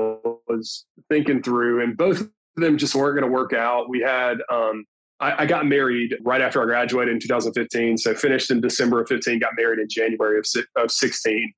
was 0.47 0.85
thinking 1.09 1.41
through. 1.41 1.83
And 1.83 1.95
both 1.95 2.21
of 2.21 2.31
them 2.55 2.77
just 2.77 2.95
weren't 2.95 3.19
going 3.19 3.29
to 3.29 3.33
work 3.33 3.53
out. 3.53 3.89
We 3.89 4.01
had, 4.01 4.37
um, 4.51 4.85
I, 5.19 5.43
I, 5.43 5.45
got 5.45 5.65
married 5.65 6.15
right 6.21 6.41
after 6.41 6.61
I 6.61 6.65
graduated 6.65 7.13
in 7.13 7.19
2015. 7.19 7.97
So 7.97 8.13
finished 8.15 8.51
in 8.51 8.61
December 8.61 9.01
of 9.01 9.07
15, 9.07 9.39
got 9.39 9.51
married 9.57 9.79
in 9.79 9.87
January 9.89 10.39
of, 10.39 10.45
of 10.75 10.91
16. 10.91 11.53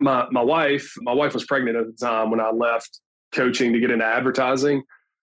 My, 0.00 0.26
my 0.30 0.42
wife, 0.42 0.92
my 1.00 1.12
wife 1.12 1.34
was 1.34 1.44
pregnant 1.44 1.76
at 1.76 1.86
the 1.86 1.92
time 1.92 2.30
when 2.30 2.40
I 2.40 2.50
left 2.50 3.00
coaching 3.32 3.72
to 3.72 3.80
get 3.80 3.90
into 3.90 4.04
advertising. 4.04 4.82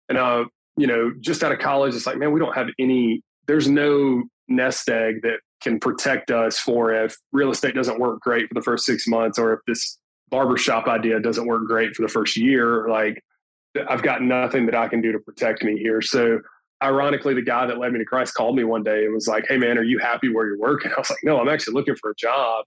And, 0.09 0.17
uh, 0.17 0.45
you 0.77 0.87
know, 0.87 1.11
just 1.19 1.43
out 1.43 1.51
of 1.51 1.59
college, 1.59 1.95
it's 1.95 2.05
like, 2.05 2.17
man, 2.17 2.31
we 2.31 2.39
don't 2.39 2.55
have 2.55 2.67
any, 2.79 3.21
there's 3.47 3.67
no 3.67 4.23
nest 4.47 4.87
egg 4.89 5.21
that 5.23 5.39
can 5.67 5.79
protect 5.79 6.31
us 6.31 6.57
for 6.57 6.93
if 6.93 7.17
real 7.31 7.51
estate 7.51 7.75
doesn't 7.75 7.99
work 7.99 8.21
great 8.21 8.47
for 8.47 8.53
the 8.53 8.61
first 8.61 8.85
six 8.85 9.07
months 9.07 9.37
or 9.37 9.53
if 9.53 9.59
this 9.67 9.99
barbershop 10.29 10.87
idea 10.87 11.19
doesn't 11.19 11.45
work 11.45 11.65
great 11.65 11.95
for 11.95 12.01
the 12.01 12.07
first 12.07 12.37
year. 12.37 12.87
Like, 12.89 13.21
I've 13.89 14.01
got 14.01 14.21
nothing 14.21 14.65
that 14.67 14.75
I 14.75 14.87
can 14.87 15.01
do 15.01 15.11
to 15.11 15.19
protect 15.19 15.63
me 15.63 15.77
here. 15.77 16.01
So, 16.01 16.39
ironically, 16.81 17.33
the 17.33 17.41
guy 17.41 17.65
that 17.65 17.77
led 17.77 17.91
me 17.91 17.99
to 17.99 18.05
Christ 18.05 18.33
called 18.33 18.55
me 18.55 18.63
one 18.63 18.83
day 18.83 19.05
and 19.05 19.13
was 19.13 19.27
like, 19.27 19.45
Hey, 19.47 19.57
man, 19.57 19.77
are 19.77 19.83
you 19.83 19.99
happy 19.99 20.29
where 20.29 20.47
you're 20.47 20.59
working? 20.59 20.91
I 20.97 20.99
was 20.99 21.09
like, 21.09 21.19
No, 21.23 21.39
I'm 21.39 21.49
actually 21.49 21.73
looking 21.73 21.95
for 21.95 22.11
a 22.11 22.15
job. 22.15 22.65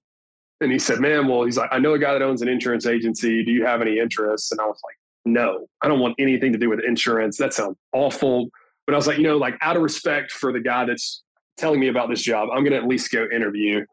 And 0.61 0.71
he 0.71 0.79
said, 0.79 1.01
Man, 1.01 1.27
well, 1.27 1.45
he's 1.45 1.57
like, 1.57 1.71
I 1.73 1.79
know 1.79 1.95
a 1.95 1.99
guy 1.99 2.13
that 2.13 2.23
owns 2.23 2.43
an 2.43 2.49
insurance 2.49 2.87
agency. 2.87 3.43
Do 3.45 3.51
you 3.51 3.65
have 3.65 3.81
any 3.81 3.99
interest? 3.99 4.53
And 4.53 4.61
I 4.61 4.67
was 4.67 4.81
like, 4.85 4.97
no, 5.27 5.67
I 5.83 5.89
don't 5.89 6.01
want 6.01 6.15
anything 6.19 6.53
to 6.53 6.59
do 6.59 6.71
with 6.71 6.81
insurance. 6.87 7.37
That 7.37 7.53
sounds 7.53 7.77
awful. 7.93 8.49
But 8.87 8.95
I 8.95 8.97
was 8.97 9.07
like, 9.07 9.19
you 9.19 9.25
know, 9.25 9.37
like 9.37 9.57
out 9.61 9.77
of 9.77 9.83
respect 9.83 10.33
for 10.33 10.53
the 10.53 10.61
guy 10.61 10.87
that's 10.87 11.23
telling 11.61 11.81
me 11.81 11.89
about 11.89 12.09
this 12.09 12.23
job, 12.23 12.49
I'm 12.53 12.63
going 12.63 12.73
to 12.73 12.79
at 12.79 12.87
least 12.87 13.11
go 13.11 13.27
interview. 13.33 13.85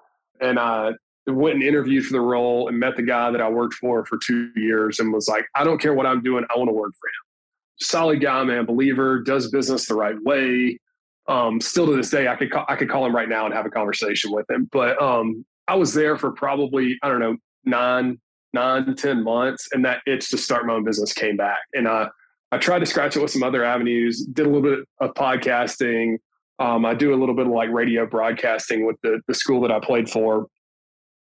And 0.42 0.60
I 0.60 0.92
went 1.26 1.56
and 1.56 1.64
interviewed 1.64 2.06
for 2.06 2.14
the 2.14 2.22
role 2.22 2.68
and 2.68 2.80
met 2.80 2.96
the 2.96 3.04
guy 3.04 3.32
that 3.32 3.42
I 3.42 3.50
worked 3.50 3.76
for 3.76 4.06
for 4.06 4.18
two 4.18 4.52
years 4.56 5.00
and 5.00 5.12
was 5.12 5.28
like, 5.28 5.46
I 5.56 5.64
don't 5.64 5.80
care 5.80 5.94
what 5.94 6.06
I'm 6.06 6.22
doing. 6.22 6.46
I 6.54 6.58
want 6.58 6.70
to 6.70 6.74
work 6.74 6.94
for 7.00 7.08
him. 7.08 7.80
Solid 7.80 8.22
guy, 8.22 8.44
man, 8.44 8.66
believer, 8.66 9.20
does 9.20 9.52
business 9.52 9.88
the 9.88 9.96
right 9.96 10.16
way. 10.24 10.80
Um, 11.28 11.60
still 11.60 11.86
to 11.88 11.96
this 11.96 12.10
day, 12.10 12.28
I 12.28 12.36
could 12.36 12.52
call, 12.52 12.66
I 12.70 12.76
could 12.76 12.90
call 12.90 13.06
him 13.06 13.16
right 13.16 13.28
now 13.28 13.46
and 13.46 13.54
have 13.54 13.66
a 13.66 13.70
conversation 13.70 14.32
with 14.32 14.50
him. 14.50 14.70
But 14.72 15.00
um, 15.02 15.46
I 15.68 15.76
was 15.76 15.94
there 15.94 16.18
for 16.18 16.32
probably 16.32 16.98
I 17.04 17.10
don't 17.10 17.20
know 17.20 17.36
nine 17.66 18.20
nine, 18.54 18.96
10 18.96 19.24
months. 19.24 19.70
And 19.72 19.86
that 19.86 20.02
itch 20.08 20.30
to 20.32 20.38
start 20.38 20.66
my 20.66 20.74
own 20.74 20.84
business 20.84 21.14
came 21.14 21.38
back. 21.38 21.60
And 21.74 21.88
uh, 21.88 22.10
I 22.52 22.58
tried 22.58 22.80
to 22.80 22.86
scratch 22.86 23.16
it 23.16 23.22
with 23.22 23.32
some 23.32 23.44
other 23.44 23.64
avenues, 23.64 24.26
did 24.26 24.46
a 24.46 24.50
little 24.50 24.62
bit 24.62 24.88
of 25.00 25.14
podcasting. 25.14 26.18
Um, 26.60 26.86
I 26.86 26.94
do 26.94 27.14
a 27.14 27.18
little 27.18 27.36
bit 27.36 27.46
of 27.46 27.52
like 27.52 27.70
radio 27.70 28.06
broadcasting 28.06 28.86
with 28.86 28.98
the, 29.04 29.22
the 29.28 29.34
school 29.34 29.62
that 29.62 29.72
I 29.72 29.80
played 29.80 30.10
for 30.10 30.48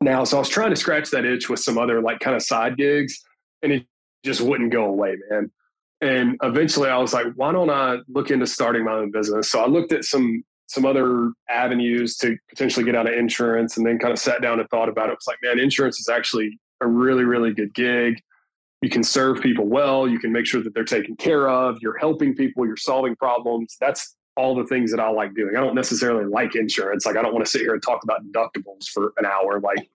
now. 0.02 0.24
So 0.24 0.38
I 0.38 0.40
was 0.40 0.50
trying 0.50 0.72
to 0.72 0.76
scratch 0.76 1.12
that 1.12 1.26
itch 1.26 1.50
with 1.50 1.60
some 1.60 1.78
other 1.78 2.02
like 2.02 2.20
kind 2.20 2.36
of 2.36 2.42
side 2.42 2.78
gigs 2.78 3.20
and 3.62 3.72
it 3.72 3.86
just 4.24 4.42
wouldn't 4.42 4.72
go 4.72 4.86
away, 4.86 5.18
man. 5.30 5.52
And 6.02 6.38
eventually 6.42 6.90
I 6.90 6.98
was 6.98 7.14
like, 7.14 7.28
why 7.36 7.52
don't 7.52 7.70
I 7.70 7.98
look 8.08 8.32
into 8.32 8.48
starting 8.48 8.86
my 8.86 8.94
own 8.94 9.12
business? 9.12 9.52
So 9.52 9.60
I 9.60 9.68
looked 9.68 9.92
at 9.92 10.06
some 10.06 10.44
some 10.68 10.86
other 10.86 11.32
avenues 11.50 12.16
to 12.18 12.38
potentially 12.48 12.86
get 12.86 12.96
out 12.96 13.08
of 13.08 13.14
insurance 13.14 13.76
and 13.76 13.86
then 13.86 13.98
kind 13.98 14.14
of 14.14 14.20
sat 14.20 14.40
down 14.40 14.60
and 14.60 14.70
thought 14.70 14.88
about 14.88 15.10
it. 15.10 15.14
It 15.14 15.18
was 15.18 15.28
like, 15.28 15.40
man, 15.42 15.58
insurance 15.58 16.00
is 16.00 16.08
actually 16.08 16.60
a 16.80 16.88
really, 16.88 17.24
really 17.24 17.56
good 17.56 17.74
gig. 17.74 18.22
You 18.84 18.90
can 18.90 19.04
serve 19.04 19.42
people 19.42 19.66
well. 19.66 20.08
You 20.08 20.20
can 20.20 20.32
make 20.32 20.46
sure 20.46 20.62
that 20.62 20.76
they're 20.76 20.84
taken 20.84 21.16
care 21.16 21.50
of. 21.50 21.78
You're 21.82 21.98
helping 21.98 22.36
people. 22.36 22.68
You're 22.68 22.78
solving 22.78 23.16
problems. 23.16 23.78
That's 23.82 24.16
all 24.40 24.56
the 24.56 24.64
things 24.64 24.90
that 24.92 25.02
I 25.02 25.10
like 25.10 25.36
doing. 25.36 25.58
I 25.58 25.60
don't 25.60 25.76
necessarily 25.76 26.24
like 26.24 26.56
insurance. 26.56 27.06
Like 27.06 27.18
I 27.18 27.22
don't 27.22 27.34
want 27.34 27.46
to 27.46 27.52
sit 27.52 27.60
here 27.60 27.74
and 27.74 27.84
talk 27.84 28.06
about 28.06 28.26
deductibles 28.26 28.88
for 28.88 29.12
an 29.18 29.26
hour. 29.26 29.60
Like 29.60 29.90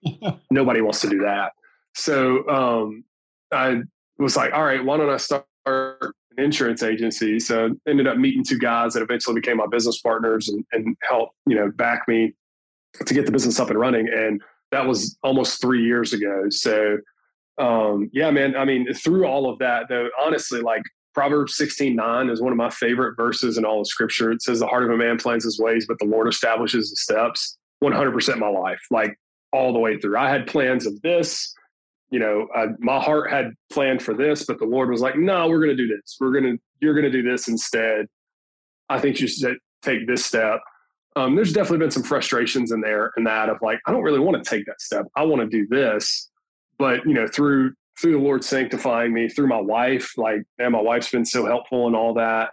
nobody 0.51 0.81
wants 0.81 1.01
to 1.01 1.09
do 1.09 1.19
that. 1.23 1.53
So 1.95 2.47
um, 2.47 3.03
I 3.51 3.81
was 4.19 4.37
like, 4.37 4.53
all 4.53 4.63
right, 4.63 4.85
why 4.85 4.97
don't 4.97 5.09
I 5.09 5.17
start 5.17 5.47
an 5.65 6.13
insurance 6.37 6.83
agency? 6.83 7.39
So 7.39 7.75
ended 7.87 8.05
up 8.05 8.17
meeting 8.17 8.43
two 8.43 8.59
guys 8.59 8.93
that 8.93 9.01
eventually 9.01 9.33
became 9.33 9.57
my 9.57 9.65
business 9.65 9.99
partners 9.99 10.47
and, 10.49 10.63
and 10.73 10.95
helped, 11.01 11.33
you 11.47 11.55
know, 11.55 11.71
back 11.71 12.07
me 12.07 12.35
to 13.03 13.13
get 13.15 13.25
the 13.25 13.31
business 13.31 13.59
up 13.59 13.71
and 13.71 13.79
running. 13.79 14.07
And 14.07 14.43
that 14.71 14.85
was 14.85 15.17
almost 15.23 15.59
three 15.59 15.83
years 15.83 16.13
ago. 16.13 16.49
So, 16.51 16.97
um, 17.57 18.11
yeah, 18.13 18.29
man. 18.29 18.55
I 18.55 18.65
mean, 18.65 18.93
through 18.93 19.25
all 19.25 19.49
of 19.49 19.57
that, 19.57 19.87
though, 19.89 20.09
honestly, 20.23 20.61
like 20.61 20.83
Proverbs 21.15 21.57
16 21.57 21.95
9 21.95 22.29
is 22.29 22.41
one 22.41 22.51
of 22.51 22.57
my 22.57 22.69
favorite 22.69 23.15
verses 23.15 23.57
in 23.57 23.65
all 23.65 23.81
of 23.81 23.87
scripture. 23.87 24.31
It 24.31 24.41
says, 24.41 24.59
The 24.59 24.67
heart 24.67 24.83
of 24.83 24.91
a 24.91 24.97
man 24.97 25.17
plans 25.17 25.43
his 25.43 25.59
ways, 25.59 25.85
but 25.87 25.97
the 25.99 26.05
Lord 26.05 26.27
establishes 26.27 26.91
the 26.91 26.97
steps. 26.97 27.57
100% 27.83 28.37
my 28.37 28.47
life, 28.47 28.81
like 28.91 29.17
all 29.51 29.73
the 29.73 29.79
way 29.79 29.99
through. 29.99 30.17
I 30.17 30.29
had 30.29 30.47
plans 30.47 30.85
of 30.85 31.01
this. 31.01 31.53
You 32.11 32.19
know, 32.19 32.47
I, 32.55 32.67
my 32.79 32.99
heart 32.99 33.31
had 33.31 33.51
planned 33.71 34.01
for 34.01 34.13
this, 34.13 34.45
but 34.45 34.59
the 34.59 34.65
Lord 34.65 34.89
was 34.89 35.01
like, 35.01 35.17
No, 35.17 35.47
we're 35.47 35.63
going 35.63 35.75
to 35.75 35.83
do 35.83 35.87
this. 35.87 36.17
We're 36.19 36.31
going 36.31 36.43
to, 36.43 36.57
you're 36.81 36.93
going 36.93 37.11
to 37.11 37.21
do 37.21 37.27
this 37.27 37.47
instead. 37.47 38.05
I 38.89 38.99
think 38.99 39.19
you 39.19 39.27
should 39.27 39.57
take 39.81 40.07
this 40.07 40.25
step 40.25 40.59
um, 41.15 41.35
there's 41.35 41.53
definitely 41.53 41.79
been 41.79 41.91
some 41.91 42.03
frustrations 42.03 42.71
in 42.71 42.81
there 42.81 43.11
and 43.15 43.25
that 43.25 43.49
of 43.49 43.57
like, 43.61 43.79
I 43.85 43.91
don't 43.91 44.03
really 44.03 44.19
want 44.19 44.43
to 44.43 44.49
take 44.49 44.65
that 44.65 44.81
step. 44.81 45.05
I 45.15 45.23
want 45.23 45.41
to 45.41 45.47
do 45.47 45.65
this. 45.67 46.29
But, 46.77 47.05
you 47.05 47.13
know, 47.13 47.25
through 47.27 47.73
through 47.99 48.13
the 48.13 48.19
Lord 48.19 48.43
sanctifying 48.43 49.13
me, 49.13 49.29
through 49.29 49.47
my 49.47 49.59
wife, 49.59 50.13
like, 50.17 50.41
man, 50.57 50.73
my 50.73 50.81
wife's 50.81 51.09
been 51.09 51.25
so 51.25 51.45
helpful 51.45 51.87
and 51.87 51.95
all 51.95 52.13
that. 52.15 52.51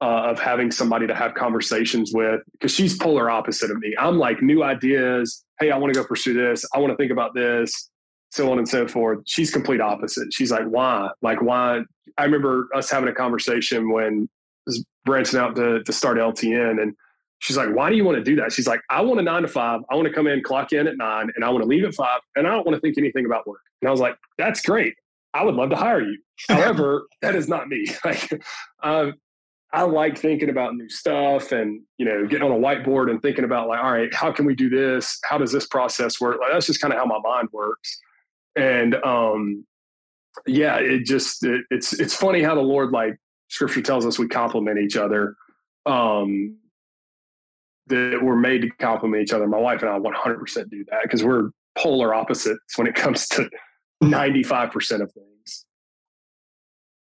Uh, 0.00 0.24
of 0.26 0.38
having 0.38 0.70
somebody 0.70 1.06
to 1.06 1.14
have 1.14 1.32
conversations 1.32 2.10
with 2.12 2.40
because 2.52 2.74
she's 2.74 2.98
polar 2.98 3.30
opposite 3.30 3.70
of 3.70 3.78
me. 3.78 3.94
I'm 3.98 4.18
like 4.18 4.42
new 4.42 4.62
ideas. 4.62 5.44
Hey, 5.60 5.70
I 5.70 5.78
want 5.78 5.94
to 5.94 5.98
go 5.98 6.06
pursue 6.06 6.34
this. 6.34 6.62
I 6.74 6.78
want 6.78 6.90
to 6.90 6.96
think 6.96 7.10
about 7.10 7.32
this, 7.32 7.90
so 8.28 8.50
on 8.52 8.58
and 8.58 8.68
so 8.68 8.86
forth. 8.86 9.20
She's 9.24 9.50
complete 9.50 9.80
opposite. 9.80 10.34
She's 10.34 10.50
like, 10.50 10.66
why? 10.66 11.08
Like, 11.22 11.40
why? 11.40 11.82
I 12.18 12.24
remember 12.24 12.68
us 12.74 12.90
having 12.90 13.08
a 13.08 13.14
conversation 13.14 13.90
when 13.90 14.28
branching 15.06 15.38
out 15.38 15.56
to, 15.56 15.82
to 15.84 15.92
start 15.92 16.18
LTN 16.18 16.82
and 16.82 16.94
She's 17.44 17.58
like, 17.58 17.74
why 17.74 17.90
do 17.90 17.96
you 17.96 18.04
want 18.04 18.16
to 18.16 18.24
do 18.24 18.36
that? 18.36 18.52
She's 18.52 18.66
like, 18.66 18.80
I 18.88 19.02
want 19.02 19.20
a 19.20 19.22
nine 19.22 19.42
to 19.42 19.48
five. 19.48 19.82
I 19.90 19.96
want 19.96 20.08
to 20.08 20.14
come 20.14 20.26
in, 20.26 20.42
clock 20.42 20.72
in 20.72 20.86
at 20.86 20.96
nine, 20.96 21.30
and 21.36 21.44
I 21.44 21.50
want 21.50 21.62
to 21.62 21.68
leave 21.68 21.84
at 21.84 21.94
five, 21.94 22.20
and 22.36 22.46
I 22.46 22.50
don't 22.50 22.66
want 22.66 22.74
to 22.74 22.80
think 22.80 22.96
anything 22.96 23.26
about 23.26 23.46
work. 23.46 23.60
And 23.84 23.88
I 23.90 23.90
was 23.90 24.00
like, 24.00 24.16
that's 24.38 24.62
great. 24.62 24.94
I 25.34 25.44
would 25.44 25.56
love 25.56 25.68
to 25.68 25.76
hire 25.76 26.00
you. 26.00 26.18
However, 26.48 27.02
that 27.20 27.36
is 27.36 27.48
not 27.48 27.68
me. 27.68 27.86
Like, 28.04 28.42
um, 28.82 29.12
I 29.74 29.82
like 29.82 30.16
thinking 30.16 30.48
about 30.48 30.74
new 30.74 30.88
stuff 30.88 31.52
and 31.52 31.82
you 31.98 32.06
know 32.06 32.26
getting 32.26 32.48
on 32.48 32.52
a 32.52 32.58
whiteboard 32.58 33.10
and 33.10 33.20
thinking 33.20 33.44
about 33.44 33.68
like, 33.68 33.82
all 33.82 33.92
right, 33.92 34.12
how 34.14 34.32
can 34.32 34.46
we 34.46 34.54
do 34.54 34.70
this? 34.70 35.18
How 35.24 35.36
does 35.36 35.52
this 35.52 35.66
process 35.66 36.18
work? 36.18 36.38
Like, 36.40 36.52
that's 36.52 36.66
just 36.66 36.80
kind 36.80 36.94
of 36.94 36.98
how 36.98 37.04
my 37.04 37.18
mind 37.22 37.48
works. 37.52 38.00
And 38.56 38.94
um, 39.04 39.66
yeah, 40.46 40.76
it 40.76 41.04
just 41.04 41.44
it, 41.44 41.62
it's 41.70 41.92
it's 41.92 42.14
funny 42.14 42.42
how 42.42 42.54
the 42.54 42.62
Lord 42.62 42.92
like 42.92 43.18
Scripture 43.48 43.82
tells 43.82 44.06
us 44.06 44.18
we 44.18 44.28
complement 44.28 44.78
each 44.78 44.96
other. 44.96 45.34
Um, 45.84 46.56
that 47.88 48.18
we're 48.22 48.36
made 48.36 48.62
to 48.62 48.70
complement 48.78 49.22
each 49.22 49.32
other. 49.34 49.46
My 49.46 49.58
wife 49.58 49.82
and 49.82 49.90
I 49.90 49.98
100% 49.98 50.70
do 50.70 50.84
that 50.90 51.00
because 51.02 51.22
we're 51.22 51.50
polar 51.76 52.14
opposites 52.14 52.78
when 52.78 52.86
it 52.86 52.94
comes 52.94 53.28
to 53.28 53.50
95% 54.04 55.02
of 55.02 55.12
things. 55.12 55.66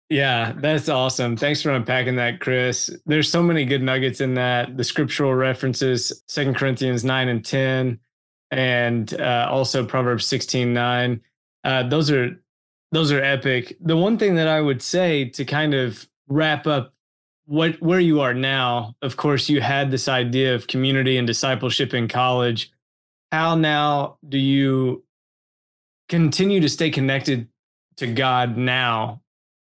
Yeah, 0.08 0.52
that's 0.56 0.88
awesome. 0.88 1.36
Thanks 1.36 1.62
for 1.62 1.70
unpacking 1.70 2.16
that, 2.16 2.40
Chris. 2.40 2.90
There's 3.06 3.30
so 3.30 3.42
many 3.42 3.64
good 3.64 3.82
nuggets 3.82 4.20
in 4.20 4.34
that. 4.34 4.76
The 4.76 4.84
scriptural 4.84 5.34
references, 5.34 6.22
Second 6.28 6.56
Corinthians 6.56 7.04
9 7.04 7.28
and 7.28 7.44
10, 7.44 7.98
and 8.52 9.20
uh, 9.20 9.48
also 9.50 9.84
Proverbs 9.84 10.24
16, 10.26 10.72
9. 10.72 11.20
Uh, 11.64 11.82
those 11.88 12.10
are 12.10 12.40
those 12.92 13.10
are 13.10 13.20
epic. 13.20 13.76
The 13.80 13.96
one 13.96 14.16
thing 14.16 14.36
that 14.36 14.46
I 14.46 14.60
would 14.60 14.80
say 14.80 15.24
to 15.30 15.44
kind 15.44 15.74
of 15.74 16.08
wrap 16.28 16.68
up 16.68 16.94
what 17.46 17.80
where 17.82 18.00
you 18.00 18.20
are 18.20 18.34
now, 18.34 18.94
of 19.02 19.16
course, 19.16 19.48
you 19.48 19.60
had 19.60 19.90
this 19.90 20.06
idea 20.06 20.54
of 20.54 20.68
community 20.68 21.18
and 21.18 21.26
discipleship 21.26 21.94
in 21.94 22.06
college. 22.06 22.70
How 23.32 23.56
now 23.56 24.18
do 24.28 24.38
you 24.38 25.04
continue 26.08 26.60
to 26.60 26.68
stay 26.68 26.90
connected 26.90 27.48
to 27.96 28.06
God 28.06 28.56
now? 28.56 29.22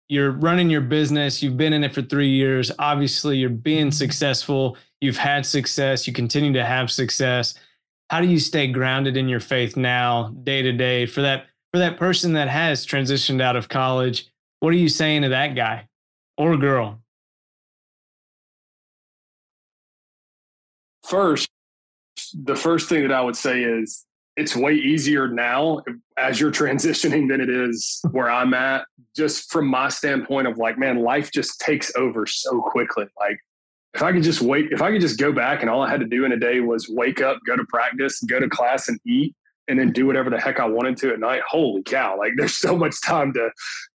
You're 0.10 0.32
running 0.32 0.70
your 0.70 0.82
business, 0.82 1.44
you've 1.44 1.58
been 1.58 1.74
in 1.74 1.84
it 1.84 1.94
for 1.94 2.02
three 2.02 2.30
years. 2.30 2.72
Obviously, 2.80 3.38
you're 3.38 3.50
being 3.50 3.88
mm-hmm. 3.88 3.92
successful, 3.92 4.78
you've 5.02 5.18
had 5.18 5.46
success, 5.46 6.08
you 6.08 6.14
continue 6.14 6.54
to 6.54 6.64
have 6.66 6.90
success. 6.90 7.56
How 8.10 8.22
do 8.22 8.28
you 8.28 8.40
stay 8.40 8.68
grounded 8.68 9.18
in 9.18 9.28
your 9.28 9.42
faith 9.42 9.76
now, 9.76 10.30
day 10.44 10.62
to 10.62 10.72
day, 10.72 11.06
for 11.06 11.22
that 11.22 11.48
for 11.74 11.80
that 11.80 11.98
person 11.98 12.34
that 12.34 12.48
has 12.48 12.86
transitioned 12.86 13.42
out 13.42 13.58
of 13.58 13.68
college? 13.68 14.28
What 14.62 14.70
are 14.70 14.78
you 14.78 14.90
saying 14.90 15.24
to 15.24 15.30
that 15.30 15.56
guy 15.56 15.88
or 16.38 16.56
girl? 16.56 17.02
First, 21.04 21.50
the 22.34 22.56
first 22.56 22.90
thing 22.90 23.04
that 23.04 23.12
I 23.12 23.22
would 23.22 23.36
say 23.36 23.62
is 23.62 24.07
it's 24.38 24.56
way 24.56 24.76
easier 24.76 25.28
now 25.28 25.82
as 26.18 26.40
you're 26.40 26.52
transitioning 26.64 27.28
than 27.28 27.42
it 27.42 27.50
is 27.50 28.00
where 28.12 28.30
I'm 28.30 28.54
at, 28.54 28.86
just 29.16 29.52
from 29.52 29.68
my 29.68 29.90
standpoint 29.90 30.48
of 30.48 30.58
like, 30.58 30.78
man, 30.78 31.00
life 31.00 31.32
just 31.32 31.60
takes 31.60 31.92
over 31.96 32.26
so 32.26 32.62
quickly. 32.62 33.06
Like, 33.20 33.38
if 33.94 34.04
I 34.04 34.12
could 34.12 34.24
just 34.24 34.42
wait, 34.42 34.68
if 34.72 34.82
I 34.82 34.92
could 34.92 35.02
just 35.02 35.20
go 35.20 35.32
back 35.32 35.62
and 35.62 35.70
all 35.70 35.82
I 35.82 35.90
had 35.90 36.00
to 36.02 36.06
do 36.06 36.24
in 36.24 36.32
a 36.32 36.38
day 36.38 36.60
was 36.60 36.88
wake 36.88 37.20
up, 37.20 37.40
go 37.48 37.56
to 37.56 37.66
practice, 37.66 38.22
go 38.22 38.40
to 38.40 38.48
class 38.48 38.88
and 38.88 39.00
eat, 39.08 39.36
and 39.68 39.80
then 39.80 39.92
do 39.92 40.06
whatever 40.06 40.30
the 40.30 40.40
heck 40.40 40.60
I 40.60 40.66
wanted 40.66 40.98
to 40.98 41.14
at 41.14 41.20
night. 41.20 41.42
Holy 41.48 41.82
cow. 41.82 42.18
Like 42.18 42.34
there's 42.38 42.58
so 42.58 42.78
much 42.78 43.02
time 43.04 43.34
to 43.34 43.50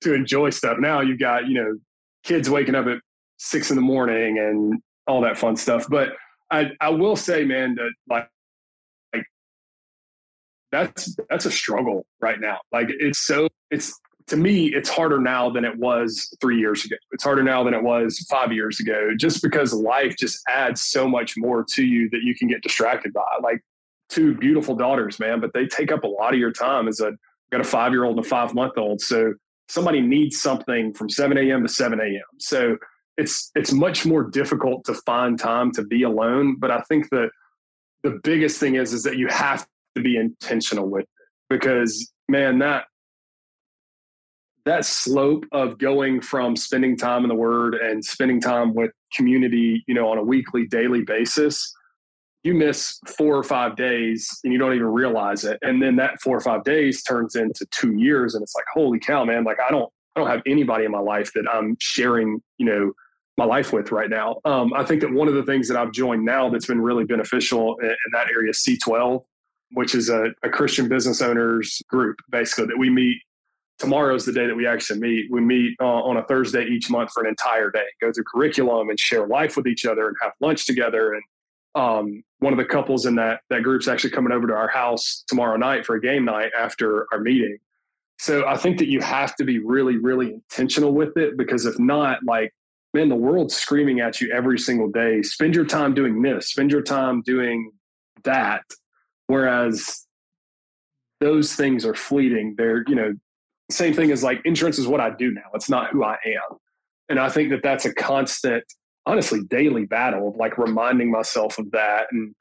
to 0.01 0.13
enjoy 0.13 0.51
stuff. 0.51 0.77
Now 0.79 1.01
you've 1.01 1.19
got, 1.19 1.47
you 1.47 1.55
know, 1.55 1.77
kids 2.23 2.49
waking 2.49 2.75
up 2.75 2.87
at 2.87 2.99
six 3.37 3.71
in 3.71 3.75
the 3.75 3.81
morning 3.81 4.37
and 4.39 4.81
all 5.05 5.21
that 5.21 5.37
fun 5.37 5.57
stuff. 5.57 5.85
But 5.89 6.13
I, 6.49 6.71
I 6.79 6.89
will 6.89 7.15
say, 7.15 7.43
man, 7.43 7.75
that 7.75 7.91
like, 8.09 8.27
that's 10.71 11.15
that's 11.29 11.45
a 11.45 11.51
struggle 11.51 12.05
right 12.21 12.39
now. 12.39 12.59
Like 12.71 12.87
it's 12.89 13.19
so 13.25 13.47
it's 13.71 13.99
to 14.27 14.37
me, 14.37 14.67
it's 14.67 14.89
harder 14.89 15.19
now 15.19 15.49
than 15.49 15.65
it 15.65 15.75
was 15.77 16.31
three 16.39 16.59
years 16.59 16.85
ago. 16.85 16.95
It's 17.11 17.23
harder 17.23 17.43
now 17.43 17.63
than 17.63 17.73
it 17.73 17.81
was 17.81 18.19
five 18.29 18.51
years 18.51 18.79
ago, 18.79 19.09
just 19.17 19.41
because 19.41 19.73
life 19.73 20.15
just 20.17 20.39
adds 20.47 20.83
so 20.83 21.07
much 21.07 21.35
more 21.35 21.65
to 21.73 21.83
you 21.83 22.09
that 22.11 22.21
you 22.23 22.35
can 22.35 22.47
get 22.47 22.61
distracted 22.61 23.11
by. 23.11 23.25
Like 23.41 23.61
two 24.07 24.35
beautiful 24.35 24.75
daughters, 24.75 25.19
man, 25.19 25.39
but 25.39 25.53
they 25.53 25.65
take 25.65 25.91
up 25.91 26.03
a 26.03 26.07
lot 26.07 26.33
of 26.33 26.39
your 26.39 26.51
time 26.51 26.87
as 26.87 26.99
a 26.99 27.13
got 27.51 27.61
a 27.61 27.63
five 27.63 27.91
year 27.91 28.03
old 28.03 28.17
and 28.17 28.25
a 28.25 28.29
five 28.29 28.53
month 28.53 28.77
old. 28.77 29.01
So 29.01 29.33
somebody 29.67 30.01
needs 30.01 30.39
something 30.39 30.93
from 30.93 31.09
7 31.09 31.37
a.m. 31.37 31.63
to 31.63 31.69
7 31.69 31.99
a.m. 31.99 32.39
So 32.39 32.77
it's 33.17 33.51
it's 33.55 33.71
much 33.71 34.05
more 34.05 34.23
difficult 34.23 34.85
to 34.85 34.93
find 34.93 35.39
time 35.39 35.71
to 35.71 35.83
be 35.83 36.03
alone. 36.03 36.57
But 36.59 36.69
I 36.71 36.81
think 36.81 37.09
that 37.09 37.31
the 38.03 38.19
biggest 38.23 38.59
thing 38.59 38.75
is 38.75 38.93
is 38.93 39.03
that 39.03 39.17
you 39.17 39.27
have 39.27 39.67
to 39.95 40.01
be 40.01 40.17
intentional 40.17 40.87
with 40.87 41.03
it 41.03 41.09
because 41.49 42.11
man, 42.27 42.59
that 42.59 42.85
that 44.65 44.85
slope 44.85 45.45
of 45.51 45.77
going 45.79 46.21
from 46.21 46.55
spending 46.55 46.95
time 46.95 47.23
in 47.23 47.29
the 47.29 47.35
word 47.35 47.75
and 47.75 48.03
spending 48.03 48.39
time 48.39 48.73
with 48.73 48.91
community, 49.15 49.83
you 49.87 49.95
know, 49.95 50.09
on 50.09 50.17
a 50.17 50.23
weekly, 50.23 50.67
daily 50.67 51.01
basis, 51.01 51.73
you 52.43 52.53
miss 52.53 52.99
four 53.17 53.35
or 53.35 53.43
five 53.43 53.75
days 53.75 54.29
and 54.43 54.53
you 54.53 54.59
don't 54.59 54.73
even 54.73 54.87
realize 54.87 55.43
it. 55.43 55.57
And 55.61 55.81
then 55.81 55.95
that 55.95 56.21
four 56.21 56.37
or 56.37 56.41
five 56.41 56.63
days 56.63 57.03
turns 57.03 57.35
into 57.35 57.65
two 57.71 57.95
years. 57.95 58.35
And 58.35 58.43
it's 58.43 58.53
like, 58.53 58.65
holy 58.73 58.99
cow, 58.99 59.25
man, 59.25 59.43
like 59.43 59.57
I 59.59 59.71
don't, 59.71 59.91
I 60.15 60.19
don't 60.19 60.29
have 60.29 60.41
anybody 60.45 60.85
in 60.85 60.91
my 60.91 60.99
life 60.99 61.31
that 61.33 61.45
I'm 61.51 61.75
sharing, 61.79 62.41
you 62.57 62.65
know, 62.65 62.91
my 63.37 63.45
life 63.45 63.73
with 63.73 63.91
right 63.91 64.09
now. 64.09 64.39
Um, 64.45 64.73
I 64.73 64.83
think 64.83 65.01
that 65.01 65.11
one 65.11 65.27
of 65.27 65.33
the 65.33 65.43
things 65.43 65.67
that 65.69 65.77
I've 65.77 65.93
joined 65.93 66.25
now 66.25 66.49
that's 66.49 66.67
been 66.67 66.81
really 66.81 67.05
beneficial 67.05 67.77
in, 67.79 67.87
in 67.87 68.11
that 68.13 68.27
area 68.29 68.51
C12, 68.51 69.23
which 69.71 69.95
is 69.95 70.09
a, 70.09 70.27
a 70.43 70.49
Christian 70.49 70.87
business 70.87 71.21
owners 71.21 71.81
group, 71.89 72.17
basically, 72.29 72.67
that 72.67 72.77
we 72.77 72.89
meet 72.89 73.17
tomorrow's 73.79 74.25
the 74.25 74.33
day 74.33 74.45
that 74.45 74.55
we 74.55 74.67
actually 74.67 74.99
meet. 74.99 75.31
We 75.31 75.41
meet 75.41 75.75
uh, 75.81 75.85
on 75.85 76.17
a 76.17 76.23
Thursday 76.23 76.65
each 76.65 76.89
month 76.89 77.11
for 77.11 77.23
an 77.23 77.29
entire 77.29 77.71
day, 77.71 77.85
go 78.01 78.11
through 78.11 78.25
curriculum 78.25 78.89
and 78.89 78.99
share 78.99 79.25
life 79.25 79.55
with 79.57 79.67
each 79.67 79.85
other 79.85 80.07
and 80.07 80.17
have 80.21 80.33
lunch 80.41 80.65
together. 80.65 81.13
And 81.13 81.23
um, 81.75 82.23
one 82.39 82.53
of 82.53 82.59
the 82.59 82.65
couples 82.65 83.05
in 83.05 83.15
that 83.15 83.41
that 83.49 83.63
group's 83.63 83.87
actually 83.87 84.09
coming 84.11 84.31
over 84.33 84.47
to 84.47 84.53
our 84.53 84.67
house 84.67 85.23
tomorrow 85.27 85.57
night 85.57 85.85
for 85.85 85.95
a 85.95 86.01
game 86.01 86.25
night 86.25 86.51
after 86.57 87.07
our 87.13 87.19
meeting. 87.19 87.57
So 88.19 88.45
I 88.45 88.57
think 88.57 88.79
that 88.79 88.89
you 88.89 88.99
have 88.99 89.35
to 89.37 89.45
be 89.45 89.59
really, 89.59 89.97
really 89.97 90.33
intentional 90.33 90.93
with 90.93 91.15
it 91.15 91.37
because 91.37 91.65
if 91.65 91.79
not, 91.79 92.19
like, 92.25 92.53
man, 92.93 93.07
the 93.07 93.15
world's 93.15 93.55
screaming 93.55 94.01
at 94.01 94.19
you 94.19 94.29
every 94.33 94.59
single 94.59 94.89
day. 94.89 95.21
Spend 95.21 95.55
your 95.55 95.63
time 95.63 95.93
doing 95.93 96.21
this. 96.21 96.49
Spend 96.49 96.69
your 96.69 96.81
time 96.81 97.21
doing 97.21 97.71
that. 98.23 98.63
Whereas 99.29 100.07
those 101.19 101.53
things 101.53 101.85
are 101.85 101.93
fleeting. 101.93 102.55
They're, 102.57 102.83
you 102.87 102.95
know, 102.95 103.13
same 103.69 103.93
thing 103.93 104.11
as 104.11 104.23
like 104.23 104.41
insurance 104.43 104.79
is 104.79 104.87
what 104.87 104.99
I 104.99 105.11
do 105.11 105.29
now. 105.31 105.43
It's 105.53 105.69
not 105.69 105.91
who 105.91 106.03
I 106.03 106.17
am. 106.25 106.57
And 107.09 107.19
I 107.19 107.29
think 107.29 107.51
that 107.51 107.61
that's 107.61 107.85
a 107.85 107.93
constant, 107.93 108.63
honestly, 109.05 109.41
daily 109.43 109.85
battle 109.85 110.29
of 110.29 110.35
like 110.35 110.57
reminding 110.57 111.11
myself 111.11 111.59
of 111.59 111.69
that. 111.73 112.07
And 112.11 112.33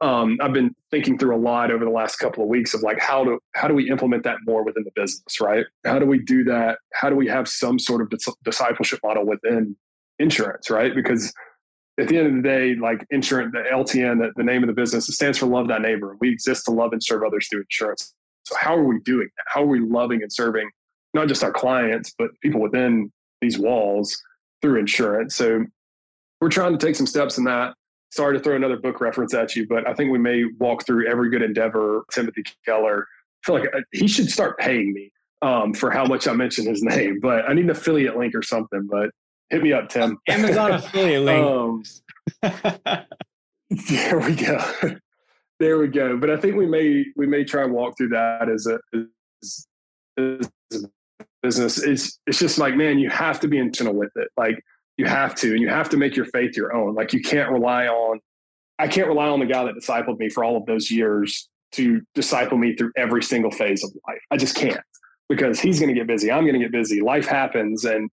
um, 0.00 0.36
I've 0.42 0.52
been 0.52 0.74
thinking 0.90 1.16
through 1.16 1.36
a 1.36 1.38
lot 1.38 1.70
over 1.70 1.84
the 1.84 1.92
last 1.92 2.16
couple 2.16 2.42
of 2.42 2.48
weeks 2.48 2.74
of 2.74 2.82
like 2.82 2.98
how 2.98 3.22
do 3.22 3.38
how 3.54 3.68
do 3.68 3.74
we 3.74 3.88
implement 3.88 4.24
that 4.24 4.38
more 4.44 4.64
within 4.64 4.82
the 4.82 4.90
business, 4.96 5.40
right? 5.40 5.64
How 5.84 6.00
do 6.00 6.06
we 6.06 6.18
do 6.18 6.42
that? 6.42 6.78
How 6.92 7.08
do 7.08 7.14
we 7.14 7.28
have 7.28 7.46
some 7.46 7.78
sort 7.78 8.02
of 8.02 8.10
dis- 8.10 8.34
discipleship 8.42 8.98
model 9.04 9.24
within 9.24 9.76
insurance, 10.18 10.70
right? 10.70 10.92
Because 10.92 11.32
at 12.00 12.08
the 12.08 12.16
end 12.16 12.26
of 12.26 12.34
the 12.34 12.42
day, 12.42 12.74
like 12.74 13.06
insurance, 13.10 13.52
the 13.52 13.64
LTN, 13.70 14.18
the, 14.18 14.32
the 14.36 14.42
name 14.42 14.62
of 14.62 14.66
the 14.66 14.72
business, 14.72 15.08
it 15.08 15.12
stands 15.12 15.38
for 15.38 15.46
Love 15.46 15.68
Thy 15.68 15.78
Neighbor. 15.78 16.16
We 16.20 16.30
exist 16.30 16.64
to 16.66 16.70
love 16.70 16.92
and 16.92 17.02
serve 17.02 17.22
others 17.22 17.48
through 17.48 17.60
insurance. 17.60 18.14
So 18.44 18.56
how 18.56 18.74
are 18.76 18.84
we 18.84 18.98
doing 19.00 19.28
that? 19.36 19.44
How 19.46 19.62
are 19.62 19.66
we 19.66 19.80
loving 19.80 20.22
and 20.22 20.32
serving 20.32 20.70
not 21.14 21.28
just 21.28 21.44
our 21.44 21.52
clients, 21.52 22.14
but 22.18 22.30
people 22.42 22.60
within 22.60 23.12
these 23.40 23.58
walls 23.58 24.16
through 24.62 24.80
insurance? 24.80 25.36
So 25.36 25.64
we're 26.40 26.48
trying 26.48 26.76
to 26.76 26.84
take 26.84 26.96
some 26.96 27.06
steps 27.06 27.38
in 27.38 27.44
that. 27.44 27.74
Sorry 28.10 28.36
to 28.36 28.42
throw 28.42 28.56
another 28.56 28.76
book 28.76 29.00
reference 29.00 29.32
at 29.34 29.54
you, 29.54 29.66
but 29.66 29.88
I 29.88 29.94
think 29.94 30.10
we 30.10 30.18
may 30.18 30.44
walk 30.58 30.84
through 30.86 31.08
every 31.08 31.30
good 31.30 31.42
endeavor. 31.42 32.04
Timothy 32.12 32.42
Keller. 32.64 33.06
I 33.06 33.46
feel 33.46 33.54
like 33.58 33.74
uh, 33.74 33.80
he 33.92 34.08
should 34.08 34.30
start 34.30 34.58
paying 34.58 34.92
me 34.92 35.12
um, 35.42 35.74
for 35.74 35.90
how 35.90 36.04
much 36.04 36.26
I 36.28 36.32
mention 36.32 36.66
his 36.66 36.82
name, 36.82 37.20
but 37.20 37.48
I 37.48 37.54
need 37.54 37.64
an 37.64 37.70
affiliate 37.70 38.16
link 38.16 38.34
or 38.34 38.42
something. 38.42 38.88
But 38.90 39.10
hit 39.50 39.62
me 39.62 39.72
up, 39.72 39.88
Tim. 39.88 40.18
Amazon 40.28 40.72
affiliate 40.72 41.22
link. 41.22 41.46
Um, 41.46 41.82
there 43.88 44.18
we 44.18 44.34
go. 44.34 44.64
there 45.60 45.78
we 45.78 45.88
go. 45.88 46.16
But 46.16 46.30
I 46.30 46.36
think 46.36 46.56
we 46.56 46.66
may 46.66 47.04
we 47.16 47.26
may 47.26 47.44
try 47.44 47.62
and 47.62 47.72
walk 47.72 47.96
through 47.96 48.10
that 48.10 48.48
as 48.48 48.66
a 48.66 48.78
as, 49.42 49.66
as 50.18 50.84
a 50.84 50.88
business. 51.42 51.82
It's 51.82 52.18
it's 52.26 52.38
just 52.38 52.58
like 52.58 52.74
man, 52.76 52.98
you 52.98 53.10
have 53.10 53.40
to 53.40 53.48
be 53.48 53.58
intentional 53.58 53.94
with 53.94 54.12
it. 54.16 54.28
Like 54.36 54.62
you 54.96 55.06
have 55.06 55.34
to, 55.36 55.52
and 55.52 55.60
you 55.60 55.68
have 55.68 55.88
to 55.90 55.96
make 55.96 56.16
your 56.16 56.26
faith 56.26 56.56
your 56.56 56.74
own. 56.74 56.94
Like 56.94 57.12
you 57.12 57.22
can't 57.22 57.50
rely 57.50 57.86
on. 57.86 58.20
I 58.78 58.88
can't 58.88 59.08
rely 59.08 59.28
on 59.28 59.40
the 59.40 59.46
guy 59.46 59.64
that 59.64 59.74
discipled 59.74 60.18
me 60.18 60.28
for 60.28 60.44
all 60.44 60.56
of 60.56 60.66
those 60.66 60.90
years 60.90 61.48
to 61.72 62.02
disciple 62.14 62.58
me 62.58 62.74
through 62.74 62.92
every 62.96 63.22
single 63.22 63.50
phase 63.50 63.82
of 63.82 63.90
life. 64.06 64.20
I 64.30 64.36
just 64.36 64.54
can't 64.54 64.80
because 65.28 65.60
he's 65.60 65.78
going 65.78 65.88
to 65.88 65.94
get 65.94 66.06
busy. 66.06 66.30
I'm 66.30 66.44
going 66.44 66.54
to 66.54 66.60
get 66.60 66.72
busy. 66.72 67.00
Life 67.00 67.26
happens, 67.26 67.84
and 67.84 68.10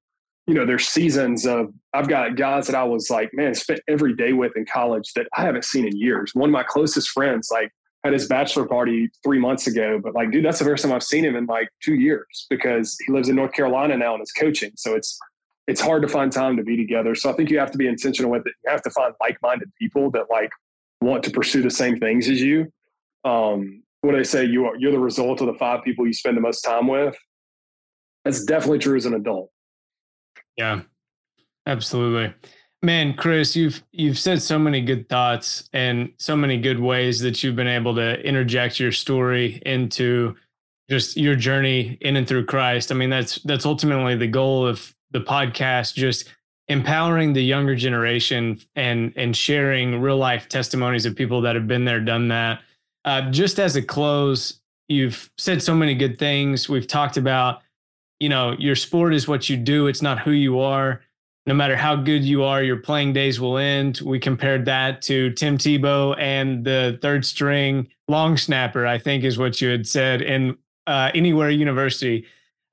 you 0.49 0.55
know, 0.55 0.65
there's 0.65 0.87
seasons 0.87 1.45
of 1.45 1.71
I've 1.93 2.07
got 2.07 2.35
guys 2.35 2.65
that 2.65 2.75
I 2.75 2.83
was 2.83 3.11
like, 3.11 3.29
man, 3.33 3.53
spent 3.53 3.81
every 3.87 4.15
day 4.15 4.33
with 4.33 4.57
in 4.57 4.65
college 4.65 5.13
that 5.13 5.27
I 5.37 5.43
haven't 5.43 5.63
seen 5.63 5.85
in 5.85 5.95
years. 5.95 6.33
One 6.33 6.49
of 6.49 6.51
my 6.51 6.63
closest 6.63 7.09
friends, 7.09 7.49
like, 7.51 7.71
had 8.03 8.13
his 8.13 8.27
bachelor 8.27 8.65
party 8.65 9.11
three 9.23 9.37
months 9.37 9.67
ago, 9.67 9.99
but 10.03 10.15
like, 10.15 10.31
dude, 10.31 10.43
that's 10.43 10.57
the 10.57 10.65
first 10.65 10.83
time 10.83 10.91
I've 10.91 11.03
seen 11.03 11.23
him 11.23 11.35
in 11.35 11.45
like 11.45 11.69
two 11.83 11.93
years 11.93 12.47
because 12.49 12.97
he 13.05 13.13
lives 13.13 13.29
in 13.29 13.35
North 13.35 13.51
Carolina 13.51 13.95
now 13.95 14.15
and 14.15 14.23
is 14.23 14.31
coaching. 14.31 14.71
So 14.75 14.95
it's 14.95 15.19
it's 15.67 15.81
hard 15.81 16.01
to 16.01 16.07
find 16.07 16.31
time 16.31 16.57
to 16.57 16.63
be 16.63 16.75
together. 16.75 17.13
So 17.13 17.29
I 17.29 17.33
think 17.33 17.51
you 17.51 17.59
have 17.59 17.69
to 17.69 17.77
be 17.77 17.85
intentional 17.85 18.31
with 18.31 18.47
it. 18.47 18.53
You 18.65 18.71
have 18.71 18.81
to 18.81 18.89
find 18.89 19.13
like-minded 19.21 19.71
people 19.77 20.09
that 20.11 20.31
like 20.31 20.49
want 20.99 21.23
to 21.25 21.29
pursue 21.29 21.61
the 21.61 21.69
same 21.69 21.99
things 21.99 22.27
as 22.27 22.41
you. 22.41 22.73
Um, 23.23 23.83
what 24.01 24.15
I 24.15 24.23
say, 24.23 24.45
you 24.45 24.65
are 24.65 24.75
you're 24.77 24.93
the 24.93 24.97
result 24.97 25.41
of 25.41 25.47
the 25.47 25.53
five 25.53 25.83
people 25.83 26.07
you 26.07 26.13
spend 26.13 26.37
the 26.37 26.41
most 26.41 26.61
time 26.61 26.87
with. 26.87 27.15
That's 28.25 28.43
definitely 28.45 28.79
true 28.79 28.95
as 28.97 29.05
an 29.05 29.13
adult. 29.13 29.51
Yeah, 30.59 30.81
absolutely. 31.65 32.33
Man, 32.81 33.13
Chris, 33.13 33.55
you've 33.55 33.81
you've 33.93 34.19
said 34.19 34.41
so 34.41 34.59
many 34.59 34.81
good 34.81 35.07
thoughts 35.07 35.69
and 35.71 36.11
so 36.17 36.35
many 36.35 36.57
good 36.57 36.81
ways 36.81 37.21
that 37.21 37.41
you've 37.41 37.55
been 37.55 37.67
able 37.67 37.95
to 37.95 38.19
interject 38.27 38.77
your 38.77 38.91
story 38.91 39.61
into 39.65 40.35
just 40.89 41.15
your 41.15 41.37
journey 41.37 41.97
in 42.01 42.17
and 42.17 42.27
through 42.27 42.45
Christ. 42.45 42.91
I 42.91 42.95
mean, 42.95 43.09
that's 43.09 43.35
that's 43.43 43.65
ultimately 43.65 44.17
the 44.17 44.27
goal 44.27 44.67
of 44.67 44.93
the 45.11 45.21
podcast, 45.21 45.93
just 45.93 46.29
empowering 46.67 47.31
the 47.31 47.43
younger 47.43 47.75
generation 47.75 48.59
and 48.75 49.13
and 49.15 49.37
sharing 49.37 50.01
real 50.01 50.17
life 50.17 50.49
testimonies 50.49 51.05
of 51.05 51.15
people 51.15 51.39
that 51.41 51.55
have 51.55 51.67
been 51.67 51.85
there, 51.85 52.01
done 52.01 52.27
that. 52.27 52.59
Uh, 53.05 53.31
just 53.31 53.59
as 53.59 53.77
a 53.77 53.81
close, 53.81 54.59
you've 54.89 55.31
said 55.37 55.63
so 55.63 55.73
many 55.73 55.95
good 55.95 56.19
things. 56.19 56.67
We've 56.67 56.87
talked 56.87 57.15
about 57.15 57.61
you 58.19 58.29
know, 58.29 58.55
your 58.59 58.75
sport 58.75 59.13
is 59.13 59.27
what 59.27 59.49
you 59.49 59.57
do, 59.57 59.87
it's 59.87 60.01
not 60.01 60.19
who 60.19 60.31
you 60.31 60.59
are. 60.59 61.01
No 61.45 61.53
matter 61.55 61.75
how 61.75 61.95
good 61.95 62.23
you 62.23 62.43
are, 62.43 62.61
your 62.61 62.77
playing 62.77 63.13
days 63.13 63.39
will 63.39 63.57
end. 63.57 64.01
We 64.05 64.19
compared 64.19 64.65
that 64.65 65.01
to 65.03 65.31
Tim 65.31 65.57
Tebow 65.57 66.15
and 66.19 66.63
the 66.63 66.99
third 67.01 67.25
string 67.25 67.87
long 68.07 68.37
snapper, 68.37 68.85
I 68.85 68.97
think 68.97 69.23
is 69.23 69.37
what 69.37 69.61
you 69.61 69.69
had 69.69 69.87
said 69.87 70.21
in 70.21 70.57
uh, 70.85 71.11
Anywhere 71.15 71.49
University. 71.49 72.25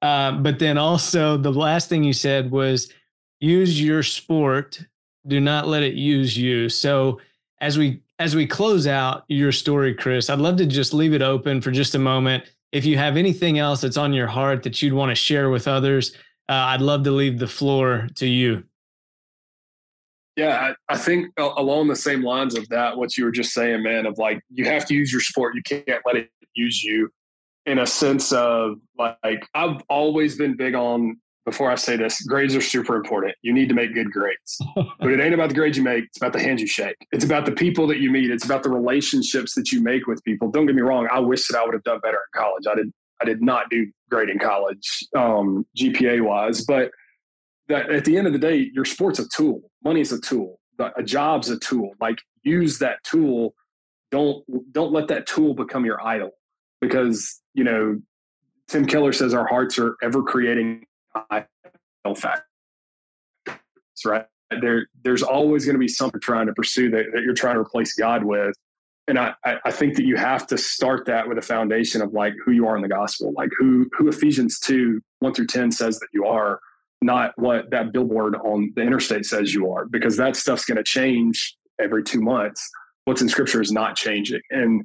Uh, 0.02 0.32
but 0.32 0.58
then 0.58 0.76
also, 0.76 1.36
the 1.36 1.52
last 1.52 1.88
thing 1.88 2.04
you 2.04 2.12
said 2.12 2.50
was 2.50 2.92
use 3.40 3.80
your 3.80 4.02
sport, 4.02 4.82
do 5.26 5.40
not 5.40 5.68
let 5.68 5.82
it 5.82 5.94
use 5.94 6.36
you. 6.36 6.68
So, 6.68 7.20
as 7.60 7.78
we 7.78 8.02
as 8.18 8.34
we 8.34 8.46
close 8.46 8.86
out 8.86 9.24
your 9.28 9.52
story, 9.52 9.94
Chris, 9.94 10.28
I'd 10.28 10.38
love 10.38 10.56
to 10.56 10.66
just 10.66 10.92
leave 10.92 11.14
it 11.14 11.22
open 11.22 11.60
for 11.60 11.70
just 11.70 11.94
a 11.94 11.98
moment 11.98 12.44
if 12.76 12.84
you 12.84 12.98
have 12.98 13.16
anything 13.16 13.58
else 13.58 13.80
that's 13.80 13.96
on 13.96 14.12
your 14.12 14.26
heart 14.26 14.62
that 14.64 14.82
you'd 14.82 14.92
want 14.92 15.10
to 15.10 15.14
share 15.14 15.48
with 15.48 15.66
others, 15.66 16.12
uh, 16.46 16.52
I'd 16.52 16.82
love 16.82 17.04
to 17.04 17.10
leave 17.10 17.38
the 17.38 17.46
floor 17.46 18.06
to 18.16 18.26
you. 18.26 18.64
Yeah, 20.36 20.74
I, 20.88 20.94
I, 20.94 20.98
think 20.98 21.32
along 21.38 21.88
the 21.88 21.96
same 21.96 22.22
lines 22.22 22.54
of 22.54 22.68
that, 22.68 22.94
what 22.94 23.16
you 23.16 23.24
were 23.24 23.30
just 23.30 23.54
saying, 23.54 23.82
man, 23.82 24.04
of 24.04 24.18
like 24.18 24.42
you 24.50 24.66
have 24.66 24.84
to 24.86 24.94
use 24.94 25.10
your 25.10 25.22
sport, 25.22 25.54
you 25.54 25.62
can't 25.62 26.02
let 26.04 26.16
it 26.16 26.30
use 26.54 26.84
you. 26.84 27.08
In 27.64 27.78
a 27.78 27.86
sense 27.86 28.30
of 28.32 28.78
like, 28.98 29.48
I've 29.54 29.80
always 29.88 30.36
been 30.36 30.54
big 30.54 30.74
on 30.74 31.18
before 31.46 31.70
I 31.70 31.76
say 31.76 31.96
this, 31.96 32.20
grades 32.22 32.56
are 32.56 32.60
super 32.60 32.96
important. 32.96 33.34
You 33.40 33.52
need 33.52 33.68
to 33.68 33.74
make 33.74 33.94
good 33.94 34.10
grades. 34.10 34.58
but 34.74 35.10
it 35.10 35.20
ain't 35.20 35.32
about 35.32 35.48
the 35.48 35.54
grades 35.54 35.78
you 35.78 35.84
make, 35.84 36.04
it's 36.04 36.18
about 36.18 36.32
the 36.32 36.40
hands 36.40 36.60
you 36.60 36.66
shake. 36.66 36.96
It's 37.12 37.24
about 37.24 37.46
the 37.46 37.52
people 37.52 37.86
that 37.86 38.00
you 38.00 38.10
meet, 38.10 38.30
it's 38.30 38.44
about 38.44 38.64
the 38.64 38.70
relationships 38.70 39.54
that 39.54 39.70
you 39.70 39.80
make 39.80 40.08
with 40.08 40.22
people. 40.24 40.50
Don't 40.50 40.66
get 40.66 40.74
me 40.74 40.82
wrong, 40.82 41.08
I 41.10 41.20
wish 41.20 41.46
that 41.48 41.56
I 41.56 41.64
would 41.64 41.72
have 41.72 41.84
done 41.84 42.00
better 42.00 42.18
in 42.18 42.40
college. 42.40 42.64
I 42.68 42.74
did 42.74 42.92
I 43.22 43.24
did 43.24 43.40
not 43.40 43.70
do 43.70 43.90
great 44.10 44.28
in 44.28 44.38
college, 44.38 45.06
um, 45.16 45.64
GPA 45.74 46.22
wise, 46.22 46.66
but 46.66 46.90
that 47.68 47.90
at 47.90 48.04
the 48.04 48.18
end 48.18 48.26
of 48.26 48.32
the 48.32 48.38
day, 48.38 48.70
your 48.74 48.84
sport's 48.84 49.18
a 49.18 49.28
tool. 49.28 49.62
Money 49.82 50.00
is 50.00 50.12
a 50.12 50.20
tool. 50.20 50.60
A 50.78 51.02
job's 51.02 51.48
a 51.48 51.58
tool. 51.58 51.92
Like 52.00 52.18
use 52.42 52.78
that 52.80 53.02
tool. 53.04 53.54
Don't 54.10 54.44
don't 54.72 54.92
let 54.92 55.08
that 55.08 55.26
tool 55.26 55.54
become 55.54 55.84
your 55.84 56.04
idol 56.04 56.30
because 56.80 57.40
you 57.54 57.64
know 57.64 57.98
Tim 58.68 58.84
Keller 58.84 59.12
says 59.12 59.32
our 59.32 59.46
hearts 59.46 59.78
are 59.78 59.96
ever 60.02 60.22
creating 60.22 60.84
factors, 62.14 62.44
right? 64.04 64.26
There, 64.60 64.86
there's 65.02 65.22
always 65.22 65.64
going 65.64 65.74
to 65.74 65.80
be 65.80 65.88
something 65.88 66.20
trying 66.20 66.46
to 66.46 66.52
pursue 66.52 66.90
that, 66.90 67.06
that 67.14 67.22
you're 67.22 67.34
trying 67.34 67.54
to 67.54 67.60
replace 67.60 67.94
God 67.94 68.24
with. 68.24 68.54
And 69.08 69.18
I, 69.18 69.34
I 69.44 69.70
think 69.70 69.94
that 69.96 70.04
you 70.04 70.16
have 70.16 70.46
to 70.48 70.58
start 70.58 71.06
that 71.06 71.28
with 71.28 71.38
a 71.38 71.42
foundation 71.42 72.02
of 72.02 72.12
like 72.12 72.34
who 72.44 72.52
you 72.52 72.66
are 72.66 72.76
in 72.76 72.82
the 72.82 72.88
gospel, 72.88 73.32
like 73.36 73.50
who, 73.58 73.88
who 73.96 74.08
Ephesians 74.08 74.58
2, 74.60 75.00
1 75.20 75.34
through 75.34 75.46
10 75.46 75.70
says 75.70 75.98
that 76.00 76.08
you 76.12 76.24
are, 76.26 76.60
not 77.02 77.32
what 77.36 77.70
that 77.70 77.92
billboard 77.92 78.34
on 78.36 78.72
the 78.74 78.82
interstate 78.82 79.26
says 79.26 79.54
you 79.54 79.70
are, 79.70 79.86
because 79.86 80.16
that 80.16 80.34
stuff's 80.34 80.64
going 80.64 80.76
to 80.76 80.82
change 80.82 81.56
every 81.80 82.02
two 82.02 82.20
months. 82.20 82.68
What's 83.04 83.22
in 83.22 83.28
scripture 83.28 83.60
is 83.60 83.70
not 83.70 83.96
changing. 83.96 84.40
And 84.50 84.82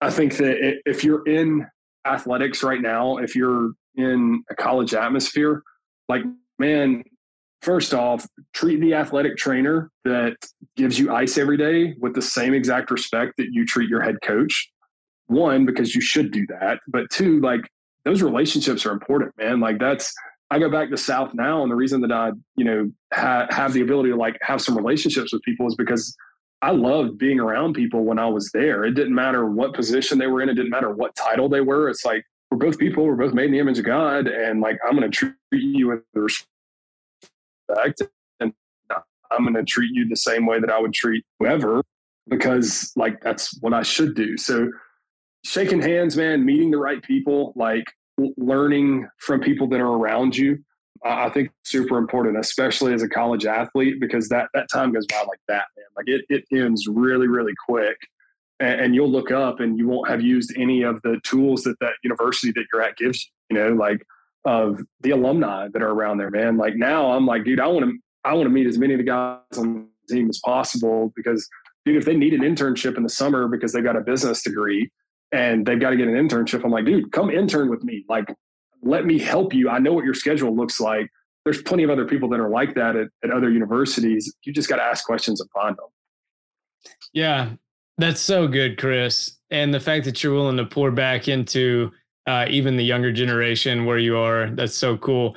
I 0.00 0.10
think 0.10 0.36
that 0.38 0.80
if 0.84 1.04
you're 1.04 1.26
in 1.26 1.66
athletics 2.06 2.62
right 2.62 2.80
now, 2.80 3.18
if 3.18 3.34
you're 3.34 3.72
in 3.96 4.42
a 4.50 4.54
college 4.54 4.94
atmosphere, 4.94 5.62
like, 6.08 6.22
man, 6.58 7.04
first 7.62 7.94
off, 7.94 8.26
treat 8.52 8.80
the 8.80 8.94
athletic 8.94 9.36
trainer 9.36 9.90
that 10.04 10.36
gives 10.76 10.98
you 10.98 11.14
ice 11.14 11.38
every 11.38 11.56
day 11.56 11.94
with 12.00 12.14
the 12.14 12.22
same 12.22 12.54
exact 12.54 12.90
respect 12.90 13.34
that 13.38 13.48
you 13.50 13.64
treat 13.64 13.88
your 13.88 14.02
head 14.02 14.16
coach. 14.22 14.70
One, 15.26 15.64
because 15.64 15.94
you 15.94 16.00
should 16.00 16.30
do 16.30 16.46
that. 16.48 16.80
But 16.88 17.08
two, 17.10 17.40
like, 17.40 17.62
those 18.04 18.22
relationships 18.22 18.84
are 18.84 18.92
important, 18.92 19.32
man. 19.38 19.60
Like, 19.60 19.78
that's, 19.78 20.12
I 20.50 20.58
go 20.58 20.70
back 20.70 20.90
to 20.90 20.96
South 20.98 21.32
now, 21.32 21.62
and 21.62 21.70
the 21.70 21.74
reason 21.74 22.00
that 22.02 22.12
I, 22.12 22.32
you 22.56 22.64
know, 22.64 22.92
ha- 23.12 23.46
have 23.50 23.72
the 23.72 23.80
ability 23.80 24.10
to 24.10 24.16
like 24.16 24.38
have 24.42 24.60
some 24.60 24.76
relationships 24.76 25.32
with 25.32 25.42
people 25.42 25.66
is 25.66 25.74
because 25.74 26.14
I 26.60 26.70
loved 26.70 27.18
being 27.18 27.40
around 27.40 27.74
people 27.74 28.04
when 28.04 28.18
I 28.18 28.26
was 28.26 28.50
there. 28.52 28.84
It 28.84 28.92
didn't 28.92 29.14
matter 29.14 29.46
what 29.46 29.74
position 29.74 30.18
they 30.18 30.26
were 30.26 30.42
in. 30.42 30.48
It 30.48 30.54
didn't 30.54 30.70
matter 30.70 30.92
what 30.92 31.16
title 31.16 31.48
they 31.48 31.62
were. 31.62 31.88
It's 31.88 32.04
like 32.04 32.24
we're 32.54 32.66
both 32.66 32.78
people. 32.78 33.04
We're 33.04 33.16
both 33.16 33.34
made 33.34 33.46
in 33.46 33.52
the 33.52 33.58
image 33.58 33.80
of 33.80 33.84
God, 33.84 34.28
and 34.28 34.60
like 34.60 34.78
I'm 34.86 34.96
going 34.96 35.10
to 35.10 35.16
treat 35.16 35.34
you 35.50 35.88
with 35.88 36.02
respect, 36.14 38.02
and 38.38 38.52
I'm 39.30 39.42
going 39.42 39.54
to 39.54 39.64
treat 39.64 39.90
you 39.92 40.08
the 40.08 40.16
same 40.16 40.46
way 40.46 40.60
that 40.60 40.70
I 40.70 40.78
would 40.80 40.94
treat 40.94 41.24
whoever, 41.40 41.82
because 42.28 42.92
like 42.94 43.20
that's 43.22 43.58
what 43.60 43.74
I 43.74 43.82
should 43.82 44.14
do. 44.14 44.36
So, 44.36 44.70
shaking 45.44 45.82
hands, 45.82 46.16
man, 46.16 46.44
meeting 46.44 46.70
the 46.70 46.78
right 46.78 47.02
people, 47.02 47.52
like 47.56 47.84
learning 48.36 49.08
from 49.18 49.40
people 49.40 49.66
that 49.68 49.80
are 49.80 49.92
around 49.92 50.36
you 50.36 50.62
I 51.04 51.28
think 51.28 51.50
super 51.64 51.98
important, 51.98 52.38
especially 52.38 52.94
as 52.94 53.02
a 53.02 53.08
college 53.08 53.44
athlete, 53.44 54.00
because 54.00 54.28
that 54.30 54.48
that 54.54 54.68
time 54.72 54.92
goes 54.92 55.06
by 55.06 55.18
like 55.18 55.40
that, 55.48 55.66
man. 55.76 55.86
Like 55.96 56.06
it 56.08 56.24
it 56.28 56.44
ends 56.56 56.86
really 56.88 57.28
really 57.28 57.52
quick, 57.68 57.96
and, 58.60 58.80
and, 58.80 58.94
you'll 58.94 59.10
look 59.10 59.30
up 59.30 59.60
and 59.60 59.78
you 59.78 59.88
won't 59.88 60.08
have 60.08 60.20
used 60.20 60.52
any 60.56 60.82
of 60.82 61.00
the 61.02 61.18
tools 61.24 61.62
that 61.62 61.78
that 61.80 61.94
university 62.02 62.52
that 62.52 62.64
you're 62.72 62.82
at 62.82 62.96
gives 62.96 63.24
you. 63.24 63.56
You 63.56 63.62
know, 63.62 63.74
like 63.74 64.06
of 64.44 64.80
the 65.00 65.10
alumni 65.10 65.68
that 65.72 65.82
are 65.82 65.90
around 65.90 66.18
there, 66.18 66.30
man. 66.30 66.56
Like 66.56 66.76
now, 66.76 67.12
I'm 67.12 67.26
like, 67.26 67.44
dude, 67.44 67.60
I 67.60 67.66
want 67.66 67.86
to 67.86 67.92
I 68.24 68.34
want 68.34 68.46
to 68.46 68.50
meet 68.50 68.66
as 68.66 68.78
many 68.78 68.94
of 68.94 68.98
the 68.98 69.04
guys 69.04 69.38
on 69.58 69.88
the 70.08 70.14
team 70.14 70.28
as 70.28 70.40
possible 70.44 71.12
because, 71.14 71.46
dude, 71.84 71.96
if 71.96 72.04
they 72.04 72.16
need 72.16 72.32
an 72.34 72.40
internship 72.40 72.96
in 72.96 73.02
the 73.02 73.08
summer 73.08 73.48
because 73.48 73.72
they've 73.72 73.84
got 73.84 73.96
a 73.96 74.00
business 74.00 74.42
degree 74.42 74.90
and 75.32 75.66
they've 75.66 75.80
got 75.80 75.90
to 75.90 75.96
get 75.96 76.08
an 76.08 76.14
internship, 76.14 76.64
I'm 76.64 76.70
like, 76.70 76.84
dude, 76.84 77.12
come 77.12 77.30
intern 77.30 77.68
with 77.68 77.82
me. 77.84 78.04
Like 78.08 78.34
let 78.84 79.06
me 79.06 79.18
help 79.18 79.54
you. 79.54 79.68
I 79.68 79.78
know 79.78 79.92
what 79.92 80.04
your 80.04 80.14
schedule 80.14 80.54
looks 80.54 80.78
like. 80.78 81.10
There's 81.44 81.62
plenty 81.62 81.82
of 81.82 81.90
other 81.90 82.04
people 82.04 82.28
that 82.30 82.40
are 82.40 82.48
like 82.48 82.74
that 82.74 82.96
at, 82.96 83.08
at 83.22 83.30
other 83.30 83.50
universities. 83.50 84.32
You 84.44 84.52
just 84.52 84.68
got 84.68 84.76
to 84.76 84.82
ask 84.82 85.04
questions 85.04 85.40
and 85.40 85.50
find 85.50 85.76
them. 85.76 85.86
Yeah, 87.12 87.50
that's 87.98 88.20
so 88.20 88.48
good, 88.48 88.78
Chris. 88.78 89.36
And 89.50 89.72
the 89.72 89.80
fact 89.80 90.04
that 90.04 90.22
you're 90.22 90.34
willing 90.34 90.56
to 90.56 90.64
pour 90.64 90.90
back 90.90 91.28
into 91.28 91.92
uh, 92.26 92.46
even 92.48 92.76
the 92.76 92.84
younger 92.84 93.12
generation 93.12 93.84
where 93.84 93.98
you 93.98 94.16
are, 94.16 94.50
that's 94.50 94.74
so 94.74 94.96
cool. 94.96 95.36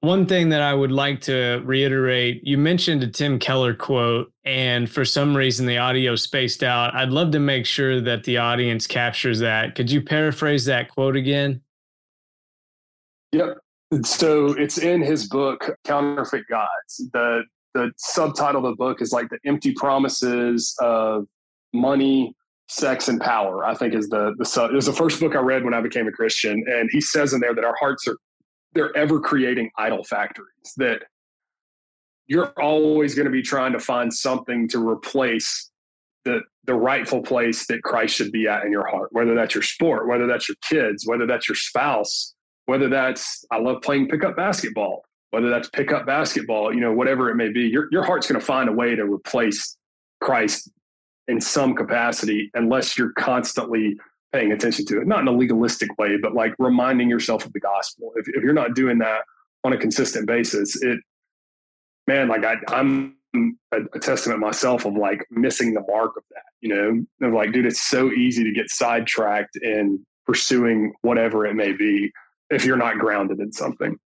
One 0.00 0.26
thing 0.26 0.48
that 0.50 0.62
I 0.62 0.74
would 0.74 0.92
like 0.92 1.20
to 1.22 1.60
reiterate 1.64 2.46
you 2.46 2.56
mentioned 2.56 3.02
a 3.02 3.08
Tim 3.08 3.38
Keller 3.40 3.74
quote, 3.74 4.32
and 4.44 4.88
for 4.88 5.04
some 5.04 5.36
reason 5.36 5.66
the 5.66 5.78
audio 5.78 6.14
spaced 6.14 6.62
out. 6.62 6.94
I'd 6.94 7.10
love 7.10 7.32
to 7.32 7.40
make 7.40 7.66
sure 7.66 8.00
that 8.00 8.22
the 8.22 8.38
audience 8.38 8.86
captures 8.86 9.40
that. 9.40 9.74
Could 9.74 9.90
you 9.90 10.00
paraphrase 10.00 10.64
that 10.66 10.88
quote 10.88 11.16
again? 11.16 11.62
Yep. 13.32 13.58
So 14.04 14.52
it's 14.52 14.78
in 14.78 15.02
his 15.02 15.28
book, 15.28 15.76
Counterfeit 15.84 16.44
Gods. 16.48 17.08
The 17.12 17.42
the 17.74 17.90
subtitle 17.96 18.64
of 18.64 18.72
the 18.72 18.76
book 18.76 19.02
is 19.02 19.12
like 19.12 19.28
the 19.28 19.38
empty 19.44 19.72
promises 19.72 20.74
of 20.80 21.26
money, 21.72 22.34
sex, 22.68 23.08
and 23.08 23.20
power. 23.20 23.64
I 23.64 23.74
think 23.74 23.94
is 23.94 24.08
the 24.08 24.34
the. 24.38 24.64
It 24.64 24.74
was 24.74 24.86
the 24.86 24.92
first 24.92 25.20
book 25.20 25.34
I 25.34 25.40
read 25.40 25.64
when 25.64 25.74
I 25.74 25.80
became 25.80 26.06
a 26.06 26.12
Christian, 26.12 26.64
and 26.66 26.88
he 26.92 27.00
says 27.00 27.32
in 27.32 27.40
there 27.40 27.54
that 27.54 27.64
our 27.64 27.76
hearts 27.78 28.06
are 28.08 28.16
they're 28.74 28.96
ever 28.96 29.20
creating 29.20 29.70
idol 29.78 30.04
factories. 30.04 30.72
That 30.76 31.02
you're 32.26 32.52
always 32.60 33.14
going 33.14 33.26
to 33.26 33.32
be 33.32 33.42
trying 33.42 33.72
to 33.72 33.80
find 33.80 34.12
something 34.12 34.68
to 34.68 34.86
replace 34.86 35.70
the 36.24 36.40
the 36.64 36.74
rightful 36.74 37.22
place 37.22 37.66
that 37.66 37.82
Christ 37.82 38.14
should 38.14 38.32
be 38.32 38.46
at 38.46 38.64
in 38.64 38.72
your 38.72 38.86
heart. 38.86 39.08
Whether 39.12 39.34
that's 39.34 39.54
your 39.54 39.62
sport, 39.62 40.06
whether 40.06 40.26
that's 40.26 40.48
your 40.48 40.56
kids, 40.68 41.06
whether 41.06 41.26
that's 41.26 41.48
your 41.48 41.56
spouse 41.56 42.34
whether 42.68 42.90
that's 42.90 43.46
I 43.50 43.58
love 43.58 43.80
playing 43.80 44.08
pickup 44.08 44.36
basketball, 44.36 45.02
whether 45.30 45.48
that's 45.48 45.70
pickup 45.70 46.04
basketball, 46.04 46.72
you 46.72 46.80
know, 46.80 46.92
whatever 46.92 47.30
it 47.30 47.34
may 47.34 47.48
be, 47.50 47.62
your 47.62 47.88
your 47.90 48.04
heart's 48.04 48.26
going 48.26 48.38
to 48.38 48.44
find 48.44 48.68
a 48.68 48.72
way 48.72 48.94
to 48.94 49.04
replace 49.04 49.78
Christ 50.20 50.70
in 51.28 51.40
some 51.40 51.74
capacity 51.74 52.50
unless 52.54 52.98
you're 52.98 53.12
constantly 53.12 53.96
paying 54.32 54.52
attention 54.52 54.84
to 54.86 55.00
it. 55.00 55.06
Not 55.06 55.20
in 55.20 55.28
a 55.28 55.32
legalistic 55.32 55.96
way, 55.98 56.16
but 56.16 56.34
like 56.34 56.54
reminding 56.58 57.08
yourself 57.08 57.46
of 57.46 57.52
the 57.52 57.60
gospel. 57.60 58.12
If 58.16 58.28
if 58.28 58.42
you're 58.42 58.52
not 58.52 58.74
doing 58.74 58.98
that 58.98 59.22
on 59.64 59.72
a 59.72 59.78
consistent 59.78 60.26
basis, 60.26 60.82
it 60.82 61.00
man, 62.06 62.28
like 62.28 62.44
I, 62.44 62.56
I'm 62.68 63.16
a, 63.72 63.78
a, 63.94 63.98
testament 64.00 64.40
myself 64.40 64.86
of 64.86 64.94
like 64.94 65.24
missing 65.30 65.74
the 65.74 65.82
mark 65.86 66.16
of 66.16 66.22
that, 66.30 66.42
you 66.60 66.74
know, 66.74 67.26
of 67.28 67.34
like, 67.34 67.52
dude, 67.52 67.66
it's 67.66 67.82
so 67.82 68.10
easy 68.10 68.42
to 68.42 68.52
get 68.52 68.70
sidetracked 68.70 69.56
in 69.56 70.04
pursuing 70.26 70.94
whatever 71.02 71.46
it 71.46 71.54
may 71.54 71.72
be 71.72 72.10
if 72.50 72.64
you're 72.64 72.76
not 72.76 72.98
grounded 72.98 73.40
in 73.40 73.52
something. 73.52 73.96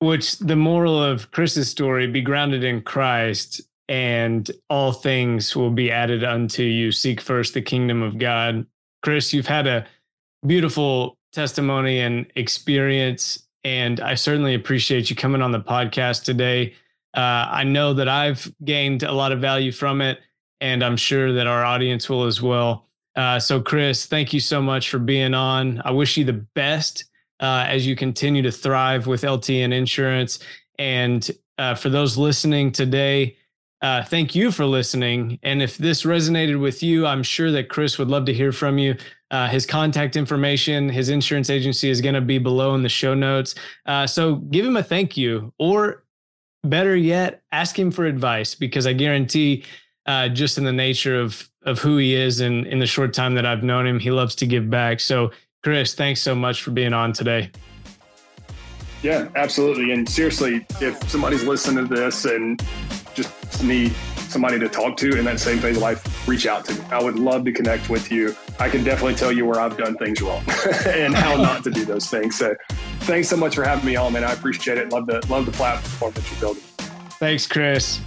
Which 0.00 0.38
the 0.38 0.56
moral 0.56 1.02
of 1.02 1.30
Chris's 1.30 1.70
story 1.70 2.06
be 2.06 2.20
grounded 2.20 2.64
in 2.64 2.82
Christ, 2.82 3.62
and 3.88 4.50
all 4.68 4.92
things 4.92 5.54
will 5.54 5.70
be 5.70 5.90
added 5.90 6.24
unto 6.24 6.62
you. 6.62 6.92
Seek 6.92 7.20
first 7.20 7.54
the 7.54 7.62
kingdom 7.62 8.02
of 8.02 8.18
God. 8.18 8.66
Chris, 9.02 9.32
you've 9.32 9.46
had 9.46 9.66
a 9.66 9.86
beautiful 10.46 11.16
testimony 11.32 12.00
and 12.00 12.26
experience, 12.34 13.46
and 13.62 14.00
I 14.00 14.14
certainly 14.14 14.54
appreciate 14.54 15.10
you 15.10 15.16
coming 15.16 15.42
on 15.42 15.52
the 15.52 15.60
podcast 15.60 16.24
today. 16.24 16.74
Uh, 17.14 17.48
I 17.50 17.64
know 17.64 17.94
that 17.94 18.08
I've 18.08 18.52
gained 18.64 19.02
a 19.02 19.12
lot 19.12 19.32
of 19.32 19.40
value 19.40 19.72
from 19.72 20.00
it, 20.00 20.20
and 20.60 20.82
I'm 20.82 20.96
sure 20.96 21.32
that 21.32 21.46
our 21.46 21.64
audience 21.64 22.08
will 22.08 22.24
as 22.24 22.42
well. 22.42 22.86
Uh, 23.14 23.38
so, 23.38 23.60
Chris, 23.60 24.06
thank 24.06 24.32
you 24.32 24.40
so 24.40 24.60
much 24.60 24.90
for 24.90 24.98
being 24.98 25.32
on. 25.32 25.80
I 25.84 25.90
wish 25.92 26.16
you 26.16 26.24
the 26.24 26.34
best 26.34 27.04
uh, 27.40 27.64
as 27.66 27.86
you 27.86 27.96
continue 27.96 28.42
to 28.42 28.52
thrive 28.52 29.06
with 29.06 29.22
LTN 29.22 29.72
Insurance. 29.72 30.38
And 30.78 31.28
uh, 31.58 31.74
for 31.74 31.88
those 31.88 32.18
listening 32.18 32.72
today, 32.72 33.36
uh, 33.86 34.02
thank 34.02 34.34
you 34.34 34.50
for 34.50 34.66
listening. 34.66 35.38
And 35.44 35.62
if 35.62 35.78
this 35.78 36.02
resonated 36.02 36.58
with 36.58 36.82
you, 36.82 37.06
I'm 37.06 37.22
sure 37.22 37.52
that 37.52 37.68
Chris 37.68 37.98
would 37.98 38.08
love 38.08 38.24
to 38.24 38.34
hear 38.34 38.50
from 38.50 38.78
you. 38.78 38.96
Uh, 39.30 39.46
his 39.46 39.64
contact 39.64 40.16
information, 40.16 40.88
his 40.88 41.08
insurance 41.08 41.50
agency 41.50 41.88
is 41.88 42.00
going 42.00 42.16
to 42.16 42.20
be 42.20 42.38
below 42.38 42.74
in 42.74 42.82
the 42.82 42.88
show 42.88 43.14
notes. 43.14 43.54
Uh, 43.86 44.04
so 44.04 44.36
give 44.36 44.66
him 44.66 44.76
a 44.76 44.82
thank 44.82 45.16
you, 45.16 45.52
or 45.60 46.02
better 46.64 46.96
yet, 46.96 47.42
ask 47.52 47.78
him 47.78 47.92
for 47.92 48.06
advice 48.06 48.56
because 48.56 48.88
I 48.88 48.92
guarantee, 48.92 49.64
uh, 50.06 50.30
just 50.30 50.58
in 50.58 50.64
the 50.64 50.72
nature 50.72 51.20
of 51.20 51.48
of 51.62 51.78
who 51.78 51.96
he 51.96 52.12
is 52.12 52.40
and 52.40 52.66
in 52.66 52.80
the 52.80 52.86
short 52.86 53.14
time 53.14 53.36
that 53.36 53.46
I've 53.46 53.62
known 53.62 53.86
him, 53.86 54.00
he 54.00 54.10
loves 54.10 54.34
to 54.36 54.46
give 54.46 54.68
back. 54.68 54.98
So, 54.98 55.30
Chris, 55.62 55.94
thanks 55.94 56.20
so 56.20 56.34
much 56.34 56.62
for 56.62 56.72
being 56.72 56.92
on 56.92 57.12
today. 57.12 57.52
Yeah, 59.04 59.28
absolutely. 59.36 59.92
And 59.92 60.08
seriously, 60.08 60.66
if 60.80 61.08
somebody's 61.08 61.44
listening 61.44 61.86
to 61.86 61.94
this 61.94 62.24
and 62.24 62.60
just 63.16 63.64
need 63.64 63.92
somebody 64.28 64.58
to 64.58 64.68
talk 64.68 64.96
to 64.98 65.18
in 65.18 65.24
that 65.24 65.40
same 65.40 65.58
phase 65.58 65.76
of 65.76 65.82
life, 65.82 66.28
reach 66.28 66.46
out 66.46 66.64
to 66.66 66.74
me. 66.74 66.80
I 66.90 67.02
would 67.02 67.18
love 67.18 67.44
to 67.46 67.52
connect 67.52 67.88
with 67.88 68.12
you. 68.12 68.36
I 68.60 68.68
can 68.68 68.84
definitely 68.84 69.14
tell 69.14 69.32
you 69.32 69.46
where 69.46 69.60
I've 69.60 69.76
done 69.76 69.96
things 69.96 70.20
wrong 70.20 70.44
and 70.86 71.14
how 71.14 71.36
not 71.42 71.64
to 71.64 71.70
do 71.70 71.84
those 71.84 72.08
things. 72.08 72.36
So 72.36 72.54
thanks 73.00 73.28
so 73.28 73.36
much 73.36 73.54
for 73.54 73.64
having 73.64 73.86
me 73.86 73.96
on, 73.96 74.12
man. 74.12 74.24
I 74.24 74.32
appreciate 74.32 74.78
it. 74.78 74.92
Love 74.92 75.06
the 75.06 75.24
love 75.28 75.46
the 75.46 75.52
platform 75.52 76.12
that 76.12 76.30
you're 76.30 76.40
building. 76.40 76.62
Thanks, 77.18 77.46
Chris. 77.46 78.00